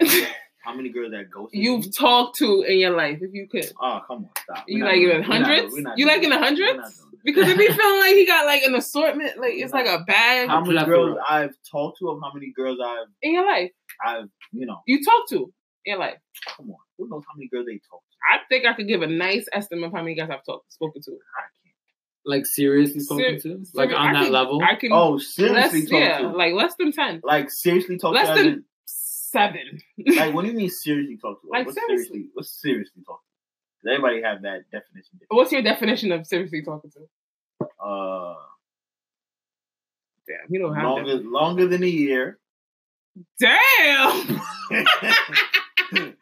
How 0.64 0.74
many 0.74 0.88
girls 0.88 1.12
that 1.12 1.30
ghosted 1.30 1.58
me? 1.60 1.64
you've 1.64 1.96
talked 1.96 2.38
to 2.38 2.62
in 2.62 2.78
your 2.78 2.90
life, 2.96 3.18
if 3.22 3.32
you 3.32 3.46
could. 3.48 3.70
Oh, 3.80 4.00
come 4.06 4.24
on, 4.24 4.30
stop. 4.42 4.64
You 4.66 4.84
like 4.84 4.96
in 4.96 5.08
that. 5.08 5.24
Hundreds? 5.24 5.74
You 5.96 6.06
like 6.06 6.22
in 6.24 6.30
the 6.30 6.38
hundreds? 6.38 6.76
not 6.76 6.90
doing 6.90 7.10
that. 7.12 7.20
Because 7.24 7.48
if 7.48 7.56
he 7.56 7.68
feeling 7.72 8.00
like 8.00 8.14
he 8.14 8.26
got 8.26 8.46
like 8.46 8.62
an 8.64 8.74
assortment, 8.74 9.38
like 9.38 9.52
it's 9.54 9.72
like 9.72 9.86
a 9.86 10.02
bag 10.04 10.48
How 10.48 10.62
many 10.64 10.84
girls 10.84 11.16
I've 11.28 11.54
talked 11.70 11.98
to, 12.00 12.08
of 12.10 12.18
how 12.20 12.32
many 12.34 12.52
girls 12.56 12.78
I've, 12.84 13.06
in 13.22 13.34
your 13.34 13.46
life, 13.46 13.70
I've, 14.04 14.28
you 14.52 14.66
know, 14.66 14.78
you 14.88 15.04
talk 15.04 15.28
to 15.30 15.36
in 15.84 15.92
your 15.92 15.98
life. 16.00 16.18
come 16.56 16.70
on. 16.70 16.76
Who 16.98 17.08
knows 17.08 17.22
how 17.28 17.36
many 17.36 17.48
girls 17.48 17.66
they 17.66 17.80
talk 17.88 18.00
to? 18.00 18.16
I 18.32 18.38
think 18.48 18.66
I 18.66 18.72
could 18.74 18.88
give 18.88 19.02
a 19.02 19.06
nice 19.06 19.46
estimate 19.52 19.84
of 19.84 19.92
how 19.92 20.02
many 20.02 20.16
guys 20.16 20.30
I've 20.32 20.44
talked 20.44 20.72
spoken 20.72 21.00
to. 21.02 21.12
I 21.12 21.42
can't. 21.62 21.74
like 22.24 22.44
seriously 22.44 22.98
spoken 23.00 23.38
Ser- 23.40 23.50
to, 23.50 23.64
like 23.74 23.90
Ser- 23.90 23.96
on 23.96 24.08
I 24.08 24.12
that 24.14 24.24
can- 24.24 24.32
level. 24.32 24.60
I 24.68 24.74
can 24.74 24.92
Oh, 24.92 25.10
less, 25.12 25.28
seriously 25.28 25.82
talk 25.86 26.00
yeah, 26.00 26.18
to? 26.22 26.28
like 26.30 26.54
less 26.54 26.74
than 26.76 26.90
ten, 26.90 27.20
Like 27.22 27.50
seriously 27.50 27.98
talk 27.98 28.14
less 28.14 28.26
to? 28.26 28.32
as 28.32 28.38
than 28.38 28.46
in- 28.48 28.64
seven. 29.36 29.80
like 30.16 30.34
what 30.34 30.42
do 30.42 30.48
you 30.48 30.56
mean 30.56 30.70
seriously 30.70 31.16
talk 31.16 31.40
to? 31.42 31.48
Like, 31.48 31.66
what's 31.66 31.78
seriously. 31.78 32.06
seriously? 32.06 32.30
What's 32.34 32.50
seriously 32.50 33.02
talk 33.06 33.20
to? 33.20 33.88
Does 33.88 33.94
everybody 33.94 34.22
have 34.22 34.42
that 34.42 34.70
definition? 34.70 35.20
What's 35.28 35.52
your 35.52 35.62
definition 35.62 36.12
of 36.12 36.26
seriously 36.26 36.62
talking 36.62 36.90
to? 36.90 37.66
Uh, 37.84 38.34
Damn, 40.26 40.38
you 40.48 40.58
don't 40.60 40.74
have 40.74 40.84
longer 40.84 41.16
longer 41.16 41.66
than 41.68 41.82
a 41.82 41.86
year. 41.86 42.38
Damn. 43.38 44.40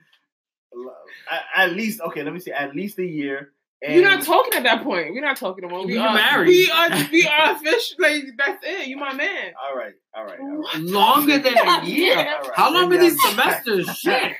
at 1.56 1.72
least 1.72 2.00
okay. 2.00 2.22
Let 2.22 2.34
me 2.34 2.40
see. 2.40 2.52
At 2.52 2.74
least 2.74 2.98
a 2.98 3.06
year. 3.06 3.52
And 3.84 3.94
You're 3.94 4.08
not 4.10 4.24
talking 4.24 4.54
at 4.54 4.62
that 4.62 4.82
point. 4.82 5.12
We're 5.12 5.20
not 5.20 5.36
talking 5.36 5.64
about. 5.64 5.86
We 5.86 5.94
You're 5.94 6.02
married. 6.12 6.48
We 6.48 6.70
are. 6.70 6.88
We 7.12 7.26
are 7.26 7.52
official. 7.52 7.96
Like 7.98 8.24
that's 8.38 8.64
it. 8.64 8.88
You 8.88 8.96
my 8.96 9.12
man. 9.12 9.52
all 9.62 9.76
right. 9.76 9.92
All 10.16 10.24
right. 10.24 10.38
All 10.40 10.56
right. 10.62 10.76
Longer 10.80 11.38
than 11.38 11.54
a 11.58 11.84
year. 11.84 12.14
Yeah. 12.16 12.34
All 12.42 12.48
right. 12.48 12.50
How 12.56 12.72
long 12.72 12.88
Maybe 12.88 13.06
are 13.06 13.10
these 13.10 13.18
I'm- 13.26 13.34
semesters? 13.36 13.88
Shit. 13.98 14.32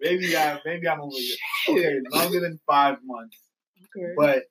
maybe 0.00 0.36
I 0.36 0.58
maybe 0.64 0.88
I'm 0.88 1.00
over 1.00 1.14
here. 1.16 1.36
Okay, 1.68 2.00
longer 2.10 2.40
than 2.40 2.58
five 2.66 2.96
months, 3.04 3.38
Okay. 3.96 4.12
but 4.16 4.42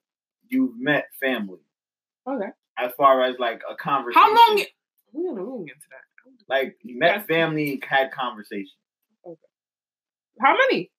you've 0.47 0.79
met 0.79 1.05
family. 1.19 1.59
okay. 2.27 2.49
As 2.77 2.93
far 2.97 3.21
as 3.23 3.35
like 3.39 3.61
a 3.69 3.75
conversation. 3.75 4.21
How 4.21 4.29
long? 4.29 4.63
We're 5.11 5.29
gonna, 5.31 5.43
we're 5.43 5.51
gonna 5.57 5.65
get 5.65 5.75
to 5.75 5.87
that. 5.91 6.31
Like 6.47 6.77
you 6.83 6.97
met 6.97 7.27
family, 7.27 7.81
had 7.87 8.11
conversation. 8.11 8.77
Okay. 9.25 9.35
How 10.39 10.55
many? 10.55 10.89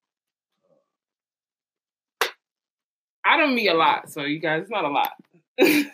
I 3.24 3.36
don't 3.36 3.54
meet 3.54 3.68
a 3.68 3.74
lot, 3.74 4.10
so 4.10 4.22
you 4.22 4.38
guys, 4.38 4.62
it's 4.62 4.70
not 4.70 4.84
a 4.84 4.88
lot. 4.88 5.12
and 5.58 5.90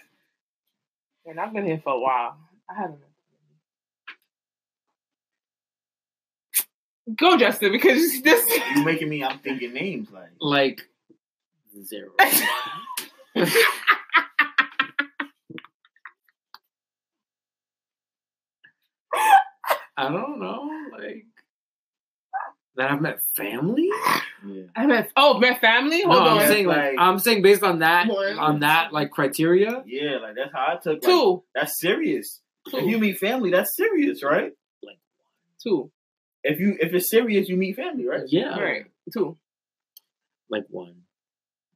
I've 1.38 1.52
been 1.52 1.66
here 1.66 1.80
for 1.82 1.92
a 1.94 1.98
while. 1.98 2.38
I 2.70 2.74
haven't. 2.74 3.00
Been. 3.00 3.06
Go, 7.16 7.36
Justin, 7.36 7.72
because 7.72 8.22
this. 8.22 8.44
You 8.74 8.84
making 8.84 9.08
me? 9.08 9.22
I'm 9.24 9.38
thinking 9.40 9.72
names 9.72 10.08
like. 10.10 10.30
Like 10.40 10.88
zero. 11.84 12.10
I 19.98 20.10
don't 20.10 20.38
know. 20.38 20.68
Like 20.92 21.26
that 22.76 22.90
I've 22.90 23.00
met 23.00 23.20
family. 23.34 23.88
Yeah. 24.46 24.64
I 24.76 24.86
met, 24.86 25.10
oh, 25.16 25.38
met 25.38 25.60
family. 25.60 26.02
Hold 26.02 26.14
no, 26.16 26.30
on. 26.30 26.38
I'm 26.38 26.48
saying 26.48 26.66
like, 26.66 26.76
Like- 26.76 26.96
I'm 26.98 27.18
saying 27.18 27.42
based 27.42 27.62
on 27.62 27.80
that 27.80 28.06
One. 28.08 28.38
on 28.38 28.60
that 28.60 28.92
like 28.92 29.10
criteria. 29.10 29.82
Yeah, 29.86 30.18
like 30.18 30.34
that's 30.36 30.52
how 30.52 30.66
I 30.72 30.76
took. 30.76 30.94
Like, 30.94 31.02
two, 31.02 31.42
That's 31.54 31.80
serious. 31.80 32.40
two, 32.70 32.76
If 32.78 32.86
you 32.86 32.98
meet 32.98 33.18
family, 33.18 33.50
that's 33.50 33.74
serious, 33.74 34.22
right? 34.22 34.52
Like 34.82 34.98
two. 35.62 35.90
If 36.44 36.60
you 36.60 36.76
if 36.78 36.92
it's 36.94 37.10
serious, 37.10 37.48
you 37.48 37.56
meet 37.56 37.76
family, 37.76 38.06
right? 38.06 38.22
Yeah, 38.28 38.52
All 38.54 38.62
right, 38.62 38.86
two. 39.12 39.36
like 40.48 40.64
one. 40.68 41.02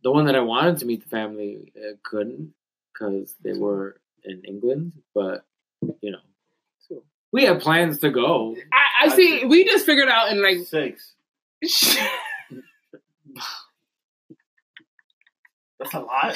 The 0.02 0.10
one 0.12 0.26
that 0.26 0.36
I 0.36 0.40
wanted 0.40 0.78
to 0.78 0.86
meet 0.86 1.02
the 1.02 1.10
family 1.10 1.72
uh, 1.76 1.94
couldn't. 2.04 2.54
because 2.92 3.34
they 3.42 3.52
were 3.52 4.00
in 4.24 4.42
England, 4.46 4.92
but 5.14 5.44
you 6.02 6.12
know, 6.12 6.18
we 7.32 7.44
have 7.44 7.60
plans 7.60 7.98
to 8.00 8.10
go. 8.10 8.56
I, 8.72 9.06
I 9.06 9.16
see. 9.16 9.44
We 9.44 9.64
just 9.64 9.86
figured 9.86 10.08
out 10.08 10.30
in 10.30 10.42
like 10.42 10.58
Six. 10.66 11.14
That's 15.78 15.94
a 15.94 16.00
lot. 16.00 16.34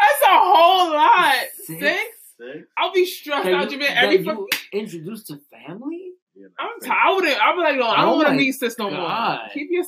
That's 0.00 0.22
a 0.22 0.28
whole 0.28 0.92
lot. 0.92 1.34
Six? 1.64 1.80
Six? 1.80 2.00
Six. 2.38 2.68
I'll 2.76 2.92
be 2.92 3.06
stressed 3.06 3.44
That 3.44 3.54
out, 3.54 3.70
you, 3.70 3.78
Japan. 3.78 3.96
Every 3.96 4.18
you 4.24 4.48
introduced 4.72 5.28
to 5.28 5.40
family? 5.50 6.10
Yeah, 6.34 6.46
like 6.46 6.52
I'm 6.58 6.80
tired. 6.80 6.98
I 7.02 7.14
wouldn't. 7.14 7.38
I'm 7.42 7.58
like, 7.58 7.76
no, 7.76 7.86
I 7.86 8.02
Oh 8.02 8.06
don't 8.06 8.16
want 8.16 8.28
to 8.28 8.32
my 8.32 8.38
meet 8.38 8.52
sis 8.52 8.78
no 8.78 8.90
more. 8.90 9.38
Keep 9.54 9.68
your. 9.70 9.84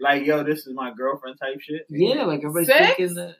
Like, 0.00 0.24
yo, 0.24 0.42
this 0.42 0.66
is 0.66 0.74
my 0.74 0.92
girlfriend 0.92 1.38
type 1.40 1.60
shit. 1.60 1.86
Yeah, 1.88 2.24
like 2.24 2.38
everybody's 2.38 2.68
Six? 2.68 2.96
thinking 2.96 3.14
that. 3.14 3.36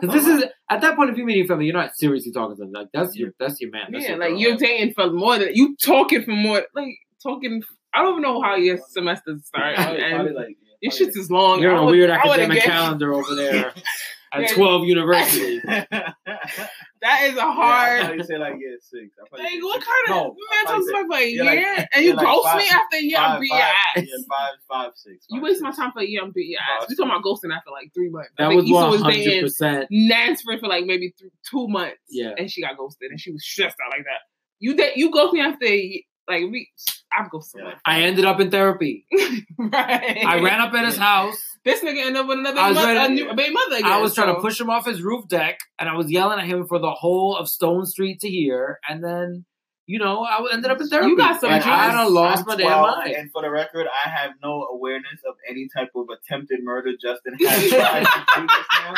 Because 0.00 0.14
this 0.14 0.26
is 0.26 0.44
at 0.74 0.80
that 0.82 0.96
point, 0.96 1.10
if 1.10 1.16
you 1.16 1.24
meet 1.24 1.36
your 1.36 1.46
family, 1.46 1.66
you're 1.66 1.74
not 1.74 1.94
seriously 1.96 2.32
talking 2.32 2.56
to 2.56 2.62
them. 2.62 2.72
Like 2.72 2.88
that's 2.92 3.16
your 3.16 3.30
that's 3.38 3.60
your 3.60 3.70
man. 3.70 3.88
That's 3.92 4.04
Yeah, 4.04 4.10
your 4.10 4.18
like 4.18 4.30
girl. 4.30 4.38
you're 4.38 4.56
dating 4.56 4.94
for 4.94 5.10
more 5.10 5.38
than 5.38 5.50
you 5.54 5.76
talking 5.76 6.22
for 6.22 6.30
more. 6.32 6.62
Like 6.74 6.94
talking. 7.22 7.62
I 7.94 8.02
don't 8.02 8.22
know 8.22 8.40
how 8.40 8.56
your 8.56 8.78
semesters 8.88 9.44
start, 9.46 9.76
Probably, 9.76 10.02
and 10.02 10.14
probably 10.14 10.32
like, 10.32 10.48
yeah, 10.62 10.74
your 10.80 10.92
shit's 10.92 11.14
is 11.16 11.30
long. 11.30 11.60
You're 11.60 11.72
on 11.74 11.88
a 11.88 11.90
weird 11.90 12.08
academic 12.10 12.62
calendar 12.62 13.12
over 13.12 13.34
there 13.34 13.74
at 14.32 14.40
Yeah. 14.42 14.54
12 14.54 14.84
University. 14.86 15.60
That 17.02 17.22
is 17.24 17.32
a 17.34 17.36
Yeah, 17.36 17.46
I 17.46 17.52
hard. 17.52 18.16
you 18.18 18.24
say 18.24 18.38
like 18.38 18.54
yeah 18.60 18.76
six. 18.80 19.10
I 19.18 19.42
like 19.42 19.62
what 19.62 19.74
six. 19.82 19.86
kind 19.86 20.04
of 20.04 20.08
No, 20.08 20.36
man 20.50 20.66
I 20.66 20.70
talks 20.70 20.90
probably 20.90 21.08
for 21.08 21.16
a 21.16 21.26
yeah, 21.26 21.52
year 21.52 21.76
like- 21.76 21.88
and 21.92 22.04
you 22.04 22.10
yeah, 22.10 22.14
like 22.16 22.26
ghost 22.26 22.46
five- 22.46 22.58
me 22.58 22.68
after 22.70 22.96
a 22.96 23.00
year? 23.02 23.18
I'm 23.18 23.30
Five, 23.32 23.40
beat 23.40 23.48
your 23.50 23.58
five, 23.58 23.74
ass. 23.96 24.04
Yeah, 24.06 24.24
five, 24.30 24.52
five, 24.68 24.90
six. 24.94 25.26
You 25.28 25.36
five, 25.40 25.42
waste 25.42 25.62
my 25.62 25.70
time 25.72 25.92
for 25.92 26.00
a 26.00 26.06
year, 26.06 26.22
I'm 26.22 26.30
beat 26.30 26.46
your 26.48 26.60
ass. 26.60 26.80
Five, 26.80 26.86
We 26.90 26.94
talking 26.96 27.10
about 27.10 27.24
ghosting 27.24 27.54
after 27.56 27.70
like 27.72 27.92
three 27.92 28.08
months. 28.08 28.30
I 28.38 28.42
That 28.44 28.48
think 28.50 28.62
was 28.62 28.70
Issa 28.70 29.02
100. 29.02 29.12
dating 29.14 29.42
percent 29.42 29.88
Nansford 29.90 30.60
for 30.60 30.68
like 30.68 30.86
maybe 30.86 31.12
th- 31.18 31.32
two 31.50 31.66
months. 31.68 31.98
Yeah. 32.08 32.34
and 32.38 32.50
she 32.50 32.62
got 32.62 32.76
ghosted, 32.76 33.10
and 33.10 33.18
she 33.20 33.32
was 33.32 33.44
stressed 33.44 33.76
out 33.84 33.90
like 33.90 34.04
that. 34.04 34.20
You 34.60 34.74
did 34.76 34.96
you 34.96 35.10
ghost 35.10 35.32
me 35.34 35.40
after 35.40 35.66
a 35.66 35.76
ye- 35.76 36.06
like 36.28 36.44
we? 36.52 36.70
I've 37.18 37.30
ghosted 37.30 37.60
Yeah. 37.60 37.64
someone. 37.64 37.80
I 37.84 38.02
ended 38.02 38.24
up 38.24 38.40
in 38.40 38.50
therapy. 38.50 39.06
right. 39.58 40.24
I 40.26 40.40
ran 40.40 40.60
up 40.60 40.72
at 40.74 40.84
his 40.86 40.96
house. 40.96 41.36
This 41.64 41.80
nigga 41.80 41.98
ended 42.06 42.16
up 42.16 42.26
with 42.26 42.38
another 42.38 42.60
I 42.60 42.68
was 42.70 42.78
mo- 42.78 42.84
ready- 42.86 42.98
a 42.98 43.08
new 43.14 43.30
a 43.30 43.34
baby 43.34 43.52
mother. 43.52 43.76
Again, 43.76 43.90
I 43.92 44.00
was 44.00 44.14
trying 44.14 44.34
to 44.34 44.40
push 44.40 44.60
him 44.60 44.68
off 44.70 44.84
his 44.86 45.02
roof 45.02 45.28
deck, 45.28 45.60
and 45.78 45.88
I 45.88 45.94
was 45.96 46.10
yelling 46.10 46.40
at 46.40 46.46
him 46.46 46.66
for 46.66 46.78
the 46.78 46.90
whole 46.90 47.36
of 47.36 47.48
Stone 47.48 47.86
Street 47.86 48.20
to 48.20 48.28
hear. 48.28 48.80
And 48.88 49.02
then, 49.04 49.44
you 49.86 49.98
know, 50.00 50.24
I 50.24 50.40
ended 50.52 50.70
up 50.70 50.80
in 50.80 50.88
therapy. 50.88 51.08
You 51.10 51.16
got 51.16 51.40
some 51.40 51.50
and 51.50 51.62
I 51.62 51.86
juice. 51.86 51.94
done 51.94 52.14
lost 52.14 52.40
I'm 52.40 52.46
my 52.46 52.56
damn 52.56 52.80
mind. 52.82 53.12
And 53.14 53.30
for 53.30 53.42
the 53.42 53.50
record, 53.50 53.86
I 53.86 54.08
have 54.08 54.32
no 54.42 54.64
awareness 54.64 55.20
of 55.28 55.34
any 55.48 55.68
type 55.74 55.90
of 55.94 56.06
attempted 56.10 56.64
murder 56.64 56.92
Justin 57.00 57.34
has 57.40 57.70
tried 57.70 58.04
to 58.04 58.40
do 58.40 58.46
just 58.46 58.68
now. 58.84 58.94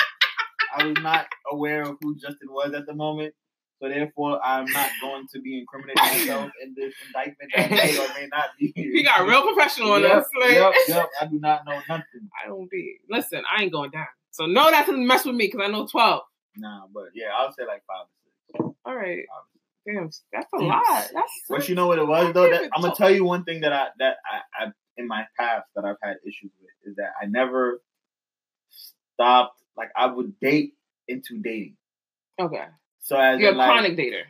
I 0.76 0.86
was 0.86 0.96
not 1.02 1.26
aware 1.52 1.82
of 1.82 1.98
who 2.02 2.16
Justin 2.16 2.48
was 2.50 2.72
at 2.74 2.86
the 2.86 2.94
moment. 2.94 3.34
So 3.80 3.88
therefore, 3.88 4.40
I'm 4.44 4.66
not 4.66 4.90
going 5.02 5.26
to 5.32 5.40
be 5.40 5.58
incriminating 5.58 6.02
myself 6.02 6.52
in 6.62 6.74
this 6.76 6.94
indictment 7.06 7.52
that 7.54 7.70
may 7.70 7.98
or 7.98 8.08
may 8.14 8.28
not 8.30 8.50
be. 8.58 8.72
He 8.76 9.02
got 9.02 9.26
real 9.26 9.42
professional 9.42 9.92
on 9.92 10.02
yep, 10.02 10.18
us. 10.18 10.26
Like, 10.40 10.52
Yep, 10.52 10.72
yep. 10.88 11.08
I 11.20 11.26
do 11.26 11.38
not 11.38 11.64
know 11.66 11.80
nothing. 11.88 12.30
I 12.42 12.48
don't 12.48 12.70
be. 12.70 12.98
Listen, 13.10 13.42
I 13.50 13.62
ain't 13.64 13.72
going 13.72 13.90
down. 13.90 14.06
So 14.30 14.46
no, 14.46 14.70
not 14.70 14.86
to 14.86 14.96
mess 14.96 15.24
with 15.24 15.34
me 15.34 15.46
because 15.46 15.60
I 15.62 15.70
know 15.70 15.86
twelve. 15.86 16.22
Nah, 16.56 16.86
but 16.92 17.08
yeah, 17.14 17.26
I'll 17.36 17.52
say 17.52 17.66
like 17.66 17.82
five 17.86 18.06
or 18.06 18.64
six. 18.64 18.76
All 18.84 18.94
right. 18.96 19.24
Damn, 19.86 20.10
that's 20.32 20.46
a 20.54 20.58
Damn. 20.58 20.68
lot. 20.68 21.08
That's 21.12 21.32
But 21.48 21.68
you 21.68 21.74
know 21.74 21.86
what 21.86 21.98
it 21.98 22.06
was 22.06 22.32
though? 22.32 22.48
That, 22.48 22.70
I'm 22.74 22.82
gonna 22.82 22.94
tell 22.94 23.10
you 23.10 23.24
one 23.24 23.44
thing 23.44 23.60
that 23.62 23.72
I 23.72 23.88
that 23.98 24.16
I, 24.24 24.64
I 24.64 24.72
in 24.96 25.06
my 25.06 25.26
past 25.38 25.66
that 25.76 25.84
I've 25.84 25.96
had 26.02 26.16
issues 26.24 26.50
with 26.60 26.70
is 26.90 26.96
that 26.96 27.10
I 27.20 27.26
never 27.26 27.82
stopped. 28.70 29.60
Like 29.76 29.90
I 29.96 30.06
would 30.06 30.38
date 30.40 30.74
into 31.08 31.38
dating. 31.42 31.76
okay. 32.40 32.64
So 33.04 33.16
as 33.16 33.38
You're 33.38 33.52
a 33.52 33.54
like, 33.54 33.68
chronic 33.70 33.96
dater. 33.96 34.22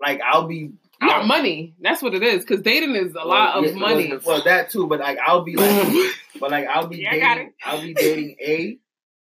like 0.00 0.20
I'll 0.20 0.46
be 0.46 0.56
You 0.56 0.72
got 1.00 1.20
I'll- 1.22 1.26
money. 1.26 1.74
That's 1.80 2.02
what 2.02 2.14
it 2.14 2.22
is. 2.22 2.44
Because 2.44 2.62
dating 2.62 2.94
is 2.96 3.12
a 3.12 3.18
well, 3.18 3.28
lot 3.28 3.56
of 3.56 3.64
yeah, 3.64 3.74
money. 3.74 4.08
Well, 4.10 4.20
well, 4.26 4.42
that 4.44 4.70
too, 4.70 4.86
but 4.88 5.00
like 5.00 5.18
I'll 5.18 5.42
be 5.42 5.56
like, 5.56 6.12
but 6.40 6.50
like 6.50 6.66
I'll 6.66 6.86
be 6.88 6.98
Yeah, 6.98 7.12
I 7.14 7.18
got 7.20 7.34
dating, 7.36 7.52
I'll 7.64 7.80
be 7.82 7.94
dating 8.06 8.36
A, 8.44 8.78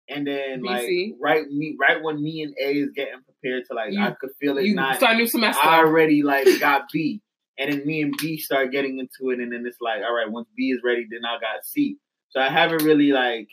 and 0.08 0.26
then 0.26 0.62
like 0.62 0.88
right 1.20 1.46
me 1.50 1.76
right 1.78 2.02
when 2.02 2.22
me 2.22 2.42
and 2.42 2.54
A 2.62 2.72
is 2.78 2.90
getting 2.94 3.20
prepared 3.24 3.64
to 3.68 3.74
like 3.74 3.92
You- 3.92 4.00
I 4.00 4.12
could 4.12 4.30
feel 4.40 4.56
it 4.58 4.64
you 4.64 4.74
not. 4.74 4.96
start 4.96 5.14
a 5.14 5.16
new 5.18 5.26
semester. 5.26 5.66
I 5.66 5.78
already 5.78 6.22
like 6.22 6.46
got 6.60 6.84
B, 6.92 7.20
and 7.58 7.72
then 7.72 7.84
me 7.84 8.00
and 8.02 8.14
B 8.16 8.38
start 8.38 8.70
getting 8.70 8.98
into 9.00 9.30
it, 9.32 9.40
and 9.40 9.50
then 9.52 9.64
it's 9.66 9.80
like, 9.80 10.02
all 10.02 10.14
right, 10.14 10.30
once 10.30 10.46
B 10.56 10.70
is 10.70 10.80
ready, 10.84 11.04
then 11.10 11.24
I 11.24 11.34
got 11.40 11.64
C. 11.66 11.96
So 12.30 12.40
I 12.40 12.48
haven't 12.48 12.82
really 12.84 13.10
like 13.12 13.48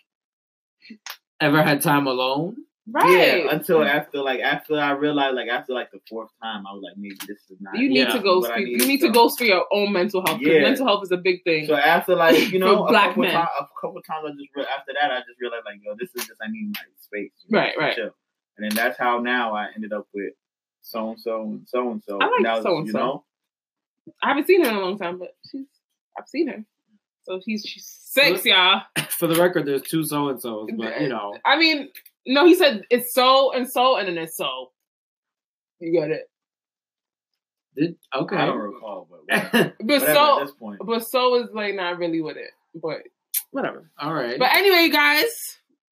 Ever 1.40 1.62
had 1.64 1.82
time 1.82 2.06
alone? 2.08 2.58
Right. 2.88 3.10
yeah 3.44 3.52
until 3.52 3.84
after 3.84 4.22
like 4.22 4.40
after 4.42 4.76
I 4.80 4.92
realized 4.92 5.36
like 5.36 5.50
after 5.50 5.74
like 5.74 5.92
the 5.92 6.00
fourth 6.10 6.30
time, 6.42 6.66
I 6.68 6.74
was 6.74 6.82
like, 6.84 6.98
maybe 6.98 7.16
this 7.28 7.38
is 7.50 7.58
not. 7.62 7.78
you 7.78 7.90
need 7.90 8.00
Yeah, 8.00 8.14
to 8.14 8.20
go. 8.20 8.42
speak- 8.44 8.66
need, 8.68 8.82
you 8.82 8.88
need 8.88 9.02
to 9.02 9.10
go 9.10 9.30
for 9.30 9.44
your 9.46 9.66
own 9.72 9.92
mental 9.94 10.26
health. 10.26 10.40
Yeah. 10.42 10.62
mental 10.62 10.86
health 10.86 11.04
is 11.04 11.12
a 11.12 11.18
big 11.18 11.44
thing. 11.44 11.66
So 11.68 11.76
after 11.76 12.16
like 12.16 12.52
you 12.52 12.60
know 12.64 12.84
a 12.86 12.88
black 12.90 13.10
couple 13.10 13.24
men. 13.24 13.34
times, 13.34 13.50
a 13.60 13.66
couple 13.82 14.02
times 14.02 14.26
I 14.28 14.32
just 14.32 14.50
re- 14.56 14.66
after 14.78 14.92
that 15.02 15.12
I 15.12 15.20
just 15.20 15.40
realized 15.40 15.64
like 15.66 15.80
yo 15.84 15.94
this 16.00 16.10
is 16.16 16.28
just 16.28 16.40
I 16.42 16.50
need 16.52 16.74
my 16.76 16.82
space. 17.00 17.32
you 17.48 17.56
know, 17.56 17.60
Right, 17.60 17.74
right. 17.78 17.96
chill. 17.96 18.12
And 18.58 18.70
then 18.70 18.76
that's 18.76 18.98
how 19.00 19.20
now 19.20 19.56
I 19.56 19.68
ended 19.76 19.94
up 19.94 20.08
with 20.14 20.34
so 20.82 21.10
and 21.12 21.20
so 21.20 21.42
and 21.44 21.68
so 21.68 21.92
and 21.92 22.04
so. 22.08 22.20
I 22.20 22.26
like 22.26 22.34
and 22.38 22.46
that 22.46 22.54
was, 22.56 22.64
so-and-so. 22.64 23.24
I 24.22 24.28
haven't 24.28 24.48
seen 24.48 24.64
her 24.64 24.70
in 24.70 24.76
a 24.76 24.82
long 24.82 24.98
time, 25.00 25.18
but 25.18 25.30
she's. 25.50 25.66
I've 26.20 26.28
seen 26.28 26.48
her. 26.50 26.64
So 27.24 27.40
she's 27.44 27.64
she's 27.66 27.88
six, 27.88 28.46
y'all. 28.46 28.82
For 29.10 29.28
the 29.28 29.36
record, 29.42 29.66
there's 29.66 29.82
two 29.82 30.04
so 30.04 30.28
and 30.28 30.40
so's, 30.42 30.70
but 30.78 31.00
you 31.02 31.08
know, 31.08 31.36
I 31.46 31.58
mean, 31.58 31.90
no, 32.26 32.46
he 32.46 32.56
said 32.56 32.84
it's 32.90 33.14
so 33.14 33.52
and 33.54 33.70
so, 33.70 33.98
and 33.98 34.08
then 34.08 34.18
it's 34.18 34.38
so. 34.38 34.72
You 35.80 36.00
got 36.00 36.12
it. 36.12 36.30
did, 37.76 37.96
okay. 38.16 38.36
I 38.36 38.46
don't 38.46 38.58
recall, 38.58 39.08
but 39.10 39.22
whatever, 39.54 39.74
But 39.80 39.86
Whatever 39.86 40.14
so, 40.14 40.40
at 40.42 40.46
this 40.46 40.56
point. 40.56 40.80
but 40.86 41.08
so 41.08 41.36
is 41.36 41.50
like 41.54 41.76
not 41.76 41.98
really 41.98 42.22
with 42.22 42.38
it. 42.38 42.52
But 42.76 43.00
whatever. 43.52 43.90
All 44.00 44.14
right. 44.14 44.38
But 44.40 44.54
anyway, 44.54 44.90
guys, 44.90 45.26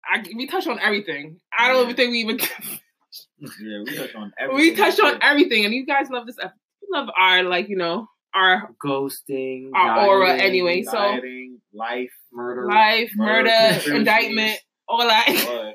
I, 0.06 0.24
we 0.36 0.48
touched 0.48 0.68
on 0.68 0.80
everything. 0.80 1.40
I 1.58 1.68
don't 1.68 1.78
Yeah. 1.78 1.84
even 1.84 1.96
think 1.96 2.12
we 2.12 2.20
even 2.20 2.40
Yeah, 3.40 3.82
we 3.86 3.96
touched 3.98 4.16
on 4.16 4.32
everything. 4.40 4.56
we 4.72 4.76
touched 4.76 5.00
on 5.02 5.20
everything, 5.22 5.66
and 5.66 5.74
you 5.74 5.86
guys 5.86 6.10
love 6.10 6.26
this. 6.28 6.38
ep- 6.42 6.54
You 6.82 6.88
love 6.94 7.10
our 7.18 7.44
like 7.44 7.68
you 7.70 7.76
know 7.76 8.08
our 8.34 8.70
Ghosting, 8.84 9.72
Our 9.76 10.08
aura 10.08 10.28
dieting, 10.28 10.46
anyway. 10.46 10.84
so- 10.84 11.20
life, 11.74 12.12
murder. 12.32 12.66
life, 12.68 13.12
Murder, 13.16 13.50
murder, 13.50 13.96
indictment, 13.96 14.58
all 14.88 15.00
that. 15.06 15.71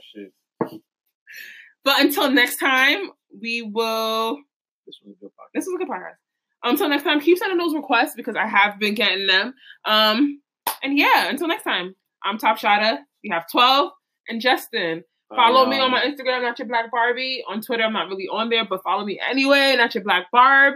All 1.86 1.94
that 1.94 2.02
shit. 2.02 2.10
But 2.10 2.18
until 2.18 2.30
next 2.30 2.56
time, 2.56 3.10
we 3.40 3.62
will. 3.62 4.38
This 4.86 4.98
was 5.04 5.16
a 5.16 5.20
good 5.20 5.30
podcast. 5.30 5.54
This 5.54 5.66
was 5.66 5.74
a 5.74 5.78
good 5.78 5.88
podcast. 5.88 6.16
Until 6.64 6.88
next 6.88 7.04
time, 7.04 7.20
keep 7.20 7.38
sending 7.38 7.58
those 7.58 7.74
requests 7.74 8.14
because 8.16 8.36
I 8.36 8.46
have 8.46 8.78
been 8.78 8.94
getting 8.94 9.26
them. 9.26 9.54
Um, 9.84 10.40
and 10.82 10.98
yeah, 10.98 11.28
until 11.28 11.48
next 11.48 11.64
time, 11.64 11.94
I'm 12.24 12.38
Top 12.38 12.58
Shotta. 12.58 12.98
We 13.22 13.30
have 13.30 13.44
12 13.50 13.90
and 14.28 14.40
Justin. 14.40 15.04
Follow 15.34 15.66
me 15.66 15.80
on 15.80 15.90
my 15.90 16.02
Instagram, 16.02 16.42
not 16.42 16.58
your 16.58 16.68
black 16.68 16.90
Barbie. 16.90 17.44
On 17.48 17.60
Twitter, 17.60 17.82
I'm 17.82 17.92
not 17.92 18.08
really 18.08 18.28
on 18.28 18.48
there, 18.48 18.64
but 18.64 18.82
follow 18.84 19.04
me 19.04 19.20
anyway, 19.28 19.74
not 19.76 19.94
your 19.94 20.04
black 20.04 20.30
Barb. 20.30 20.74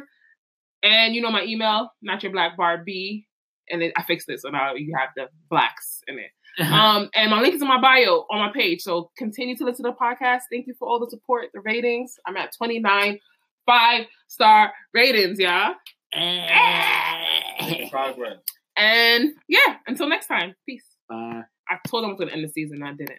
And 0.83 1.15
you 1.15 1.23
know 1.23 1.31
my 1.31 1.45
email, 1.45 1.91
not 2.03 2.23
your 2.23 2.33
black 2.33 2.57
Barbie. 2.57 3.29
And 3.69 3.83
it, 3.83 3.93
I 3.97 4.03
fixed 4.03 4.29
it, 4.29 4.41
so 4.41 4.49
now 4.49 4.75
you 4.75 4.95
have 4.99 5.11
the 5.15 5.29
blacks 5.49 6.01
in 6.09 6.19
it. 6.19 6.31
Um, 6.59 7.09
and 7.15 7.31
my 7.31 7.41
link 7.41 7.55
is 7.55 7.63
in 7.63 7.69
my 7.69 7.81
bio 7.81 8.27
on 8.31 8.39
my 8.39 8.53
page. 8.53 8.83
So 8.83 9.11
continue 9.17 9.57
to 9.57 9.65
listen 9.65 9.85
to 9.85 9.91
the 9.91 9.97
podcast. 9.97 10.43
Thank 10.51 10.67
you 10.67 10.75
for 10.79 10.89
all 10.89 10.99
the 10.99 11.09
support, 11.09 11.47
the 11.55 11.61
ratings. 11.61 12.17
I'm 12.27 12.37
at 12.37 12.55
29 12.57 13.19
five 13.67 14.07
star 14.29 14.73
ratings, 14.93 15.39
y'all. 15.39 15.75
Progress. 17.91 18.39
And 18.77 19.33
yeah, 19.49 19.77
until 19.87 20.09
next 20.09 20.27
time, 20.27 20.55
peace. 20.67 20.85
Bye. 21.09 21.43
I 21.69 21.77
told 21.87 22.03
them 22.03 22.11
I 22.11 22.13
was 22.15 22.19
gonna 22.19 22.33
end 22.33 22.45
the 22.45 22.49
season, 22.49 22.83
I 22.83 22.93
didn't. 22.95 23.19